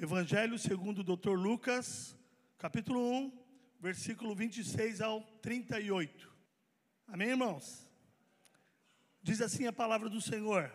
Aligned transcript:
Evangelho 0.00 0.56
segundo 0.56 1.00
o 1.00 1.16
Dr. 1.16 1.30
Lucas, 1.30 2.16
capítulo 2.56 3.00
1, 3.00 3.32
versículo 3.80 4.32
26 4.32 5.00
ao 5.00 5.20
38. 5.42 6.32
Amém, 7.08 7.30
irmãos? 7.30 7.84
Diz 9.20 9.40
assim 9.40 9.66
a 9.66 9.72
palavra 9.72 10.08
do 10.08 10.20
Senhor. 10.20 10.72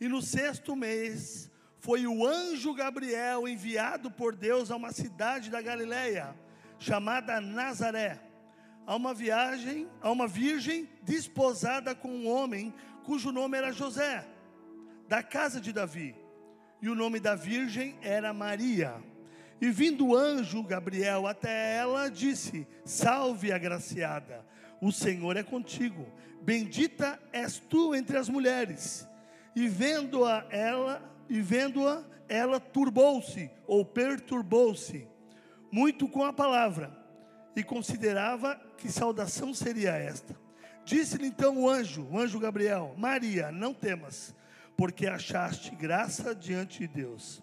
E 0.00 0.08
no 0.08 0.22
sexto 0.22 0.74
mês 0.74 1.50
foi 1.78 2.06
o 2.06 2.26
anjo 2.26 2.72
Gabriel 2.72 3.46
enviado 3.46 4.10
por 4.10 4.34
Deus 4.34 4.70
a 4.70 4.76
uma 4.76 4.92
cidade 4.92 5.50
da 5.50 5.60
Galileia, 5.60 6.34
chamada 6.78 7.42
Nazaré, 7.42 8.18
a 8.86 8.96
uma 8.96 9.12
viagem, 9.12 9.86
a 10.00 10.10
uma 10.10 10.26
virgem 10.26 10.88
desposada 11.02 11.94
com 11.94 12.08
um 12.08 12.26
homem 12.26 12.72
cujo 13.04 13.30
nome 13.30 13.58
era 13.58 13.72
José, 13.72 14.26
da 15.06 15.22
casa 15.22 15.60
de 15.60 15.70
Davi 15.70 16.16
e 16.80 16.88
o 16.88 16.94
nome 16.94 17.18
da 17.20 17.34
virgem 17.34 17.96
era 18.02 18.32
Maria. 18.32 18.94
E 19.60 19.70
vindo 19.70 20.08
o 20.08 20.16
anjo 20.16 20.62
Gabriel 20.62 21.26
até 21.26 21.76
ela, 21.76 22.08
disse: 22.08 22.66
Salve, 22.84 23.52
agraciada, 23.52 24.44
o 24.80 24.92
Senhor 24.92 25.36
é 25.36 25.42
contigo, 25.42 26.06
bendita 26.40 27.20
és 27.32 27.58
tu 27.58 27.94
entre 27.94 28.16
as 28.16 28.28
mulheres. 28.28 29.08
E 29.56 29.66
vendo-a 29.66 30.46
ela, 30.50 31.02
e 31.28 31.40
vendo-a, 31.40 32.04
ela 32.28 32.60
turbou-se 32.60 33.50
ou 33.66 33.84
perturbou-se 33.84 35.08
muito 35.72 36.06
com 36.08 36.24
a 36.24 36.32
palavra 36.32 36.96
e 37.56 37.62
considerava 37.64 38.54
que 38.76 38.90
saudação 38.90 39.52
seria 39.52 39.96
esta. 39.96 40.36
Disse-lhe 40.84 41.26
então 41.26 41.58
o 41.58 41.68
anjo, 41.68 42.06
o 42.10 42.18
anjo 42.18 42.38
Gabriel: 42.38 42.94
Maria, 42.96 43.50
não 43.50 43.74
temas 43.74 44.34
porque 44.78 45.08
achaste 45.08 45.74
graça 45.74 46.32
diante 46.32 46.78
de 46.78 46.86
Deus. 46.86 47.42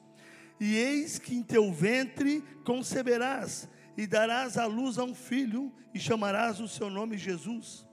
E 0.58 0.78
eis 0.78 1.20
que 1.20 1.36
em 1.36 1.44
teu 1.44 1.70
ventre 1.70 2.42
conceberás, 2.64 3.70
e 3.98 4.08
darás 4.08 4.58
à 4.58 4.66
luz 4.66 4.98
a 4.98 5.04
um 5.04 5.14
filho, 5.14 5.70
e 5.94 6.00
chamarás 6.00 6.62
o 6.62 6.68
seu 6.68 6.90
nome 6.90 7.18
Jesus. 7.18 7.86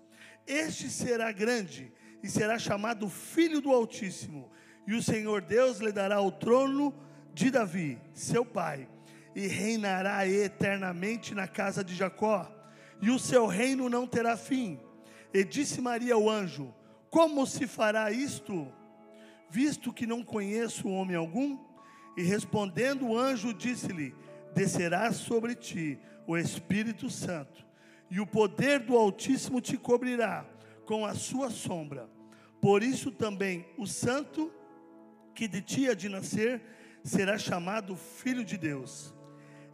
Este 0.47 0.89
será 0.89 1.33
grande, 1.33 1.92
e 2.22 2.28
será 2.28 2.56
chamado 2.56 3.08
Filho 3.08 3.61
do 3.61 3.72
Altíssimo, 3.72 4.48
e 4.86 4.94
o 4.94 5.03
Senhor 5.03 5.42
Deus 5.42 5.78
lhe 5.78 5.91
dará 5.91 6.20
o 6.20 6.31
trono 6.31 6.94
de 7.34 7.50
Davi, 7.50 8.00
seu 8.14 8.44
pai, 8.44 8.88
e 9.34 9.48
reinará 9.48 10.25
eternamente 10.25 11.34
na 11.34 11.48
casa 11.48 11.83
de 11.83 11.97
Jacó, 11.97 12.48
e 13.00 13.11
o 13.11 13.19
seu 13.19 13.48
reino 13.48 13.88
não 13.88 14.06
terá 14.06 14.36
fim. 14.36 14.78
E 15.34 15.42
disse 15.42 15.81
Maria 15.81 16.14
ao 16.14 16.31
anjo: 16.31 16.72
Como 17.11 17.44
se 17.44 17.66
fará 17.66 18.12
isto? 18.12 18.72
Visto 19.53 19.92
que 19.92 20.06
não 20.06 20.25
conheço 20.25 20.89
homem 20.89 21.14
algum? 21.14 21.58
E 22.17 22.22
respondendo 22.22 23.06
o 23.06 23.19
anjo, 23.19 23.53
disse-lhe: 23.53 24.14
Descerá 24.55 25.12
sobre 25.12 25.55
ti 25.55 25.98
o 26.27 26.39
Espírito 26.39 27.11
Santo, 27.11 27.67
e 28.11 28.19
o 28.19 28.27
poder 28.27 28.81
do 28.81 28.97
Altíssimo 28.97 29.61
te 29.61 29.77
cobrirá 29.77 30.47
com 30.86 31.05
a 31.05 31.14
sua 31.14 31.50
sombra. 31.50 32.09
Por 32.62 32.83
isso 32.83 33.11
também 33.11 33.67
o 33.77 33.86
santo 33.86 34.50
que 35.34 35.47
de 35.47 35.61
ti 35.61 35.89
há 35.89 35.94
de 35.94 36.09
nascer 36.09 36.62
será 37.05 37.37
chamado 37.37 37.94
filho 37.94 38.44
de 38.44 38.56
Deus. 38.56 39.14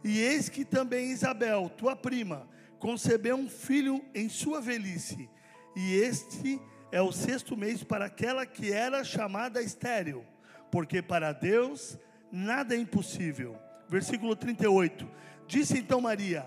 E 0.03 0.19
eis 0.19 0.49
que 0.49 0.65
também 0.65 1.11
Isabel, 1.11 1.69
tua 1.69 1.95
prima, 1.95 2.47
concebeu 2.79 3.35
um 3.37 3.49
filho 3.49 4.03
em 4.13 4.27
sua 4.27 4.59
velhice, 4.59 5.29
e 5.75 5.95
este 5.95 6.59
é 6.91 7.01
o 7.01 7.11
sexto 7.11 7.55
mês 7.55 7.83
para 7.83 8.05
aquela 8.05 8.45
que 8.45 8.71
era 8.71 9.03
chamada 9.03 9.61
estéril, 9.61 10.25
porque 10.71 11.01
para 11.01 11.31
Deus 11.31 11.97
nada 12.31 12.75
é 12.75 12.79
impossível. 12.79 13.57
Versículo 13.87 14.35
38. 14.35 15.07
Disse 15.47 15.79
então 15.79 16.01
Maria: 16.01 16.45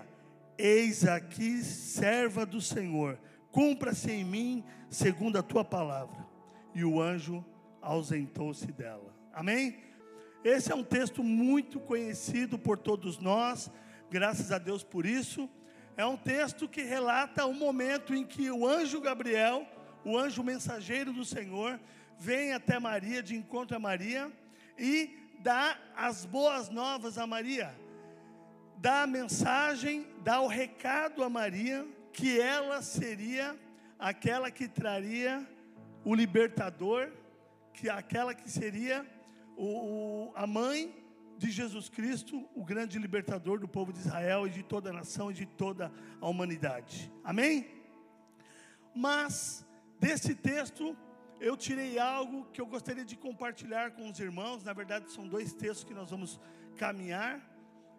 Eis 0.57 1.05
aqui, 1.05 1.61
serva 1.61 2.45
do 2.45 2.61
Senhor, 2.61 3.17
cumpra-se 3.51 4.11
em 4.11 4.23
mim 4.23 4.63
segundo 4.89 5.37
a 5.37 5.43
tua 5.43 5.63
palavra. 5.63 6.25
E 6.73 6.83
o 6.83 7.01
anjo 7.01 7.43
ausentou-se 7.81 8.71
dela. 8.71 9.13
Amém? 9.33 9.77
Esse 10.43 10.71
é 10.71 10.75
um 10.75 10.83
texto 10.83 11.23
muito 11.23 11.79
conhecido 11.79 12.57
por 12.59 12.77
todos 12.77 13.17
nós, 13.17 13.71
graças 14.09 14.51
a 14.51 14.57
Deus 14.57 14.83
por 14.83 15.05
isso. 15.05 15.49
É 15.95 16.05
um 16.05 16.17
texto 16.17 16.67
que 16.67 16.81
relata 16.81 17.45
o 17.45 17.53
momento 17.53 18.13
em 18.13 18.25
que 18.25 18.49
o 18.49 18.67
anjo 18.67 18.99
Gabriel 18.99 19.67
o 20.05 20.17
anjo 20.17 20.43
mensageiro 20.43 21.13
do 21.13 21.25
Senhor 21.25 21.79
vem 22.19 22.53
até 22.53 22.79
Maria, 22.79 23.23
de 23.23 23.35
encontro 23.35 23.75
a 23.75 23.79
Maria, 23.79 24.31
e 24.77 25.15
dá 25.39 25.77
as 25.95 26.25
boas 26.25 26.69
novas 26.69 27.17
a 27.17 27.27
Maria, 27.27 27.75
dá 28.77 29.03
a 29.03 29.07
mensagem, 29.07 30.07
dá 30.23 30.41
o 30.41 30.47
recado 30.47 31.23
a 31.23 31.29
Maria, 31.29 31.87
que 32.11 32.39
ela 32.39 32.81
seria 32.81 33.57
aquela 33.97 34.51
que 34.51 34.67
traria 34.67 35.47
o 36.03 36.13
libertador, 36.13 37.11
que 37.73 37.89
aquela 37.89 38.33
que 38.33 38.49
seria 38.49 39.05
o, 39.57 39.65
o, 39.65 40.33
a 40.35 40.45
mãe 40.45 40.93
de 41.37 41.49
Jesus 41.49 41.89
Cristo, 41.89 42.47
o 42.55 42.63
grande 42.63 42.97
libertador 42.99 43.59
do 43.59 43.67
povo 43.67 43.91
de 43.91 43.99
Israel 43.99 44.47
e 44.47 44.49
de 44.49 44.63
toda 44.63 44.89
a 44.89 44.93
nação 44.93 45.31
e 45.31 45.33
de 45.33 45.45
toda 45.45 45.91
a 46.21 46.27
humanidade. 46.27 47.11
Amém? 47.23 47.67
Mas 48.95 49.65
Desse 50.03 50.35
texto, 50.35 50.97
eu 51.39 51.55
tirei 51.55 51.97
algo 51.97 52.43
que 52.51 52.59
eu 52.59 52.65
gostaria 52.65 53.05
de 53.05 53.15
compartilhar 53.15 53.91
com 53.91 54.09
os 54.09 54.19
irmãos. 54.19 54.61
Na 54.61 54.73
verdade, 54.73 55.09
são 55.09 55.25
dois 55.25 55.53
textos 55.53 55.85
que 55.85 55.93
nós 55.93 56.09
vamos 56.11 56.41
caminhar. 56.75 57.41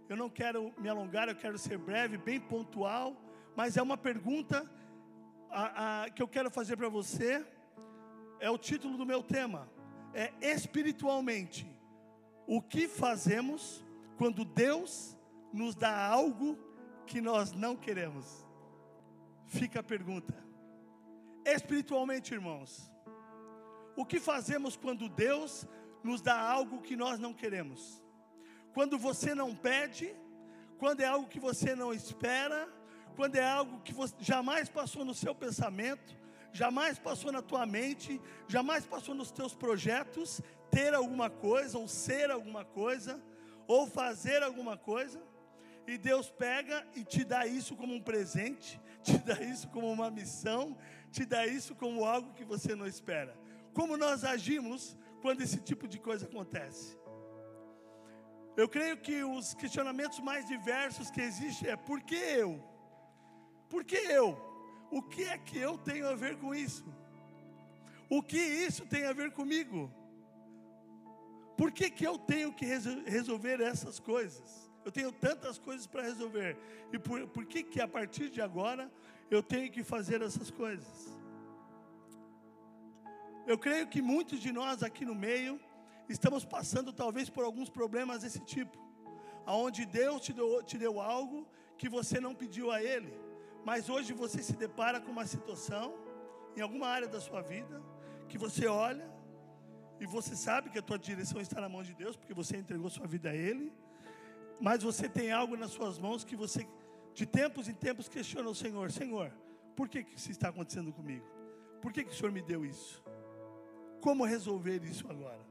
Eu 0.06 0.14
não 0.14 0.28
quero 0.28 0.70
me 0.76 0.86
alongar, 0.86 1.30
eu 1.30 1.34
quero 1.34 1.56
ser 1.56 1.78
breve, 1.78 2.18
bem 2.18 2.38
pontual. 2.38 3.16
Mas 3.56 3.78
é 3.78 3.82
uma 3.82 3.96
pergunta 3.96 4.70
a, 5.50 6.02
a, 6.02 6.10
que 6.10 6.22
eu 6.22 6.28
quero 6.28 6.50
fazer 6.50 6.76
para 6.76 6.90
você. 6.90 7.42
É 8.38 8.50
o 8.50 8.58
título 8.58 8.98
do 8.98 9.06
meu 9.06 9.22
tema. 9.22 9.66
É 10.12 10.30
espiritualmente. 10.42 11.66
O 12.46 12.60
que 12.60 12.86
fazemos 12.86 13.82
quando 14.18 14.44
Deus 14.44 15.16
nos 15.54 15.74
dá 15.74 16.06
algo 16.06 16.58
que 17.06 17.22
nós 17.22 17.52
não 17.52 17.74
queremos? 17.74 18.46
Fica 19.46 19.80
a 19.80 19.82
pergunta 19.82 20.43
espiritualmente, 21.44 22.34
irmãos. 22.34 22.90
O 23.96 24.04
que 24.04 24.18
fazemos 24.18 24.76
quando 24.76 25.08
Deus 25.08 25.66
nos 26.02 26.20
dá 26.20 26.38
algo 26.38 26.82
que 26.82 26.96
nós 26.96 27.18
não 27.18 27.32
queremos? 27.32 28.02
Quando 28.72 28.98
você 28.98 29.34
não 29.34 29.54
pede, 29.54 30.14
quando 30.78 31.00
é 31.00 31.06
algo 31.06 31.28
que 31.28 31.38
você 31.38 31.74
não 31.74 31.92
espera, 31.92 32.68
quando 33.14 33.36
é 33.36 33.48
algo 33.48 33.80
que 33.80 33.94
você 33.94 34.14
jamais 34.18 34.68
passou 34.68 35.04
no 35.04 35.14
seu 35.14 35.34
pensamento, 35.34 36.16
jamais 36.52 36.98
passou 36.98 37.30
na 37.30 37.40
tua 37.40 37.64
mente, 37.64 38.20
jamais 38.48 38.84
passou 38.84 39.14
nos 39.14 39.30
teus 39.30 39.54
projetos, 39.54 40.40
ter 40.70 40.92
alguma 40.92 41.30
coisa, 41.30 41.78
ou 41.78 41.86
ser 41.86 42.30
alguma 42.30 42.64
coisa, 42.64 43.22
ou 43.66 43.86
fazer 43.86 44.42
alguma 44.42 44.76
coisa, 44.76 45.22
e 45.86 45.96
Deus 45.96 46.30
pega 46.30 46.86
e 46.94 47.04
te 47.04 47.24
dá 47.24 47.46
isso 47.46 47.76
como 47.76 47.94
um 47.94 48.00
presente, 48.00 48.80
te 49.06 49.18
dá 49.18 49.38
isso 49.42 49.68
como 49.68 49.90
uma 49.92 50.10
missão, 50.10 50.76
te 51.10 51.24
dá 51.26 51.46
isso 51.46 51.74
como 51.74 52.04
algo 52.04 52.32
que 52.32 52.44
você 52.44 52.74
não 52.74 52.86
espera. 52.86 53.36
Como 53.74 53.96
nós 53.96 54.24
agimos 54.24 54.96
quando 55.20 55.42
esse 55.42 55.58
tipo 55.58 55.86
de 55.86 55.98
coisa 55.98 56.26
acontece? 56.26 56.98
Eu 58.56 58.68
creio 58.68 58.96
que 58.96 59.22
os 59.22 59.52
questionamentos 59.52 60.20
mais 60.20 60.46
diversos 60.46 61.10
que 61.10 61.20
existem 61.20 61.70
é: 61.70 61.76
por 61.76 62.00
que 62.02 62.14
eu? 62.14 62.62
Por 63.68 63.84
que 63.84 63.96
eu? 63.96 64.38
O 64.90 65.02
que 65.02 65.24
é 65.24 65.36
que 65.36 65.58
eu 65.58 65.76
tenho 65.76 66.08
a 66.08 66.14
ver 66.14 66.36
com 66.38 66.54
isso? 66.54 66.84
O 68.08 68.22
que 68.22 68.38
isso 68.38 68.86
tem 68.86 69.04
a 69.06 69.12
ver 69.12 69.32
comigo? 69.32 69.92
Por 71.56 71.72
que, 71.72 71.90
que 71.90 72.06
eu 72.06 72.18
tenho 72.18 72.52
que 72.52 72.64
resolver 72.64 73.60
essas 73.60 73.98
coisas? 73.98 74.63
Eu 74.84 74.92
tenho 74.92 75.10
tantas 75.10 75.58
coisas 75.58 75.86
para 75.86 76.02
resolver. 76.02 76.56
E 76.92 76.98
por, 76.98 77.26
por 77.28 77.44
que, 77.46 77.62
que 77.62 77.80
a 77.80 77.88
partir 77.88 78.28
de 78.30 78.40
agora 78.40 78.90
eu 79.30 79.42
tenho 79.42 79.70
que 79.70 79.82
fazer 79.82 80.20
essas 80.22 80.50
coisas. 80.50 81.16
Eu 83.46 83.58
creio 83.58 83.86
que 83.86 84.00
muitos 84.00 84.40
de 84.40 84.52
nós 84.52 84.82
aqui 84.82 85.04
no 85.04 85.14
meio 85.14 85.60
estamos 86.08 86.44
passando 86.44 86.92
talvez 86.92 87.28
por 87.28 87.44
alguns 87.44 87.68
problemas 87.68 88.22
desse 88.22 88.40
tipo, 88.40 88.78
aonde 89.46 89.84
Deus 89.86 90.22
te 90.22 90.32
deu, 90.32 90.62
te 90.62 90.78
deu 90.78 91.00
algo 91.00 91.46
que 91.76 91.88
você 91.88 92.20
não 92.20 92.34
pediu 92.34 92.70
a 92.70 92.82
Ele, 92.82 93.12
mas 93.64 93.88
hoje 93.88 94.12
você 94.12 94.42
se 94.42 94.54
depara 94.54 95.00
com 95.00 95.10
uma 95.10 95.26
situação 95.26 95.94
em 96.56 96.60
alguma 96.60 96.86
área 96.86 97.08
da 97.08 97.20
sua 97.20 97.42
vida 97.42 97.82
que 98.28 98.38
você 98.38 98.66
olha 98.66 99.10
e 100.00 100.06
você 100.06 100.34
sabe 100.36 100.70
que 100.70 100.78
a 100.78 100.82
tua 100.82 100.98
direção 100.98 101.40
está 101.40 101.60
na 101.60 101.68
mão 101.68 101.82
de 101.82 101.94
Deus 101.94 102.16
porque 102.16 102.34
você 102.34 102.56
entregou 102.56 102.88
sua 102.90 103.06
vida 103.06 103.30
a 103.30 103.34
Ele, 103.34 103.72
mas 104.60 104.82
você 104.82 105.08
tem 105.08 105.32
algo 105.32 105.56
nas 105.56 105.70
suas 105.70 105.98
mãos 105.98 106.24
que 106.24 106.36
você 106.36 106.66
de 107.12 107.26
tempos 107.26 107.68
em 107.68 107.74
tempos 107.74 108.08
questiona 108.08 108.48
o 108.48 108.54
Senhor: 108.54 108.90
Senhor, 108.90 109.32
por 109.76 109.88
que, 109.88 110.02
que 110.02 110.18
isso 110.18 110.30
está 110.30 110.48
acontecendo 110.48 110.92
comigo? 110.92 111.26
Por 111.80 111.92
que, 111.92 112.04
que 112.04 112.10
o 112.10 112.14
Senhor 112.14 112.32
me 112.32 112.42
deu 112.42 112.64
isso? 112.64 113.02
Como 114.00 114.24
resolver 114.24 114.82
isso 114.84 115.08
agora? 115.08 115.44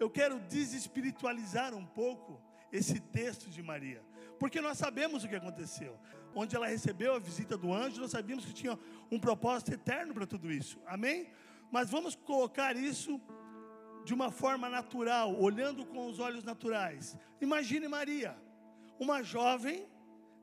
eu 0.00 0.08
quero 0.08 0.40
desespiritualizar 0.40 1.74
um 1.74 1.84
pouco 1.84 2.40
esse 2.72 2.98
texto 2.98 3.50
de 3.50 3.62
Maria, 3.62 4.02
porque 4.38 4.60
nós 4.60 4.78
sabemos 4.78 5.22
o 5.22 5.28
que 5.28 5.36
aconteceu. 5.36 5.98
Onde 6.34 6.56
ela 6.56 6.66
recebeu 6.66 7.14
a 7.14 7.18
visita 7.18 7.56
do 7.56 7.72
anjo, 7.72 8.00
nós 8.00 8.12
sabíamos 8.12 8.46
que 8.46 8.52
tinha 8.54 8.78
um 9.10 9.20
propósito 9.20 9.74
eterno 9.74 10.14
para 10.14 10.26
tudo 10.26 10.50
isso, 10.50 10.80
amém? 10.86 11.28
Mas 11.70 11.90
vamos 11.90 12.14
colocar 12.14 12.76
isso 12.76 13.20
de 14.04 14.14
uma 14.14 14.30
forma 14.30 14.68
natural, 14.68 15.38
olhando 15.40 15.84
com 15.84 16.06
os 16.06 16.18
olhos 16.18 16.44
naturais. 16.44 17.16
Imagine 17.40 17.88
Maria, 17.88 18.36
uma 18.98 19.22
jovem, 19.22 19.86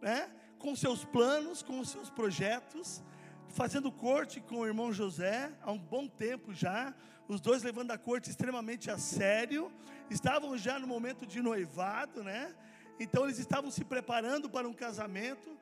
né, 0.02 0.32
com 0.58 0.76
seus 0.76 1.04
planos, 1.04 1.62
com 1.62 1.84
seus 1.84 2.10
projetos, 2.10 3.04
fazendo 3.50 3.92
corte 3.92 4.40
com 4.40 4.58
o 4.58 4.66
irmão 4.66 4.92
José 4.92 5.52
há 5.62 5.72
um 5.72 5.78
bom 5.78 6.08
tempo 6.08 6.54
já, 6.54 6.94
os 7.28 7.42
dois 7.42 7.64
levando 7.64 7.92
a 7.92 7.98
corte 7.98 8.30
extremamente 8.30 8.90
a 8.90 8.98
sério, 8.98 9.72
estavam 10.10 10.58
já 10.58 10.80
no 10.80 10.88
momento 10.88 11.26
de 11.26 11.42
noivado, 11.42 12.24
né? 12.24 12.56
Então 13.00 13.26
eles 13.26 13.38
estavam 13.38 13.70
se 13.70 13.84
preparando 13.84 14.50
para 14.50 14.68
um 14.68 14.74
casamento. 14.74 15.58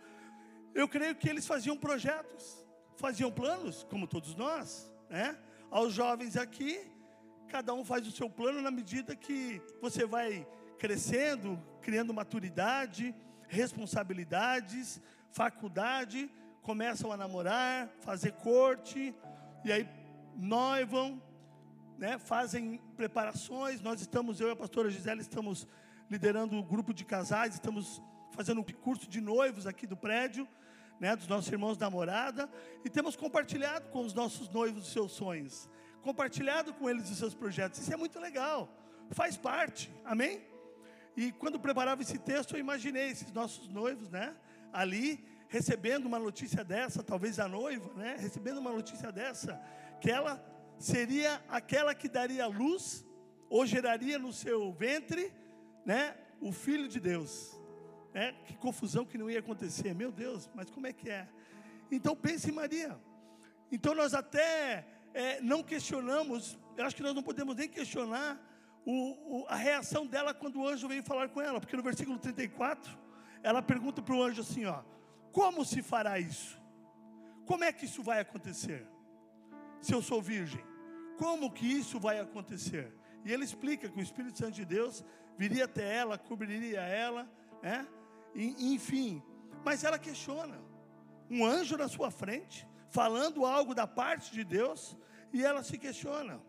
Eu 0.74 0.88
creio 0.88 1.16
que 1.16 1.28
eles 1.28 1.48
faziam 1.48 1.76
projetos, 1.76 2.64
faziam 2.98 3.32
planos, 3.32 3.84
como 3.90 4.08
todos 4.08 4.36
nós, 4.36 4.92
né? 5.10 5.38
Aos 5.72 5.94
jovens 5.94 6.38
aqui, 6.38 6.80
cada 7.56 7.74
um 7.74 7.86
faz 7.86 8.06
o 8.06 8.12
seu 8.12 8.30
plano 8.30 8.62
na 8.62 8.70
medida 8.70 9.16
que 9.16 9.62
você 9.82 10.06
vai 10.06 10.46
crescendo, 10.78 11.58
criando 11.82 12.14
maturidade, 12.14 13.16
responsabilidades, 13.48 15.02
faculdade, 15.32 16.30
começam 16.62 17.14
a 17.14 17.16
namorar, 17.16 17.88
fazer 18.02 18.34
corte, 18.34 19.16
e 19.64 19.72
aí 19.72 19.88
noivam, 20.36 21.22
né, 21.98 22.18
fazem 22.18 22.82
preparações. 22.98 23.80
Nós 23.80 24.02
estamos, 24.02 24.42
eu 24.42 24.50
e 24.50 24.52
a 24.52 24.56
pastora 24.58 24.90
Gisele, 24.90 25.22
estamos 25.22 25.66
liderando 26.12 26.58
o 26.58 26.60
um 26.60 26.62
grupo 26.62 26.94
de 26.94 27.06
casais, 27.06 27.54
estamos 27.54 28.02
fazendo 28.32 28.60
um 28.60 28.66
curso 28.66 29.08
de 29.10 29.22
noivos 29.22 29.66
aqui 29.66 29.88
do 29.88 29.96
prédio, 29.96 30.46
né, 31.00 31.16
dos 31.16 31.30
nossos 31.30 31.50
irmãos 31.50 31.78
da 31.78 31.90
morada, 31.90 32.50
e 32.84 32.90
temos 32.90 33.16
compartilhado 33.16 33.90
com 33.92 34.02
os 34.02 34.14
nossos 34.14 34.50
noivos 34.50 34.88
os 34.88 34.92
seus 34.92 35.14
sonhos, 35.14 35.70
compartilhado 36.06 36.72
com 36.72 36.88
eles 36.88 37.10
os 37.10 37.18
seus 37.18 37.34
projetos. 37.34 37.80
Isso 37.80 37.92
é 37.92 37.98
muito 37.98 38.20
legal, 38.20 38.70
faz 39.10 39.36
parte, 39.36 39.92
amém? 40.06 40.40
E 41.18 41.32
quando 41.32 41.60
preparava 41.60 42.04
esse 42.04 42.20
texto, 42.20 42.54
eu 42.54 42.60
imaginei 42.60 43.10
esses 43.10 43.32
nossos 43.32 43.68
noivos, 43.68 44.12
né, 44.12 44.36
ali, 44.72 45.26
recebendo 45.48 46.06
uma 46.06 46.20
notícia 46.20 46.64
dessa, 46.64 47.02
talvez 47.02 47.40
a 47.40 47.48
noiva, 47.48 47.92
né, 47.96 48.18
recebendo 48.20 48.60
uma 48.60 48.72
notícia 48.72 49.12
dessa, 49.12 49.60
que 50.00 50.12
ela 50.12 50.34
seria 50.78 51.42
aquela 51.50 51.96
que 51.96 52.08
daria 52.08 52.46
luz, 52.46 53.04
ou 53.50 53.66
geraria 53.66 54.20
no 54.20 54.32
seu 54.32 54.72
ventre, 54.74 55.34
né, 55.84 56.16
o 56.40 56.52
Filho 56.52 56.88
de 56.88 57.00
Deus. 57.00 57.60
É, 58.14 58.32
que 58.46 58.56
confusão 58.58 59.06
que 59.06 59.18
não 59.18 59.30
ia 59.30 59.40
acontecer, 59.40 59.94
meu 59.96 60.12
Deus, 60.12 60.50
mas 60.54 60.70
como 60.70 60.86
é 60.86 60.94
que 60.94 61.10
é? 61.10 61.28
Então 61.92 62.16
pense 62.16 62.50
em 62.50 62.54
Maria. 62.54 62.98
Então 63.72 63.94
nós 63.96 64.14
até 64.14 64.95
é, 65.16 65.42
não 65.42 65.64
questionamos, 65.64 66.58
eu 66.78 66.86
acho 66.86 66.96
que 66.96 67.04
nós 67.04 67.16
não 67.16 67.24
podemos 67.24 67.56
nem 67.56 67.68
questionar 67.68 68.40
o, 68.86 69.42
o, 69.42 69.46
a 69.48 69.56
reação 69.56 70.06
dela 70.06 70.34
quando 70.34 70.60
o 70.60 70.68
anjo 70.68 70.88
veio 70.88 71.04
falar 71.04 71.30
com 71.30 71.42
ela, 71.42 71.60
porque 71.60 71.76
no 71.76 71.82
versículo 71.82 72.20
34, 72.20 72.96
ela 73.42 73.62
pergunta 73.62 74.02
para 74.02 74.16
o 74.16 74.22
anjo 74.22 74.42
assim: 74.42 74.66
ó, 74.66 74.84
como 75.32 75.66
se 75.66 75.82
fará 75.82 76.20
isso? 76.20 76.62
Como 77.46 77.64
é 77.64 77.72
que 77.72 77.86
isso 77.86 78.04
vai 78.04 78.20
acontecer? 78.20 78.88
se 79.86 79.94
eu 79.94 80.02
sou 80.02 80.20
virgem? 80.22 80.64
Como 81.18 81.52
que 81.52 81.66
isso 81.66 82.00
vai 82.00 82.20
acontecer? 82.20 82.92
E 83.24 83.32
ele 83.32 83.44
explica 83.44 83.88
que 83.88 84.00
o 84.00 84.02
Espírito 84.02 84.38
Santo 84.38 84.54
de 84.54 84.66
Deus 84.66 85.06
viria 85.38 85.66
até 85.66 85.96
ela, 85.96 86.18
cobriria 86.18 86.82
ela, 86.82 87.30
né? 87.62 87.88
E, 88.34 88.74
enfim. 88.74 89.22
Mas 89.64 89.84
ela 89.84 90.00
questiona. 90.00 90.60
Um 91.30 91.46
anjo 91.46 91.78
na 91.78 91.88
sua 91.88 92.10
frente, 92.10 92.68
falando 92.96 93.46
algo 93.46 93.76
da 93.76 93.86
parte 93.86 94.32
de 94.32 94.44
Deus, 94.58 94.96
e 95.34 95.44
ela 95.44 95.62
se 95.70 95.78
questiona. 95.78 96.40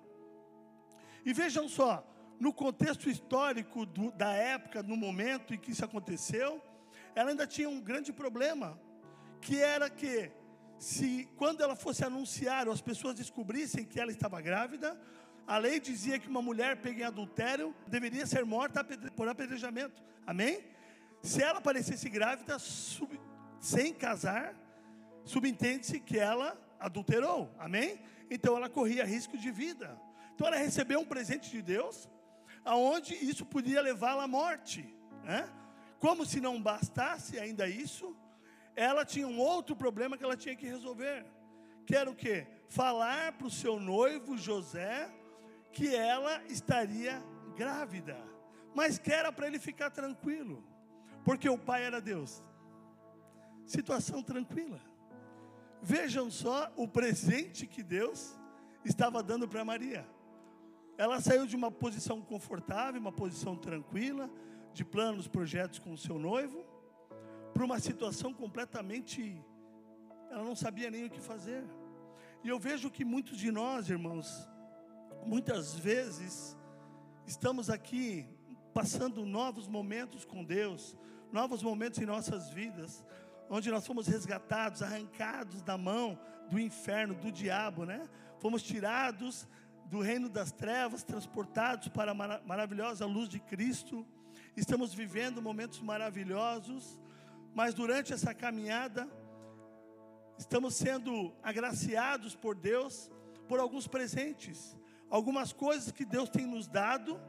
E 1.25 1.33
vejam 1.33 1.69
só, 1.69 1.93
no 2.39 2.53
contexto 2.53 3.11
histórico 3.11 3.85
do, 3.85 4.13
da 4.13 4.33
época, 4.33 4.81
no 4.81 4.97
momento 4.97 5.53
em 5.53 5.59
que 5.59 5.73
isso 5.73 5.85
aconteceu, 5.85 6.63
ela 7.17 7.31
ainda 7.31 7.49
tinha 7.49 7.69
um 7.69 7.81
grande 7.81 8.13
problema, 8.13 8.81
que 9.41 9.61
era 9.61 9.91
que 9.91 10.31
se 10.79 11.29
quando 11.37 11.63
ela 11.65 11.75
fosse 11.75 12.05
anunciar 12.05 12.69
ou 12.69 12.73
as 12.73 12.81
pessoas 12.81 13.17
descobrissem 13.17 13.85
que 13.85 13.99
ela 13.99 14.13
estava 14.13 14.41
grávida, 14.41 14.97
a 15.49 15.59
lei 15.59 15.81
dizia 15.81 16.19
que 16.21 16.29
uma 16.29 16.43
mulher 16.43 16.77
pega 16.77 17.01
em 17.01 17.05
adultério 17.05 17.75
deveria 17.89 18.25
ser 18.25 18.45
morta 18.45 18.85
por 19.17 19.27
apedrejamento. 19.29 20.01
Amém? 20.25 20.63
Se 21.23 21.43
ela 21.43 21.59
aparecesse 21.59 22.09
grávida 22.09 22.57
sub, 22.59 23.19
sem 23.59 23.93
casar, 23.93 24.55
subentende-se 25.27 26.01
que 26.01 26.19
ela 26.19 26.59
adulterou. 26.81 27.51
Amém? 27.59 28.01
Então 28.31 28.57
ela 28.57 28.71
corria 28.71 29.05
risco 29.05 29.37
de 29.37 29.51
vida. 29.51 30.01
Então 30.35 30.47
ela 30.47 30.57
recebeu 30.57 31.01
um 31.01 31.05
presente 31.05 31.51
de 31.51 31.61
Deus, 31.61 32.09
aonde 32.65 33.15
isso 33.15 33.45
podia 33.45 33.83
levá-la 33.83 34.25
à 34.25 34.29
morte. 34.29 34.89
Né? 35.23 35.47
Como 35.99 36.25
se 36.25 36.41
não 36.41 36.63
bastasse 36.63 37.39
ainda 37.39 37.69
isso, 37.69 38.17
ela 38.75 39.05
tinha 39.05 39.27
um 39.27 39.39
outro 39.39 39.75
problema 39.75 40.17
que 40.17 40.25
ela 40.25 40.37
tinha 40.37 40.57
que 40.57 40.67
resolver. 40.67 41.27
Que 41.85 41.97
era 41.97 42.11
o 42.11 42.15
quê? 42.15 42.47
Falar 42.69 43.33
para 43.33 43.47
o 43.47 43.51
seu 43.51 43.79
noivo 43.81 44.37
José 44.37 45.11
que 45.73 45.95
ela 45.95 46.43
estaria 46.45 47.23
grávida. 47.57 48.17
Mas 48.75 48.99
que 48.99 49.13
era 49.13 49.33
para 49.33 49.47
ele 49.47 49.59
ficar 49.59 49.91
tranquilo. 49.91 50.65
Porque 51.25 51.49
o 51.49 51.59
pai 51.59 51.85
era 51.85 52.01
Deus. 52.01 52.43
Situação 53.65 54.23
tranquila. 54.23 54.81
Vejam 55.83 56.31
só 56.31 56.73
o 56.77 56.89
presente 56.89 57.67
que 57.67 57.83
Deus 57.83 58.37
estava 58.85 59.23
dando 59.23 59.49
para 59.49 59.65
Maria. 59.65 60.07
Ela 60.99 61.21
saiu 61.21 61.47
de 61.47 61.55
uma 61.55 61.71
posição 61.71 62.21
confortável, 62.23 63.01
uma 63.01 63.13
posição 63.13 63.57
tranquila, 63.57 64.31
de 64.73 64.85
planos, 64.85 65.29
projetos 65.29 65.79
com 65.79 65.93
o 65.93 65.99
seu 65.99 66.19
noivo 66.19 66.65
para 67.53 67.65
uma 67.65 67.79
situação 67.81 68.35
completamente. 68.35 69.43
Ela 70.31 70.45
não 70.45 70.55
sabia 70.55 70.91
nem 70.91 71.07
o 71.07 71.11
que 71.11 71.21
fazer. 71.21 71.65
E 72.45 72.49
eu 72.49 72.59
vejo 72.59 72.91
que 72.91 73.05
muitos 73.05 73.39
de 73.39 73.51
nós, 73.51 73.89
irmãos, 73.89 74.47
muitas 75.25 75.75
vezes, 75.75 76.57
estamos 77.27 77.71
aqui 77.71 78.29
passando 78.75 79.25
novos 79.25 79.67
momentos 79.67 80.25
com 80.25 80.45
Deus, 80.45 80.97
novos 81.33 81.63
momentos 81.63 81.99
em 81.99 82.05
nossas 82.05 82.51
vidas, 82.51 83.03
onde 83.49 83.71
nós 83.71 83.87
fomos 83.87 84.07
resgatados, 84.07 84.83
arrancados 84.83 85.63
da 85.63 85.79
mão 85.79 86.19
do 86.51 86.59
inferno, 86.59 87.15
do 87.15 87.31
diabo, 87.31 87.85
né? 87.85 88.09
Fomos 88.39 88.63
tirados 88.63 89.49
do 89.87 90.01
reino 90.01 90.29
das 90.29 90.51
trevas, 90.51 91.03
transportados 91.03 91.89
para 91.89 92.13
a 92.13 92.15
maravilhosa 92.15 93.07
luz 93.07 93.29
de 93.29 93.39
Cristo. 93.39 94.07
Estamos 94.57 94.93
vivendo 94.93 95.41
momentos 95.41 95.81
maravilhosos, 95.81 97.01
mas 97.55 97.73
durante 97.75 98.13
essa 98.13 98.35
caminhada, 98.35 99.09
estamos 100.39 100.75
sendo 100.75 101.33
agraciados 101.43 102.35
por 102.35 102.55
Deus 102.55 103.11
por 103.49 103.61
alguns 103.61 103.87
presentes, 103.87 104.77
algumas 105.09 105.53
coisas 105.53 105.93
que 105.93 106.05
Deus 106.05 106.29
tem 106.29 106.47
nos 106.47 106.67
dado, 106.67 107.21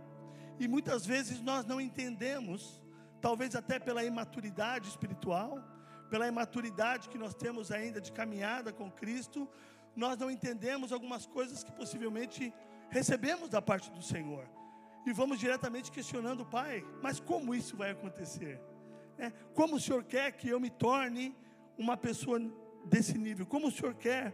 e 0.59 0.67
muitas 0.67 1.05
vezes 1.05 1.39
nós 1.41 1.65
não 1.65 1.79
entendemos, 1.79 2.81
talvez 3.21 3.55
até 3.55 3.77
pela 3.77 4.03
imaturidade 4.03 4.89
espiritual, 4.89 5.63
pela 6.09 6.27
imaturidade 6.27 7.09
que 7.09 7.17
nós 7.17 7.33
temos 7.33 7.71
ainda 7.71 7.99
de 7.99 8.11
caminhada 8.11 8.71
com 8.71 8.89
Cristo, 8.91 9.47
nós 9.95 10.17
não 10.17 10.29
entendemos 10.29 10.91
algumas 10.91 11.25
coisas 11.25 11.63
que 11.63 11.71
possivelmente 11.71 12.53
recebemos 12.89 13.49
da 13.49 13.61
parte 13.61 13.91
do 13.91 14.01
Senhor. 14.01 14.47
E 15.05 15.13
vamos 15.13 15.39
diretamente 15.39 15.91
questionando 15.91 16.41
o 16.41 16.45
Pai, 16.45 16.85
mas 17.01 17.19
como 17.19 17.55
isso 17.55 17.77
vai 17.77 17.91
acontecer? 17.91 18.61
É, 19.17 19.31
como 19.53 19.75
o 19.75 19.79
Senhor 19.79 20.03
quer 20.03 20.31
que 20.33 20.49
eu 20.49 20.59
me 20.59 20.69
torne 20.69 21.35
uma 21.77 21.97
pessoa 21.97 22.39
desse 22.85 23.17
nível? 23.17 23.45
Como 23.45 23.67
o 23.67 23.71
Senhor 23.71 23.95
quer 23.95 24.33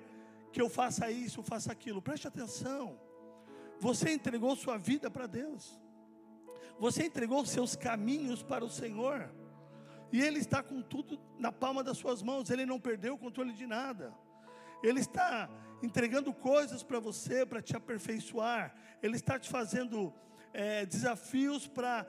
que 0.51 0.61
eu 0.61 0.69
faça 0.69 1.09
isso, 1.09 1.41
faça 1.41 1.71
aquilo? 1.71 2.01
Preste 2.01 2.27
atenção. 2.27 2.99
Você 3.79 4.11
entregou 4.11 4.55
sua 4.55 4.77
vida 4.77 5.09
para 5.09 5.27
Deus. 5.27 5.79
Você 6.79 7.05
entregou 7.05 7.45
seus 7.45 7.75
caminhos 7.75 8.43
para 8.43 8.65
o 8.65 8.69
Senhor. 8.69 9.29
E 10.13 10.21
Ele 10.21 10.37
está 10.37 10.61
com 10.61 10.79
tudo 10.79 11.19
na 11.39 11.51
palma 11.51 11.83
das 11.83 11.97
suas 11.97 12.21
mãos. 12.21 12.51
Ele 12.51 12.67
não 12.67 12.79
perdeu 12.79 13.15
o 13.15 13.17
controle 13.17 13.51
de 13.51 13.65
nada. 13.65 14.13
Ele 14.83 14.99
está 14.99 15.49
entregando 15.81 16.31
coisas 16.31 16.83
para 16.83 16.99
você, 16.99 17.43
para 17.47 17.63
te 17.63 17.75
aperfeiçoar. 17.75 18.75
Ele 19.01 19.15
está 19.15 19.39
te 19.39 19.49
fazendo 19.49 20.13
é, 20.53 20.85
desafios 20.85 21.67
para 21.67 22.05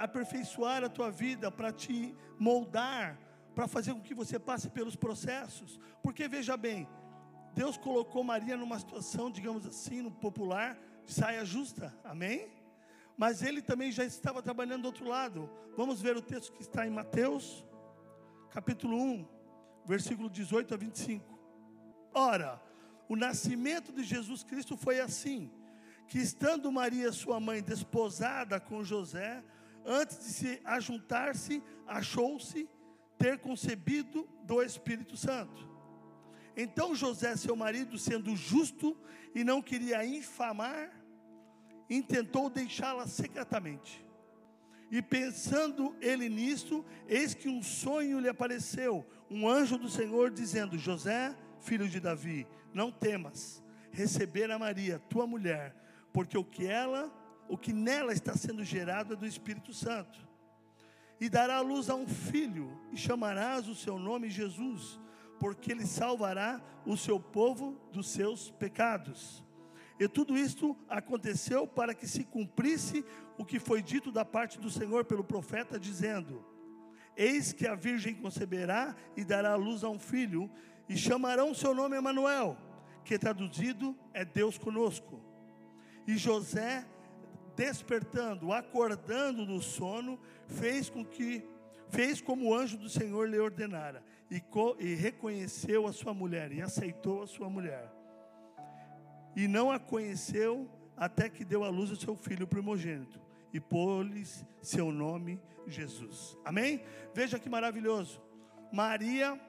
aperfeiçoar 0.00 0.82
a 0.82 0.88
tua 0.88 1.12
vida, 1.12 1.48
para 1.48 1.70
te 1.70 2.12
moldar, 2.40 3.16
para 3.54 3.68
fazer 3.68 3.94
com 3.94 4.00
que 4.00 4.14
você 4.14 4.36
passe 4.36 4.68
pelos 4.68 4.96
processos. 4.96 5.78
Porque 6.02 6.26
veja 6.26 6.56
bem, 6.56 6.88
Deus 7.54 7.76
colocou 7.76 8.24
Maria 8.24 8.56
numa 8.56 8.80
situação, 8.80 9.30
digamos 9.30 9.64
assim, 9.64 10.02
no 10.02 10.10
popular, 10.10 10.76
de 11.06 11.12
saia 11.12 11.44
justa. 11.44 11.96
Amém? 12.02 12.50
Mas 13.18 13.42
ele 13.42 13.60
também 13.60 13.90
já 13.90 14.04
estava 14.04 14.40
trabalhando 14.40 14.82
do 14.82 14.86
outro 14.86 15.08
lado. 15.08 15.50
Vamos 15.76 16.00
ver 16.00 16.16
o 16.16 16.22
texto 16.22 16.52
que 16.52 16.62
está 16.62 16.86
em 16.86 16.90
Mateus, 16.90 17.66
capítulo 18.48 18.96
1, 18.96 19.26
versículo 19.84 20.30
18 20.30 20.72
a 20.72 20.76
25. 20.76 21.36
Ora, 22.14 22.62
o 23.08 23.16
nascimento 23.16 23.92
de 23.92 24.04
Jesus 24.04 24.44
Cristo 24.44 24.76
foi 24.76 25.00
assim: 25.00 25.50
que 26.06 26.18
estando 26.18 26.70
Maria, 26.70 27.10
sua 27.10 27.40
mãe, 27.40 27.60
desposada 27.60 28.60
com 28.60 28.84
José, 28.84 29.42
antes 29.84 30.18
de 30.18 30.30
se 30.32 30.60
ajuntar-se, 30.64 31.60
achou-se 31.88 32.68
ter 33.18 33.38
concebido 33.40 34.28
do 34.44 34.62
Espírito 34.62 35.16
Santo. 35.16 35.68
Então 36.56 36.94
José, 36.94 37.34
seu 37.36 37.56
marido, 37.56 37.98
sendo 37.98 38.36
justo 38.36 38.96
e 39.34 39.42
não 39.42 39.60
queria 39.60 40.04
infamar, 40.06 40.97
intentou 41.88 42.50
deixá-la 42.50 43.06
secretamente. 43.06 44.04
E 44.90 45.02
pensando 45.02 45.94
ele 46.00 46.28
nisto, 46.28 46.84
eis 47.06 47.34
que 47.34 47.48
um 47.48 47.62
sonho 47.62 48.20
lhe 48.20 48.28
apareceu, 48.28 49.06
um 49.30 49.48
anjo 49.48 49.76
do 49.76 49.88
Senhor 49.88 50.30
dizendo: 50.30 50.78
José, 50.78 51.36
filho 51.60 51.88
de 51.88 52.00
Davi, 52.00 52.46
não 52.72 52.90
temas 52.90 53.62
receber 53.90 54.50
a 54.50 54.58
Maria, 54.58 55.02
tua 55.08 55.26
mulher, 55.26 55.74
porque 56.12 56.38
o 56.38 56.44
que 56.44 56.66
ela, 56.66 57.12
o 57.48 57.58
que 57.58 57.72
nela 57.72 58.12
está 58.12 58.34
sendo 58.36 58.64
gerado 58.64 59.14
é 59.14 59.16
do 59.16 59.26
Espírito 59.26 59.72
Santo. 59.72 60.26
E 61.20 61.28
dará 61.28 61.56
a 61.56 61.60
luz 61.60 61.90
a 61.90 61.94
um 61.94 62.06
filho, 62.06 62.78
e 62.92 62.96
chamarás 62.96 63.66
o 63.66 63.74
seu 63.74 63.98
nome 63.98 64.30
Jesus, 64.30 65.00
porque 65.40 65.72
ele 65.72 65.86
salvará 65.86 66.60
o 66.86 66.96
seu 66.96 67.18
povo 67.18 67.76
dos 67.92 68.08
seus 68.08 68.50
pecados. 68.50 69.44
E 69.98 70.06
tudo 70.06 70.38
isto 70.38 70.76
aconteceu 70.88 71.66
para 71.66 71.92
que 71.92 72.06
se 72.06 72.22
cumprisse 72.22 73.04
o 73.36 73.44
que 73.44 73.58
foi 73.58 73.82
dito 73.82 74.12
da 74.12 74.24
parte 74.24 74.58
do 74.58 74.70
Senhor 74.70 75.04
pelo 75.04 75.24
profeta, 75.24 75.78
dizendo: 75.78 76.44
Eis 77.16 77.52
que 77.52 77.66
a 77.66 77.74
virgem 77.74 78.14
conceberá 78.14 78.94
e 79.16 79.24
dará 79.24 79.56
luz 79.56 79.82
a 79.82 79.88
um 79.88 79.98
filho, 79.98 80.48
e 80.88 80.96
chamarão 80.96 81.52
seu 81.52 81.74
nome 81.74 81.96
Emanuel, 81.96 82.56
que 83.04 83.18
traduzido 83.18 83.96
é 84.14 84.24
Deus 84.24 84.56
conosco. 84.56 85.20
E 86.06 86.16
José, 86.16 86.86
despertando, 87.56 88.52
acordando 88.52 89.44
do 89.44 89.60
sono, 89.60 90.18
fez 90.46 90.88
com 90.88 91.04
que 91.04 91.44
fez 91.90 92.20
como 92.20 92.50
o 92.50 92.54
anjo 92.54 92.76
do 92.76 92.88
Senhor 92.88 93.28
lhe 93.28 93.38
ordenara, 93.38 94.04
e, 94.30 94.40
e 94.78 94.94
reconheceu 94.94 95.88
a 95.88 95.92
sua 95.92 96.14
mulher 96.14 96.52
e 96.52 96.62
aceitou 96.62 97.22
a 97.22 97.26
sua 97.26 97.50
mulher 97.50 97.97
e 99.38 99.46
não 99.46 99.70
a 99.70 99.78
conheceu 99.78 100.68
até 100.96 101.28
que 101.28 101.44
deu 101.44 101.62
à 101.62 101.68
luz 101.68 101.92
o 101.92 101.96
seu 101.96 102.16
filho 102.16 102.44
primogênito 102.44 103.20
e 103.52 103.60
pôs-lhes 103.60 104.44
seu 104.60 104.90
nome 104.90 105.40
Jesus. 105.64 106.36
Amém? 106.44 106.82
Veja 107.14 107.38
que 107.38 107.48
maravilhoso. 107.48 108.20
Maria 108.72 109.40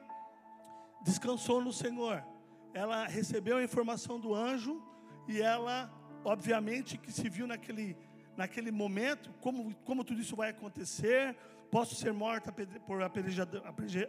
descansou 1.02 1.60
no 1.60 1.72
Senhor. 1.72 2.24
Ela 2.72 3.08
recebeu 3.08 3.56
a 3.56 3.64
informação 3.64 4.20
do 4.20 4.32
anjo 4.32 4.80
e 5.26 5.42
ela, 5.42 5.92
obviamente, 6.24 6.96
que 6.96 7.10
se 7.10 7.28
viu 7.28 7.48
naquele, 7.48 7.96
naquele 8.36 8.70
momento, 8.70 9.34
como, 9.40 9.74
como 9.84 10.04
tudo 10.04 10.20
isso 10.20 10.36
vai 10.36 10.50
acontecer, 10.50 11.36
posso 11.70 11.94
ser 11.94 12.12
morta 12.12 12.52
por 12.86 13.02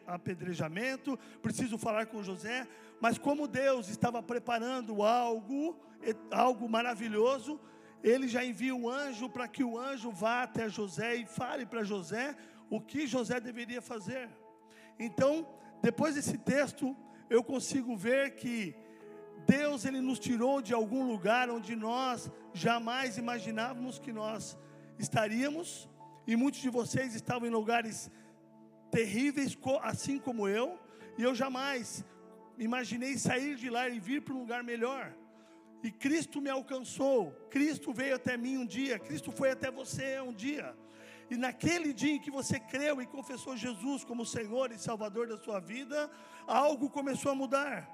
apedrejamento, 0.08 1.18
preciso 1.42 1.78
falar 1.78 2.08
com 2.08 2.24
José, 2.24 2.68
mas 3.00 3.18
como 3.18 3.48
Deus 3.48 3.88
estava 3.88 4.22
preparando 4.24 5.04
algo, 5.04 5.80
algo 6.32 6.68
maravilhoso, 6.68 7.60
ele 8.04 8.28
já 8.28 8.44
envia 8.44 8.76
o 8.76 8.90
anjo 8.90 9.30
para 9.30 9.48
que 9.48 9.64
o 9.64 9.78
anjo 9.78 10.12
vá 10.12 10.44
até 10.44 10.68
José 10.68 11.16
e 11.16 11.26
fale 11.26 11.66
para 11.66 11.84
José 11.84 12.36
o 12.70 12.82
que 12.82 13.06
José 13.06 13.40
deveria 13.40 13.82
fazer. 13.82 14.28
Então, 14.98 15.48
depois 15.82 16.16
desse 16.16 16.38
texto, 16.38 16.96
eu 17.30 17.44
consigo 17.44 17.96
ver 17.96 18.36
que 18.36 18.76
Deus 19.46 19.86
ele 19.86 20.02
nos 20.02 20.20
tirou 20.20 20.62
de 20.62 20.74
algum 20.74 21.08
lugar 21.08 21.50
onde 21.50 21.76
nós 21.76 22.30
jamais 22.54 23.18
imaginávamos 23.18 24.00
que 24.00 24.12
nós 24.12 24.58
estaríamos 24.98 25.90
e 26.28 26.36
muitos 26.36 26.62
de 26.62 26.70
vocês 26.70 27.16
estavam 27.16 27.48
em 27.48 27.52
lugares 27.52 28.12
terríveis, 28.92 29.58
assim 29.82 30.20
como 30.20 30.48
eu, 30.48 30.80
e 31.18 31.24
eu 31.24 31.34
jamais 31.34 32.06
imaginei 32.58 33.18
sair 33.18 33.56
de 33.56 33.70
lá 33.70 33.90
e 33.90 34.00
vir 34.00 34.22
para 34.22 34.34
um 34.34 34.40
lugar 34.40 34.64
melhor. 34.64 35.14
E 35.84 35.92
Cristo 35.92 36.40
me 36.40 36.50
alcançou, 36.50 37.32
Cristo 37.50 37.92
veio 37.92 38.16
até 38.16 38.38
mim 38.38 38.58
um 38.58 38.66
dia, 38.66 39.00
Cristo 39.00 39.32
foi 39.32 39.50
até 39.50 39.72
você 39.72 40.20
um 40.22 40.34
dia. 40.34 40.76
E 41.30 41.38
naquele 41.38 41.94
dia 41.94 42.14
em 42.14 42.20
que 42.20 42.30
você 42.30 42.60
creu 42.60 43.02
e 43.02 43.08
confessou 43.08 43.56
Jesus 43.56 44.04
como 44.04 44.26
Senhor 44.26 44.72
e 44.72 44.78
Salvador 44.78 45.28
da 45.28 45.38
sua 45.38 45.60
vida, 45.60 46.12
algo 46.46 46.90
começou 46.90 47.32
a 47.32 47.36
mudar. 47.36 47.90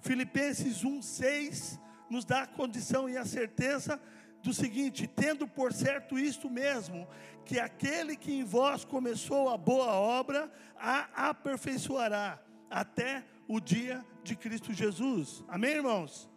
Filipenses 0.00 0.84
1:6 0.84 1.80
nos 2.10 2.24
dá 2.24 2.42
a 2.42 2.46
condição 2.46 3.08
e 3.08 3.16
a 3.16 3.24
certeza 3.24 4.00
do 4.42 4.52
seguinte: 4.52 5.06
tendo 5.06 5.46
por 5.46 5.72
certo 5.72 6.18
isto 6.18 6.50
mesmo, 6.50 7.06
que 7.44 7.58
aquele 7.58 8.16
que 8.16 8.32
em 8.32 8.44
vós 8.44 8.84
começou 8.84 9.48
a 9.48 9.56
boa 9.56 9.92
obra, 9.92 10.50
a 10.76 11.28
aperfeiçoará 11.30 12.40
até 12.70 13.24
o 13.48 13.60
dia 13.60 14.04
de 14.22 14.36
Cristo 14.36 14.72
Jesus. 14.72 15.44
Amém, 15.48 15.72
irmãos? 15.72 16.28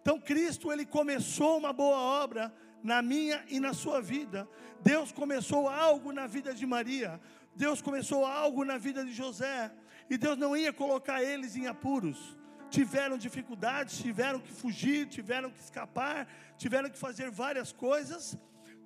Então, 0.00 0.20
Cristo, 0.20 0.72
ele 0.72 0.86
começou 0.86 1.58
uma 1.58 1.72
boa 1.72 1.98
obra 1.98 2.54
na 2.82 3.02
minha 3.02 3.44
e 3.48 3.60
na 3.60 3.74
sua 3.74 4.00
vida. 4.00 4.48
Deus 4.82 5.12
começou 5.12 5.68
algo 5.68 6.12
na 6.12 6.26
vida 6.26 6.54
de 6.54 6.64
Maria. 6.66 7.20
Deus 7.54 7.82
começou 7.82 8.24
algo 8.24 8.64
na 8.64 8.78
vida 8.78 9.04
de 9.04 9.12
José. 9.12 9.70
E 10.08 10.16
Deus 10.16 10.38
não 10.38 10.56
ia 10.56 10.72
colocar 10.72 11.22
eles 11.22 11.54
em 11.54 11.66
apuros 11.66 12.39
tiveram 12.70 13.18
dificuldades, 13.18 13.98
tiveram 13.98 14.38
que 14.38 14.52
fugir, 14.52 15.06
tiveram 15.08 15.50
que 15.50 15.60
escapar, 15.60 16.26
tiveram 16.56 16.88
que 16.88 16.96
fazer 16.96 17.30
várias 17.30 17.72
coisas, 17.72 18.38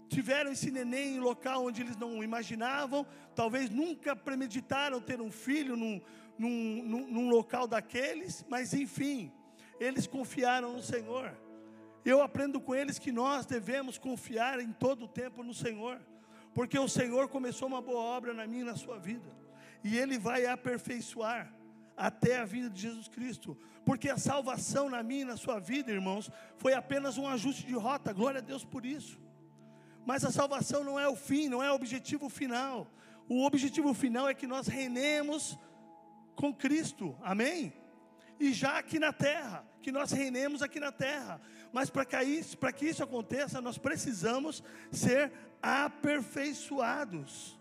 tiveram 0.09 0.51
esse 0.51 0.71
neném 0.71 1.17
em 1.17 1.21
local 1.21 1.67
onde 1.67 1.83
eles 1.83 1.97
não 1.97 2.23
imaginavam, 2.23 3.07
talvez 3.35 3.71
nunca 3.71 4.17
premeditaram 4.17 5.01
ter 5.01 5.21
um 5.21 5.31
filho 5.31 5.77
num, 5.77 6.01
num, 6.39 6.83
num, 6.83 7.07
num 7.09 7.29
local 7.29 7.67
daqueles, 7.67 8.45
mas 8.49 8.75
enfim, 8.75 9.31
eles 9.79 10.07
confiaram 10.07 10.73
no 10.73 10.83
Senhor. 10.83 11.37
Eu 12.05 12.21
aprendo 12.21 12.61
com 12.61 12.75
eles 12.75 12.99
que 12.99 13.13
nós 13.13 13.47
devemos 13.47 13.99
confiar 13.99 14.61
em 14.61 14.73
todo 14.73 15.05
o 15.05 15.09
tempo 15.09 15.43
no 15.43 15.55
Senhor, 15.55 16.01
porque 16.55 16.79
o 16.79 16.89
Senhor 16.89 17.29
começou 17.29 17.69
uma 17.69 17.81
boa 17.81 18.03
obra 18.03 18.33
na 18.33 18.47
minha 18.47 18.63
e 18.63 18.67
na 18.67 18.77
sua 18.77 18.99
vida, 18.99 19.31
e 19.83 19.97
Ele 19.97 20.19
vai 20.19 20.47
aperfeiçoar 20.47 21.54
até 21.97 22.39
a 22.39 22.45
vinda 22.45 22.71
de 22.71 22.83
Jesus 22.83 23.09
Cristo, 23.09 23.57
porque 23.85 24.09
a 24.09 24.17
salvação 24.17 24.89
na 24.89 25.03
minha 25.03 25.23
e 25.23 25.27
na 25.27 25.37
sua 25.37 25.59
vida, 25.61 25.93
irmãos, 25.93 26.31
foi 26.57 26.75
apenas 26.75 27.19
um 27.19 27.29
ajuste 27.29 27.67
de 27.67 27.75
rota, 27.75 28.13
glória 28.13 28.39
a 28.39 28.43
Deus 28.43 28.65
por 28.65 28.85
isso. 28.85 29.21
Mas 30.05 30.25
a 30.25 30.31
salvação 30.31 30.85
não 30.85 30.99
é 30.99 31.09
o 31.09 31.17
fim, 31.17 31.49
não 31.49 31.63
é 31.63 31.71
o 31.71 31.75
objetivo 31.75 32.29
final. 32.29 32.91
O 33.29 33.45
objetivo 33.45 33.95
final 33.95 34.29
é 34.29 34.35
que 34.35 34.47
nós 34.47 34.67
reinemos 34.67 35.59
com 36.35 36.53
Cristo, 36.53 37.17
amém? 37.23 37.73
E 38.39 38.53
já 38.53 38.79
aqui 38.79 38.99
na 38.99 39.13
terra, 39.13 39.65
que 39.81 39.93
nós 39.93 40.11
reinemos 40.11 40.63
aqui 40.63 40.81
na 40.81 40.93
terra. 40.93 41.41
Mas 41.73 41.89
para 41.89 42.05
que, 42.05 42.23
isso, 42.23 42.57
que 42.57 42.87
isso 42.87 43.03
aconteça, 43.03 43.61
nós 43.61 43.79
precisamos 43.79 44.63
ser 44.91 45.33
aperfeiçoados. 45.63 47.59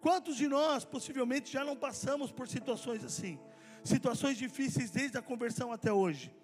Quantos 0.00 0.36
de 0.36 0.48
nós 0.48 0.84
possivelmente 0.84 1.52
já 1.52 1.64
não 1.64 1.76
passamos 1.76 2.32
por 2.32 2.48
situações 2.48 3.04
assim? 3.04 3.38
Situações 3.84 4.36
difíceis 4.36 4.90
desde 4.90 5.18
a 5.18 5.22
conversão 5.22 5.72
até 5.72 5.92
hoje, 5.92 6.34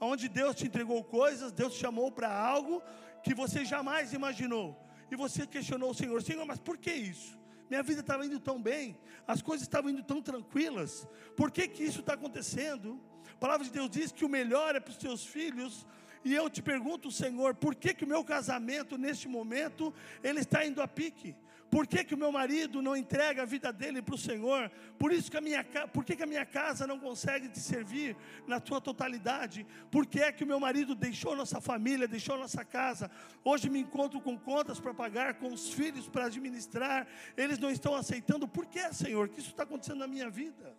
onde 0.00 0.28
Deus 0.28 0.56
te 0.56 0.66
entregou 0.66 1.02
coisas, 1.02 1.52
Deus 1.52 1.74
te 1.74 1.80
chamou 1.80 2.10
para 2.10 2.32
algo 2.32 2.82
que 3.22 3.34
você 3.34 3.64
jamais 3.64 4.12
imaginou, 4.12 4.78
e 5.10 5.16
você 5.16 5.46
questionou 5.46 5.90
o 5.90 5.94
Senhor: 5.94 6.22
Senhor, 6.22 6.44
mas 6.46 6.58
por 6.58 6.78
que 6.78 6.92
isso? 6.92 7.38
Minha 7.68 7.82
vida 7.82 8.00
estava 8.00 8.24
indo 8.24 8.38
tão 8.38 8.62
bem, 8.62 8.96
as 9.26 9.42
coisas 9.42 9.66
estavam 9.66 9.90
indo 9.90 10.02
tão 10.02 10.22
tranquilas, 10.22 11.06
por 11.36 11.50
que, 11.50 11.66
que 11.66 11.82
isso 11.82 12.00
está 12.00 12.14
acontecendo? 12.14 13.00
A 13.32 13.38
palavra 13.38 13.64
de 13.64 13.72
Deus 13.72 13.90
diz 13.90 14.12
que 14.12 14.24
o 14.24 14.28
melhor 14.28 14.76
é 14.76 14.80
para 14.80 14.92
os 14.92 14.98
seus 14.98 15.24
filhos, 15.24 15.84
e 16.24 16.34
eu 16.34 16.48
te 16.48 16.62
pergunto, 16.62 17.10
Senhor, 17.10 17.54
por 17.54 17.74
que, 17.74 17.94
que 17.94 18.04
o 18.04 18.08
meu 18.08 18.24
casamento, 18.24 18.96
neste 18.96 19.28
momento, 19.28 19.92
ele 20.22 20.40
está 20.40 20.64
indo 20.64 20.80
a 20.80 20.88
pique? 20.88 21.36
Por 21.76 21.86
que, 21.86 22.02
que 22.04 22.14
o 22.14 22.16
meu 22.16 22.32
marido 22.32 22.80
não 22.80 22.96
entrega 22.96 23.42
a 23.42 23.44
vida 23.44 23.70
dele 23.70 24.00
para 24.00 24.14
o 24.14 24.18
Senhor? 24.18 24.70
Por 24.98 25.12
isso 25.12 25.30
que 25.30 25.36
a 25.36 25.42
minha, 25.42 25.62
por 25.92 26.06
que, 26.06 26.16
que 26.16 26.22
a 26.22 26.26
minha 26.26 26.46
casa 26.46 26.86
não 26.86 26.98
consegue 26.98 27.50
te 27.50 27.60
servir 27.60 28.16
na 28.46 28.58
tua 28.58 28.80
totalidade? 28.80 29.66
Por 29.90 30.06
que 30.06 30.20
é 30.22 30.32
que 30.32 30.42
o 30.42 30.46
meu 30.46 30.58
marido 30.58 30.94
deixou 30.94 31.36
nossa 31.36 31.60
família, 31.60 32.08
deixou 32.08 32.38
nossa 32.38 32.64
casa? 32.64 33.10
Hoje 33.44 33.68
me 33.68 33.78
encontro 33.78 34.22
com 34.22 34.38
contas 34.38 34.80
para 34.80 34.94
pagar, 34.94 35.34
com 35.34 35.52
os 35.52 35.70
filhos 35.70 36.08
para 36.08 36.24
administrar. 36.24 37.06
Eles 37.36 37.58
não 37.58 37.70
estão 37.70 37.94
aceitando. 37.94 38.48
Por 38.48 38.64
que, 38.64 38.94
Senhor, 38.94 39.28
que 39.28 39.40
isso 39.40 39.50
está 39.50 39.64
acontecendo 39.64 39.98
na 39.98 40.06
minha 40.06 40.30
vida? 40.30 40.74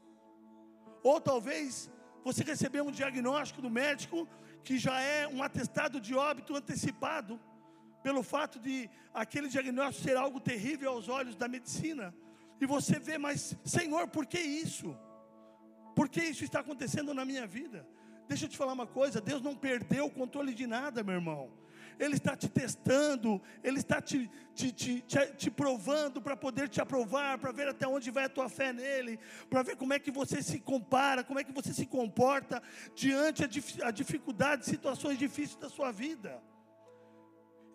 Ou 1.03 1.21
talvez 1.21 1.91
você 2.23 2.43
recebeu 2.43 2.87
um 2.87 2.91
diagnóstico 2.91 3.61
do 3.61 3.69
médico 3.69 4.27
que 4.63 4.79
já 4.79 4.99
é 4.99 5.27
um 5.27 5.43
atestado 5.43 6.01
de 6.01 6.15
óbito 6.15 6.55
antecipado 6.55 7.39
pelo 8.07 8.23
fato 8.23 8.57
de 8.57 8.89
aquele 9.13 9.49
diagnóstico 9.49 10.07
ser 10.07 10.15
algo 10.15 10.39
terrível 10.39 10.91
aos 10.91 11.09
olhos 11.09 11.35
da 11.35 11.45
medicina. 11.45 12.15
E 12.61 12.65
você 12.65 12.97
vê, 12.97 13.17
mas 13.17 13.53
Senhor, 13.65 14.07
por 14.07 14.25
que 14.25 14.39
isso? 14.39 14.97
Por 15.93 16.07
que 16.07 16.21
isso 16.21 16.45
está 16.45 16.61
acontecendo 16.61 17.13
na 17.13 17.25
minha 17.25 17.45
vida? 17.45 17.85
Deixa 18.25 18.45
eu 18.45 18.49
te 18.49 18.55
falar 18.55 18.71
uma 18.71 18.87
coisa: 18.87 19.19
Deus 19.19 19.41
não 19.41 19.53
perdeu 19.53 20.05
o 20.05 20.09
controle 20.09 20.53
de 20.53 20.65
nada, 20.65 21.03
meu 21.03 21.15
irmão. 21.15 21.51
Ele 21.99 22.15
está 22.15 22.33
te 22.33 22.47
testando, 22.47 23.41
Ele 23.61 23.79
está 23.79 24.01
te, 24.01 24.31
te, 24.55 24.71
te, 24.71 25.01
te, 25.01 25.25
te 25.35 25.51
provando 25.51 26.21
para 26.21 26.37
poder 26.37 26.69
te 26.69 26.79
aprovar, 26.79 27.37
para 27.37 27.51
ver 27.51 27.67
até 27.67 27.85
onde 27.89 28.09
vai 28.09 28.23
a 28.23 28.29
tua 28.29 28.47
fé 28.47 28.71
nele, 28.71 29.19
para 29.49 29.63
ver 29.63 29.75
como 29.75 29.93
é 29.93 29.99
que 29.99 30.11
você 30.11 30.41
se 30.41 30.61
compara, 30.61 31.25
como 31.25 31.39
é 31.39 31.43
que 31.43 31.51
você 31.51 31.73
se 31.73 31.85
comporta 31.85 32.63
diante 32.95 33.43
a, 33.43 33.49
a 33.87 33.91
dificuldade, 33.91 34.65
situações 34.65 35.19
difíceis 35.19 35.59
da 35.59 35.67
sua 35.67 35.91
vida. 35.91 36.41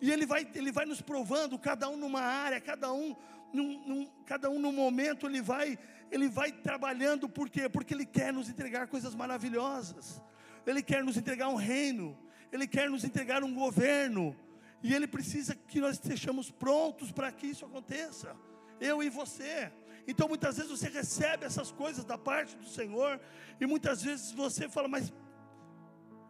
E 0.01 0.11
ele 0.11 0.27
vai, 0.27 0.49
ele 0.55 0.73
vai 0.73 0.85
nos 0.85 1.01
provando, 1.01 1.59
cada 1.59 1.89
um 1.89 1.97
numa 1.97 2.21
área, 2.21 2.61
cada 2.61 2.93
um 2.93 3.15
num, 3.53 3.87
num, 3.87 4.11
cada 4.25 4.51
um 4.51 4.59
no 4.59 4.73
momento, 4.73 5.27
ele 5.27 5.43
vai, 5.43 5.79
ele 6.11 6.29
vai 6.29 6.51
trabalhando, 6.51 7.29
por 7.29 7.51
quê? 7.51 7.69
Porque 7.69 7.93
ele 7.93 8.07
quer 8.07 8.33
nos 8.33 8.49
entregar 8.49 8.89
coisas 8.89 9.15
maravilhosas, 9.15 10.23
ele 10.67 10.83
quer 10.83 11.05
nos 11.05 11.17
entregar 11.17 11.49
um 11.49 11.57
reino, 11.57 12.19
ele 12.51 12.67
quer 12.67 12.89
nos 12.89 13.05
entregar 13.05 13.45
um 13.45 13.55
governo, 13.55 14.37
e 14.83 14.93
Ele 14.93 15.07
precisa 15.07 15.55
que 15.55 15.81
nós 15.81 15.93
estejamos 15.93 16.51
prontos 16.51 17.13
para 17.13 17.31
que 17.31 17.47
isso 17.47 17.65
aconteça, 17.65 18.37
eu 18.81 19.03
e 19.03 19.09
você. 19.09 19.73
Então 20.09 20.29
muitas 20.29 20.57
vezes 20.57 20.71
você 20.71 20.89
recebe 20.89 21.45
essas 21.45 21.71
coisas 21.71 22.05
da 22.05 22.19
parte 22.19 22.57
do 22.57 22.69
Senhor, 22.69 23.21
e 23.61 23.67
muitas 23.67 24.03
vezes 24.03 24.33
você 24.33 24.69
fala, 24.69 24.89
mas 24.89 25.13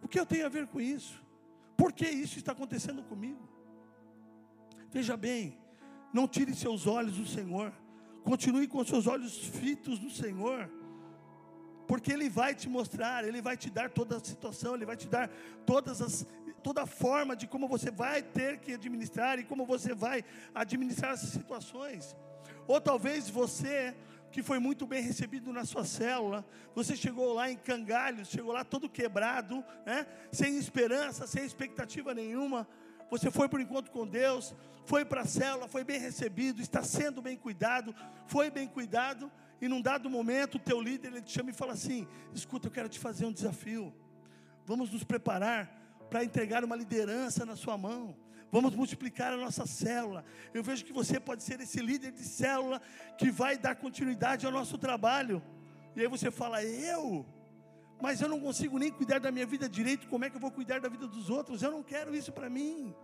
o 0.03 0.09
que 0.09 0.21
eu 0.21 0.27
tenho 0.27 0.45
a 0.45 0.51
ver 0.51 0.67
com 0.67 0.81
isso? 0.81 1.23
Por 1.77 1.93
que 1.93 2.07
isso 2.07 2.39
está 2.39 2.53
acontecendo 2.53 3.03
comigo? 3.03 3.49
Veja 4.93 5.17
bem, 5.17 5.59
não 6.13 6.29
tire 6.29 6.55
seus 6.55 6.87
olhos 6.87 7.17
do 7.17 7.27
Senhor, 7.27 7.73
continue 8.23 8.69
com 8.69 8.85
seus 8.85 9.07
olhos 9.09 9.37
fitos 9.39 9.99
no 9.99 10.11
Senhor 10.11 10.71
porque 11.93 12.11
Ele 12.11 12.31
vai 12.31 12.55
te 12.55 12.71
mostrar, 12.71 13.23
Ele 13.23 13.43
vai 13.43 13.55
te 13.55 13.69
dar 13.69 13.91
toda 13.91 14.17
a 14.17 14.21
situação, 14.21 14.75
Ele 14.75 14.87
vai 14.87 14.97
te 14.97 15.07
dar 15.07 15.29
todas 15.67 16.01
as, 16.01 16.27
toda 16.63 16.85
a 16.85 16.87
forma 16.87 17.37
de 17.37 17.47
como 17.47 17.69
você 17.69 17.91
vai 17.91 18.23
ter 18.23 18.61
que 18.61 18.73
administrar 18.73 19.39
e 19.39 19.45
como 19.45 19.67
você 19.67 19.95
vai 19.95 20.25
administrar 20.55 21.13
essas 21.13 21.29
situações. 21.29 22.17
Ou 22.67 22.81
talvez 22.81 23.29
você 23.29 23.95
que 24.31 24.43
foi 24.43 24.59
muito 24.59 24.87
bem 24.87 25.03
recebido 25.03 25.53
na 25.53 25.67
sua 25.67 25.85
célula, 25.85 26.47
você 26.75 26.97
chegou 26.97 27.35
lá 27.35 27.51
em 27.51 27.57
cangalhos, 27.59 28.29
chegou 28.29 28.55
lá 28.55 28.65
todo 28.65 28.89
quebrado, 28.89 29.63
né? 29.85 30.07
sem 30.31 30.57
esperança, 30.57 31.27
sem 31.27 31.45
expectativa 31.45 32.15
nenhuma. 32.15 32.67
Você 33.13 33.31
foi 33.31 33.47
para 33.47 33.59
o 33.59 33.63
encontro 33.63 33.93
com 33.93 34.07
Deus, 34.07 34.55
foi 34.87 35.05
para 35.05 35.21
a 35.21 35.27
célula, 35.27 35.69
foi 35.69 35.85
bem 35.85 36.01
recebido, 36.01 36.63
está 36.63 36.83
sendo 36.83 37.21
bem 37.21 37.37
cuidado, 37.37 37.95
foi 38.27 38.51
bem 38.51 38.67
cuidado, 38.67 39.31
e 39.61 39.69
num 39.69 39.83
dado 39.83 40.09
momento, 40.09 40.55
o 40.55 40.59
teu 40.59 40.81
líder 40.81 41.09
ele 41.09 41.21
te 41.21 41.31
chama 41.31 41.51
e 41.51 41.53
fala 41.53 41.75
assim: 41.75 42.09
escuta, 42.33 42.69
eu 42.69 42.71
quero 42.71 42.89
te 42.89 42.99
fazer 42.99 43.27
um 43.27 43.33
desafio. 43.33 43.95
Vamos 44.65 44.91
nos 44.91 45.05
preparar 45.05 45.71
para 46.09 46.25
entregar 46.25 46.65
uma 46.65 46.75
liderança 46.75 47.45
na 47.45 47.55
sua 47.55 47.77
mão. 47.77 48.17
Vamos 48.51 48.75
multiplicar 48.75 49.31
a 49.35 49.37
nossa 49.37 49.67
célula. 49.67 50.25
Eu 50.55 50.63
vejo 50.63 50.83
que 50.83 50.93
você 50.93 51.21
pode 51.21 51.43
ser 51.43 51.61
esse 51.61 51.81
líder 51.83 52.13
de 52.13 52.25
célula 52.25 52.81
que 53.19 53.31
vai 53.31 53.59
dar 53.59 53.77
continuidade 53.77 54.47
ao 54.47 54.53
nosso 54.53 54.79
trabalho. 54.79 55.43
E 55.95 56.01
aí 56.01 56.09
você 56.09 56.31
fala: 56.31 56.65
eu? 56.65 57.27
Mas 58.03 58.21
eu 58.21 58.29
não 58.29 58.41
consigo 58.41 58.79
nem 58.79 58.91
cuidar 58.91 59.21
da 59.21 59.31
minha 59.31 59.47
vida 59.47 59.69
direito, 59.69 60.09
como 60.09 60.25
é 60.25 60.31
que 60.31 60.37
eu 60.37 60.41
vou 60.41 60.51
cuidar 60.51 60.81
da 60.81 60.89
vida 60.89 61.07
dos 61.07 61.31
outros? 61.31 61.63
Eu 61.63 61.71
não 61.71 61.83
quero 61.83 62.15
isso 62.15 62.33
para 62.33 62.51
mim. 62.51 62.95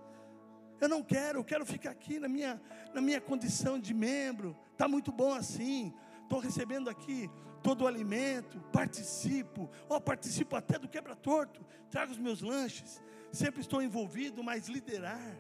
Eu 0.81 0.89
não 0.89 1.03
quero, 1.03 1.39
eu 1.39 1.45
quero 1.45 1.65
ficar 1.65 1.91
aqui 1.91 2.19
na 2.19 2.29
minha, 2.29 2.61
na 2.93 3.01
minha 3.01 3.21
condição 3.21 3.79
de 3.79 3.95
membro. 3.95 4.57
Está 4.75 4.87
muito 4.87 5.11
bom 5.11 5.33
assim 5.33 5.95
estou 6.29 6.39
recebendo 6.39 6.91
aqui 6.91 7.31
todo 7.63 7.83
o 7.83 7.87
alimento, 7.87 8.61
participo, 8.71 9.69
ó, 9.89 9.97
oh, 9.97 10.01
participo 10.01 10.55
até 10.55 10.79
do 10.79 10.87
quebra-torto, 10.87 11.65
trago 11.91 12.13
os 12.13 12.19
meus 12.19 12.43
lanches, 12.43 13.03
sempre 13.33 13.63
estou 13.63 13.83
envolvido, 13.83 14.45
mas 14.45 14.69
liderar, 14.69 15.37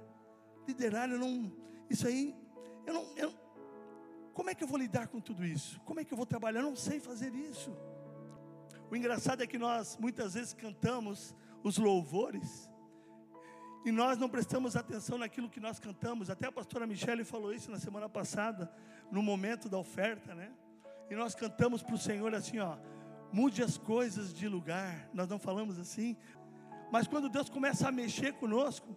liderar, 0.67 1.09
eu 1.11 1.19
não, 1.19 1.53
isso 1.89 2.09
aí, 2.09 2.35
eu 2.87 2.95
não, 2.95 3.07
eu, 3.17 3.33
como 4.33 4.49
é 4.49 4.55
que 4.55 4.65
eu 4.65 4.69
vou 4.69 4.79
lidar 4.79 5.09
com 5.09 5.21
tudo 5.21 5.45
isso? 5.45 5.79
Como 5.83 6.01
é 6.01 6.05
que 6.05 6.13
eu 6.13 6.17
vou 6.17 6.27
trabalhar? 6.27 6.61
Eu 6.61 6.67
não 6.67 6.77
sei 6.77 7.01
fazer 7.01 7.35
isso. 7.35 7.77
O 8.91 8.97
engraçado 8.97 9.43
é 9.43 9.47
que 9.47 9.59
nós 9.59 9.97
muitas 9.99 10.35
vezes 10.35 10.55
cantamos 10.55 11.35
os 11.63 11.77
louvores, 11.79 12.69
e 13.85 13.93
nós 13.93 14.19
não 14.19 14.29
prestamos 14.29 14.77
atenção 14.77 15.19
naquilo 15.19 15.49
que 15.49 15.61
nós 15.61 15.79
cantamos. 15.79 16.29
Até 16.29 16.49
a 16.49 16.53
pastora 16.53 16.87
Michele 16.87 17.25
falou 17.25 17.55
isso 17.55 17.71
na 17.71 17.79
semana 17.79 18.09
passada, 18.09 18.71
no 19.11 19.23
momento 19.23 19.69
da 19.69 19.79
oferta, 19.79 20.35
né? 20.35 20.53
E 21.11 21.15
nós 21.15 21.35
cantamos 21.35 21.83
para 21.83 21.95
o 21.95 21.99
Senhor 21.99 22.35
assim, 22.35 22.59
ó, 22.59 22.77
mude 23.33 23.63
as 23.63 23.79
coisas 23.79 24.35
de 24.35 24.49
lugar. 24.49 25.09
Nós 25.15 25.29
não 25.29 25.39
falamos 25.39 25.79
assim, 25.79 26.17
mas 26.91 27.07
quando 27.07 27.29
Deus 27.29 27.49
começa 27.49 27.89
a 27.89 27.93
mexer 27.93 28.35
conosco, 28.35 28.95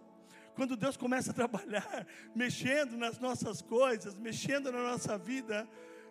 quando 0.54 0.76
Deus 0.76 0.96
começa 0.96 1.30
a 1.30 1.34
trabalhar, 1.34 2.06
mexendo 2.34 2.96
nas 2.96 3.18
nossas 3.18 3.62
coisas, 3.62 4.14
mexendo 4.14 4.70
na 4.70 4.82
nossa 4.82 5.16
vida, 5.16 5.66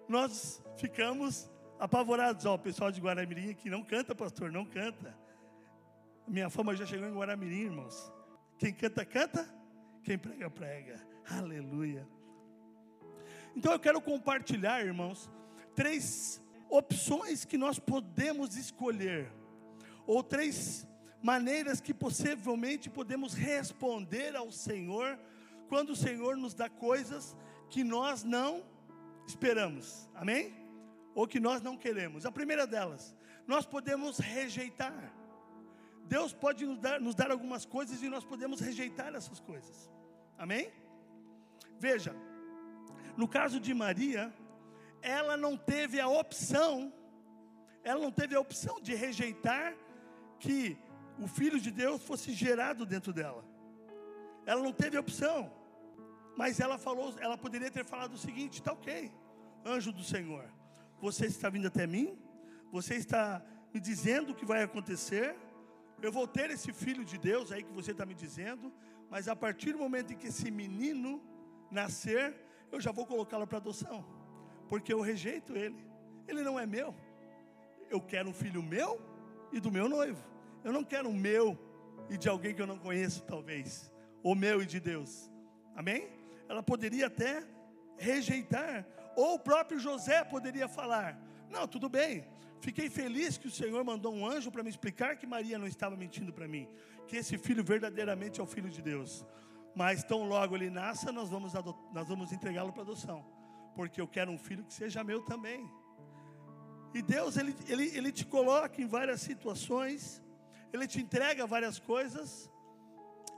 nós 0.08 0.64
ficamos 0.78 1.52
apavorados. 1.82 2.46
Ó, 2.46 2.54
o 2.54 2.60
pessoal 2.60 2.92
de 2.92 3.02
Guaramirim 3.02 3.56
que 3.56 3.70
não 3.70 3.84
canta, 3.84 4.14
pastor, 4.14 4.52
não 4.52 4.64
canta. 4.64 5.18
Minha 6.28 6.50
fama 6.50 6.76
já 6.76 6.86
chegou 6.86 7.10
em 7.10 7.14
Guaramirim, 7.14 7.64
irmãos. 7.64 8.14
Quem 8.60 8.72
canta, 8.72 9.04
canta. 9.04 9.50
Quem 10.04 10.18
prega, 10.18 10.50
prega. 10.50 11.02
Aleluia. 11.28 12.08
Então 13.56 13.74
eu 13.74 13.80
quero 13.80 14.00
compartilhar, 14.00 14.86
irmãos, 14.86 15.30
três 15.76 16.40
opções 16.70 17.44
que 17.44 17.58
nós 17.58 17.80
podemos 17.80 18.56
escolher, 18.56 19.30
ou 20.06 20.24
três 20.24 20.88
maneiras 21.22 21.82
que 21.82 21.94
possivelmente 21.94 22.90
podemos 22.90 23.34
responder 23.34 24.36
ao 24.36 24.52
Senhor 24.52 25.20
quando 25.68 25.90
o 25.90 25.96
Senhor 25.96 26.38
nos 26.38 26.54
dá 26.54 26.70
coisas 26.70 27.36
que 27.70 27.84
nós 27.84 28.24
não 28.24 28.64
esperamos, 29.28 30.10
amém? 30.16 30.61
Ou 31.14 31.28
que 31.28 31.40
nós 31.40 31.62
não 31.62 31.78
queremos. 31.78 32.26
A 32.26 32.32
primeira 32.32 32.66
delas, 32.66 33.16
nós 33.48 33.66
podemos 33.66 34.18
rejeitar. 34.18 35.14
Deus 36.06 36.34
pode 36.34 36.66
nos 36.66 36.80
dar, 36.80 37.00
nos 37.00 37.16
dar 37.16 37.32
algumas 37.32 37.66
coisas 37.66 38.02
e 38.04 38.10
nós 38.10 38.24
podemos 38.24 38.60
rejeitar 38.60 39.14
essas 39.16 39.40
coisas, 39.40 39.90
amém? 40.38 40.72
Veja, 41.80 42.14
no 43.16 43.28
caso 43.28 43.60
de 43.60 43.74
Maria, 43.74 44.34
ela 45.02 45.38
não 45.38 45.56
teve 45.56 46.00
a 46.00 46.08
opção, 46.08 46.94
ela 47.84 48.02
não 48.02 48.12
teve 48.12 48.36
a 48.36 48.40
opção 48.40 48.82
de 48.82 48.94
rejeitar 48.94 49.74
que 50.40 50.78
o 51.18 51.28
Filho 51.28 51.60
de 51.60 51.72
Deus 51.72 52.02
fosse 52.04 52.34
gerado 52.34 52.86
dentro 52.86 53.14
dela. 53.14 53.46
Ela 54.46 54.62
não 54.62 54.74
teve 54.74 54.98
opção, 54.98 55.52
mas 56.36 56.60
ela 56.60 56.78
falou, 56.78 57.14
ela 57.20 57.38
poderia 57.38 57.72
ter 57.72 57.86
falado 57.86 58.14
o 58.14 58.18
seguinte: 58.18 58.56
está 58.56 58.74
ok, 58.74 59.12
anjo 59.66 59.92
do 59.92 60.04
Senhor, 60.04 60.46
você 61.02 61.26
está 61.26 61.50
vindo 61.50 61.68
até 61.68 61.86
mim, 61.86 62.18
você 62.72 62.96
está 62.96 63.44
me 63.74 63.80
dizendo 63.80 64.32
o 64.32 64.36
que 64.36 64.46
vai 64.46 64.64
acontecer, 64.64 65.36
eu 66.02 66.12
vou 66.12 66.28
ter 66.28 66.50
esse 66.50 66.72
filho 66.72 67.04
de 67.04 67.18
Deus 67.18 67.52
aí 67.52 67.64
que 67.64 67.74
você 67.74 67.92
está 67.92 68.06
me 68.06 68.14
dizendo, 68.14 68.72
mas 69.10 69.28
a 69.28 69.36
partir 69.36 69.74
do 69.74 69.80
momento 69.80 70.14
em 70.14 70.16
que 70.16 70.28
esse 70.28 70.50
menino 70.50 71.22
nascer, 71.70 72.36
eu 72.72 72.80
já 72.80 72.92
vou 72.92 73.06
colocá-lo 73.06 73.46
para 73.46 73.58
adoção 73.58 74.22
porque 74.72 74.94
eu 74.94 75.02
rejeito 75.02 75.54
ele. 75.54 75.86
Ele 76.26 76.44
não 76.44 76.58
é 76.58 76.66
meu. 76.66 76.96
Eu 77.90 78.00
quero 78.00 78.30
um 78.30 78.34
filho 78.34 78.64
meu 78.64 79.02
e 79.52 79.60
do 79.60 79.70
meu 79.70 79.90
noivo. 79.90 80.24
Eu 80.64 80.72
não 80.72 80.82
quero 80.82 81.10
um 81.10 81.14
meu 81.14 81.60
e 82.10 82.18
de 82.18 82.30
alguém 82.30 82.56
que 82.56 82.62
eu 82.62 82.66
não 82.66 82.80
conheço, 82.80 83.22
talvez. 83.24 83.92
O 84.24 84.34
meu 84.34 84.62
e 84.62 84.66
de 84.66 84.80
Deus. 84.80 85.30
Amém? 85.76 86.08
Ela 86.48 86.64
poderia 86.64 87.08
até 87.08 87.44
rejeitar. 87.98 88.88
Ou 89.16 89.36
o 89.36 89.40
próprio 89.40 89.80
José 89.80 90.24
poderia 90.24 90.68
falar: 90.68 91.20
Não, 91.50 91.68
tudo 91.68 91.90
bem. 91.90 92.26
Fiquei 92.60 92.90
feliz 92.90 93.38
que 93.38 93.48
o 93.48 93.52
Senhor 93.52 93.84
mandou 93.84 94.14
um 94.14 94.26
anjo 94.26 94.52
para 94.52 94.64
me 94.64 94.70
explicar 94.70 95.18
que 95.18 95.26
Maria 95.26 95.58
não 95.58 95.66
estava 95.66 95.96
mentindo 95.96 96.32
para 96.32 96.48
mim. 96.48 96.68
Que 97.08 97.18
esse 97.18 97.38
filho 97.38 97.64
verdadeiramente 97.64 98.40
é 98.40 98.44
o 98.44 98.48
filho 98.48 98.70
de 98.70 98.82
Deus. 98.82 99.26
Mas 99.76 100.04
tão 100.04 100.28
logo 100.28 100.56
ele 100.56 100.70
nasça, 100.70 101.12
nós 101.12 101.30
vamos, 101.30 101.54
nós 101.92 102.08
vamos 102.08 102.32
entregá-lo 102.32 102.72
para 102.72 102.84
adoção 102.84 103.26
porque 103.76 104.02
eu 104.02 104.08
quero 104.08 104.32
um 104.32 104.38
filho 104.38 104.64
que 104.64 104.74
seja 104.74 105.04
meu 105.04 105.22
também. 105.22 105.70
E 106.94 107.02
Deus, 107.02 107.38
ele, 107.38 107.56
ele, 107.68 107.86
ele 107.98 108.12
te 108.12 108.26
coloca 108.26 108.82
em 108.82 108.86
várias 108.86 109.22
situações, 109.22 110.22
Ele 110.74 110.88
te 110.88 111.00
entrega 111.00 111.48
várias 111.48 111.80
coisas, 111.80 112.50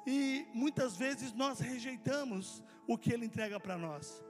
e 0.05 0.45
muitas 0.53 0.97
vezes 0.97 1.33
nós 1.33 1.59
rejeitamos 1.59 2.63
o 2.87 2.97
que 2.97 3.13
Ele 3.13 3.25
entrega 3.25 3.59
para 3.59 3.77
nós. 3.77 4.23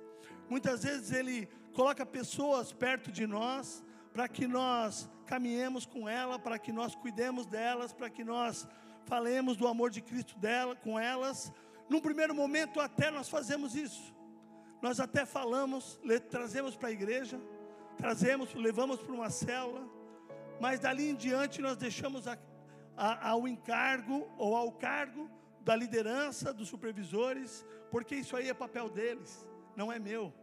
Muitas 0.49 0.83
vezes 0.83 1.11
Ele 1.11 1.47
coloca 1.73 2.05
pessoas 2.05 2.71
perto 2.71 3.11
de 3.11 3.25
nós, 3.25 3.83
para 4.13 4.27
que 4.27 4.47
nós 4.47 5.09
caminhemos 5.25 5.85
com 5.85 6.07
ela, 6.07 6.37
para 6.37 6.59
que 6.59 6.71
nós 6.71 6.93
cuidemos 6.95 7.45
delas, 7.47 7.91
para 7.91 8.09
que 8.09 8.23
nós 8.23 8.67
falemos 9.05 9.57
do 9.57 9.67
amor 9.67 9.89
de 9.89 10.01
Cristo 10.01 10.37
dela, 10.37 10.75
com 10.75 10.99
elas, 10.99 11.51
Num 11.89 11.99
primeiro 11.99 12.33
momento, 12.33 12.79
até 12.79 13.11
nós 13.11 13.29
fazemos 13.29 13.75
isso. 13.75 14.13
Nós 14.81 14.99
até 14.99 15.25
falamos, 15.25 15.99
trazemos 16.29 16.75
para 16.75 16.89
a 16.89 16.91
igreja, 16.91 17.39
trazemos, 17.97 18.53
levamos 18.53 19.01
para 19.01 19.13
uma 19.13 19.29
célula, 19.29 19.87
mas 20.59 20.79
dali 20.79 21.09
em 21.09 21.15
diante 21.15 21.61
nós 21.61 21.77
deixamos 21.77 22.27
a, 22.27 22.37
a, 22.97 23.29
ao 23.29 23.47
encargo 23.47 24.27
ou 24.37 24.55
ao 24.55 24.71
cargo 24.71 25.29
da 25.61 25.75
liderança, 25.75 26.53
dos 26.53 26.67
supervisores, 26.67 27.65
porque 27.89 28.15
isso 28.15 28.35
aí 28.35 28.49
é 28.49 28.53
papel 28.53 28.89
deles, 28.89 29.47
não 29.75 29.91
é 29.91 29.99
meu. 29.99 30.33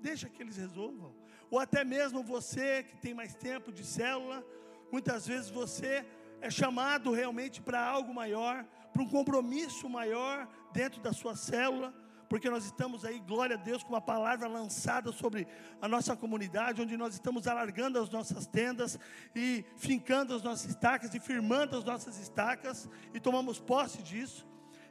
Deixa 0.00 0.28
que 0.28 0.42
eles 0.42 0.56
resolvam. 0.56 1.14
Ou 1.50 1.58
até 1.58 1.84
mesmo 1.84 2.22
você 2.22 2.82
que 2.82 2.96
tem 2.96 3.14
mais 3.14 3.34
tempo 3.34 3.72
de 3.72 3.84
célula, 3.84 4.44
muitas 4.92 5.26
vezes 5.26 5.50
você 5.50 6.06
é 6.40 6.50
chamado 6.50 7.12
realmente 7.12 7.60
para 7.60 7.82
algo 7.84 8.14
maior, 8.14 8.64
para 8.92 9.02
um 9.02 9.08
compromisso 9.08 9.88
maior 9.88 10.48
dentro 10.72 11.00
da 11.00 11.12
sua 11.12 11.34
célula 11.34 11.92
porque 12.28 12.50
nós 12.50 12.64
estamos 12.64 13.04
aí, 13.04 13.18
glória 13.20 13.56
a 13.56 13.58
Deus, 13.58 13.82
com 13.82 13.94
uma 13.94 14.00
palavra 14.00 14.46
lançada 14.46 15.10
sobre 15.10 15.48
a 15.80 15.88
nossa 15.88 16.14
comunidade, 16.14 16.82
onde 16.82 16.96
nós 16.96 17.14
estamos 17.14 17.46
alargando 17.46 17.98
as 17.98 18.10
nossas 18.10 18.46
tendas 18.46 18.98
e 19.34 19.64
fincando 19.76 20.34
as 20.34 20.42
nossas 20.42 20.70
estacas 20.70 21.14
e 21.14 21.20
firmando 21.20 21.76
as 21.76 21.84
nossas 21.84 22.18
estacas, 22.18 22.88
e 23.14 23.20
tomamos 23.20 23.58
posse 23.58 24.02
disso, 24.02 24.46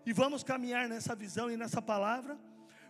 e 0.06 0.12
vamos 0.12 0.44
caminhar 0.44 0.90
nessa 0.90 1.16
visão 1.16 1.52
e 1.52 1.56
nessa 1.56 1.82
palavra, 1.82 2.38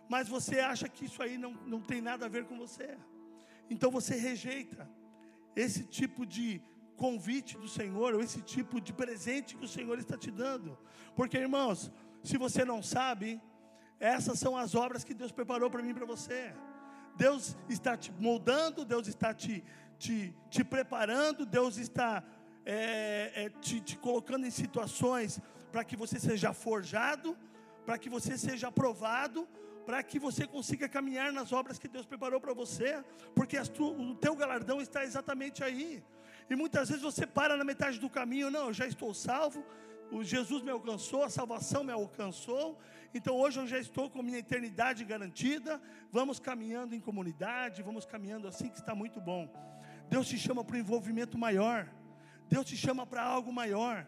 mas 0.08 0.28
você 0.28 0.60
acha 0.60 0.88
que 0.88 1.04
isso 1.04 1.22
aí 1.22 1.36
não, 1.36 1.52
não 1.66 1.80
tem 1.80 2.00
nada 2.00 2.26
a 2.26 2.28
ver 2.28 2.44
com 2.46 2.56
você, 2.58 2.96
então 3.70 3.90
você 3.90 4.16
rejeita 4.16 4.88
esse 5.54 5.84
tipo 5.84 6.24
de 6.24 6.62
convite 6.96 7.56
do 7.56 7.68
Senhor, 7.68 8.14
ou 8.14 8.20
esse 8.20 8.40
tipo 8.42 8.80
de 8.80 8.92
presente 8.92 9.56
que 9.56 9.64
o 9.64 9.68
Senhor 9.68 9.98
está 9.98 10.16
te 10.16 10.30
dando, 10.30 10.78
porque 11.14 11.36
irmãos, 11.36 11.92
se 12.22 12.36
você 12.36 12.64
não 12.64 12.82
sabe, 12.82 13.40
essas 14.00 14.38
são 14.38 14.56
as 14.56 14.74
obras 14.74 15.04
que 15.04 15.14
Deus 15.14 15.32
preparou 15.32 15.70
para 15.70 15.82
mim 15.82 15.90
e 15.90 15.94
para 15.94 16.06
você. 16.06 16.52
Deus 17.16 17.56
está 17.68 17.96
te 17.96 18.12
moldando, 18.12 18.84
Deus 18.84 19.08
está 19.08 19.34
te, 19.34 19.64
te, 19.98 20.34
te 20.48 20.62
preparando, 20.62 21.44
Deus 21.44 21.76
está 21.76 22.22
é, 22.64 23.32
é, 23.34 23.50
te, 23.60 23.80
te 23.80 23.96
colocando 23.96 24.46
em 24.46 24.50
situações 24.50 25.40
para 25.72 25.82
que 25.82 25.96
você 25.96 26.20
seja 26.20 26.52
forjado, 26.52 27.36
para 27.84 27.98
que 27.98 28.08
você 28.08 28.38
seja 28.38 28.68
aprovado, 28.68 29.48
para 29.88 30.02
que 30.02 30.18
você 30.18 30.46
consiga 30.46 30.86
caminhar 30.86 31.32
nas 31.32 31.50
obras 31.50 31.78
que 31.78 31.88
Deus 31.88 32.04
preparou 32.04 32.38
para 32.38 32.52
você, 32.52 33.02
porque 33.34 33.58
tu, 33.62 33.86
o 33.86 34.14
teu 34.14 34.36
galardão 34.36 34.82
está 34.82 35.02
exatamente 35.02 35.64
aí. 35.64 36.04
E 36.50 36.54
muitas 36.54 36.90
vezes 36.90 37.02
você 37.02 37.26
para 37.26 37.56
na 37.56 37.64
metade 37.64 37.98
do 37.98 38.10
caminho, 38.10 38.50
não, 38.50 38.66
eu 38.66 38.74
já 38.74 38.86
estou 38.86 39.14
salvo, 39.14 39.64
o 40.12 40.22
Jesus 40.22 40.62
me 40.62 40.70
alcançou, 40.70 41.24
a 41.24 41.30
salvação 41.30 41.82
me 41.82 41.90
alcançou, 41.90 42.78
então 43.14 43.34
hoje 43.34 43.60
eu 43.60 43.66
já 43.66 43.78
estou 43.78 44.10
com 44.10 44.22
minha 44.22 44.40
eternidade 44.40 45.06
garantida. 45.06 45.80
Vamos 46.12 46.38
caminhando 46.38 46.94
em 46.94 47.00
comunidade, 47.00 47.82
vamos 47.82 48.04
caminhando 48.04 48.46
assim 48.46 48.68
que 48.68 48.80
está 48.80 48.94
muito 48.94 49.22
bom. 49.22 49.50
Deus 50.10 50.28
te 50.28 50.36
chama 50.36 50.62
para 50.62 50.76
um 50.76 50.80
envolvimento 50.80 51.38
maior. 51.38 51.88
Deus 52.46 52.66
te 52.66 52.76
chama 52.76 53.06
para 53.06 53.22
algo 53.22 53.50
maior. 53.50 54.06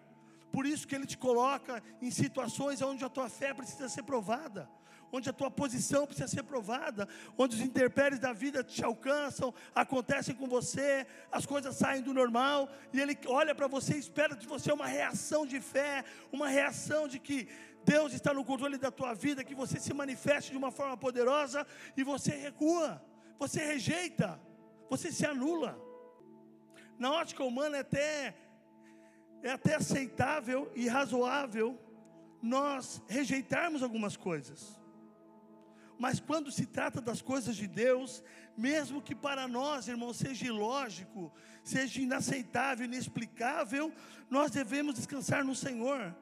Por 0.53 0.67
isso 0.67 0.87
que 0.87 0.95
Ele 0.95 1.07
te 1.07 1.17
coloca 1.17 1.83
em 2.03 2.11
situações 2.11 2.83
onde 2.83 3.03
a 3.03 3.09
tua 3.09 3.31
fé 3.31 3.55
precisa 3.55 3.89
ser 3.89 4.03
provada 4.03 4.69
onde 5.13 5.29
a 5.29 5.33
tua 5.33 5.51
posição 5.51 6.07
precisa 6.07 6.29
ser 6.29 6.43
provada, 6.43 7.09
onde 7.37 7.57
os 7.57 7.63
intempéries 7.63 8.19
da 8.19 8.33
vida 8.33 8.63
te 8.63 8.85
alcançam, 8.85 9.53
acontecem 9.75 10.35
com 10.35 10.47
você, 10.47 11.07
as 11.31 11.45
coisas 11.45 11.77
saem 11.77 12.03
do 12.03 12.15
normal, 12.15 12.69
e 12.93 13.01
Ele 13.01 13.19
olha 13.27 13.55
para 13.55 13.67
você 13.67 13.95
e 13.95 13.99
espera 13.99 14.37
de 14.37 14.47
você 14.47 14.73
uma 14.73 14.87
reação 14.87 15.47
de 15.47 15.61
fé, 15.61 16.05
uma 16.33 16.49
reação 16.49 17.09
de 17.09 17.19
que 17.19 17.49
Deus 17.85 18.13
está 18.13 18.33
no 18.33 18.45
controle 18.45 18.79
da 18.79 18.91
tua 18.91 19.15
vida, 19.15 19.45
que 19.45 19.55
você 19.55 19.81
se 19.81 19.93
manifeste 19.93 20.51
de 20.51 20.57
uma 20.57 20.71
forma 20.71 20.97
poderosa 20.97 21.67
e 21.97 22.05
você 22.05 22.33
recua, 22.33 23.03
você 23.39 23.65
rejeita, 23.65 24.41
você 24.89 25.11
se 25.11 25.27
anula. 25.27 25.79
Na 26.99 27.13
ótica 27.13 27.43
humana 27.43 27.79
é 27.79 27.81
até, 27.81 28.35
é 29.43 29.51
até 29.51 29.75
aceitável 29.77 30.71
e 30.75 30.87
razoável 30.87 31.79
nós 32.43 33.03
rejeitarmos 33.09 33.83
algumas 33.83 34.17
coisas. 34.17 34.80
Mas 36.05 36.19
quando 36.19 36.51
se 36.51 36.65
trata 36.65 36.99
das 36.99 37.21
coisas 37.21 37.55
de 37.55 37.67
Deus, 37.67 38.25
mesmo 38.57 39.03
que 39.03 39.15
para 39.15 39.47
nós, 39.47 39.87
irmão, 39.87 40.15
seja 40.15 40.47
ilógico, 40.47 41.31
seja 41.63 42.01
inaceitável, 42.01 42.87
inexplicável, 42.87 43.93
nós 44.31 44.51
devemos 44.51 44.95
descansar 44.95 45.45
no 45.45 45.55
Senhor 45.55 46.17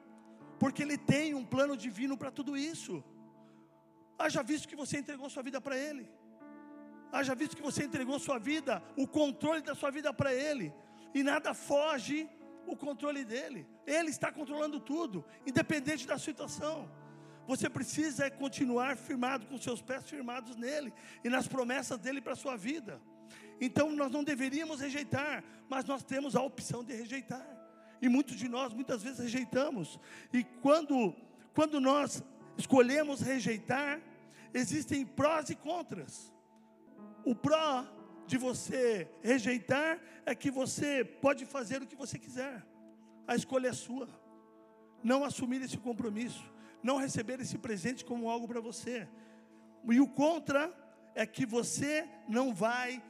porque 0.59 0.83
Ele 0.83 0.97
tem 0.97 1.33
um 1.33 1.45
plano 1.45 1.77
divino 1.77 2.17
para 2.17 2.29
tudo 2.29 2.57
isso. 2.57 3.01
Haja 4.17 4.43
visto 4.43 4.67
que 4.67 4.75
você 4.75 4.97
entregou 4.97 5.29
sua 5.29 5.41
vida 5.41 5.61
para 5.61 5.77
Ele, 5.77 6.11
haja 7.09 7.33
visto 7.33 7.55
que 7.55 7.61
você 7.61 7.85
entregou 7.85 8.19
sua 8.19 8.37
vida, 8.37 8.83
o 8.97 9.07
controle 9.07 9.61
da 9.61 9.73
sua 9.73 9.89
vida 9.89 10.13
para 10.13 10.33
Ele, 10.33 10.73
e 11.15 11.23
nada 11.23 11.53
foge 11.53 12.29
o 12.67 12.75
controle 12.75 13.23
dele, 13.23 13.65
Ele 13.87 14.09
está 14.09 14.29
controlando 14.29 14.77
tudo, 14.77 15.23
independente 15.47 16.05
da 16.05 16.17
situação. 16.17 16.98
Você 17.49 17.67
precisa 17.67 18.29
continuar 18.29 18.95
firmado 18.95 19.47
com 19.47 19.57
seus 19.57 19.81
pés 19.81 20.07
firmados 20.07 20.55
nele 20.55 20.93
e 21.23 21.29
nas 21.29 21.47
promessas 21.47 21.97
dele 21.97 22.21
para 22.21 22.33
a 22.33 22.35
sua 22.35 22.55
vida. 22.55 23.01
Então 23.59 23.89
nós 23.89 24.11
não 24.11 24.23
deveríamos 24.23 24.79
rejeitar, 24.79 25.43
mas 25.67 25.83
nós 25.83 26.03
temos 26.03 26.35
a 26.35 26.43
opção 26.43 26.83
de 26.83 26.93
rejeitar. 26.93 27.43
E 27.99 28.07
muitos 28.07 28.35
de 28.35 28.47
nós 28.47 28.71
muitas 28.71 29.01
vezes 29.01 29.17
rejeitamos. 29.17 29.99
E 30.31 30.43
quando, 30.61 31.15
quando 31.55 31.81
nós 31.81 32.23
escolhemos 32.55 33.19
rejeitar, 33.19 33.99
existem 34.53 35.03
prós 35.03 35.49
e 35.49 35.55
contras. 35.55 36.31
O 37.25 37.33
pró 37.33 37.83
de 38.27 38.37
você 38.37 39.09
rejeitar 39.23 39.99
é 40.23 40.35
que 40.35 40.51
você 40.51 41.03
pode 41.03 41.47
fazer 41.47 41.81
o 41.81 41.87
que 41.87 41.95
você 41.95 42.19
quiser. 42.19 42.63
A 43.27 43.35
escolha 43.35 43.69
é 43.69 43.73
sua. 43.73 44.07
Não 45.03 45.23
assumir 45.23 45.63
esse 45.63 45.79
compromisso, 45.79 46.43
não 46.83 46.97
receber 46.97 47.39
esse 47.39 47.57
presente 47.57 48.05
como 48.05 48.29
algo 48.29 48.47
para 48.47 48.61
você. 48.61 49.07
E 49.89 49.99
o 49.99 50.07
contra 50.07 50.73
é 51.15 51.25
que 51.25 51.45
você 51.45 52.07
não 52.27 52.53
vai 52.53 53.03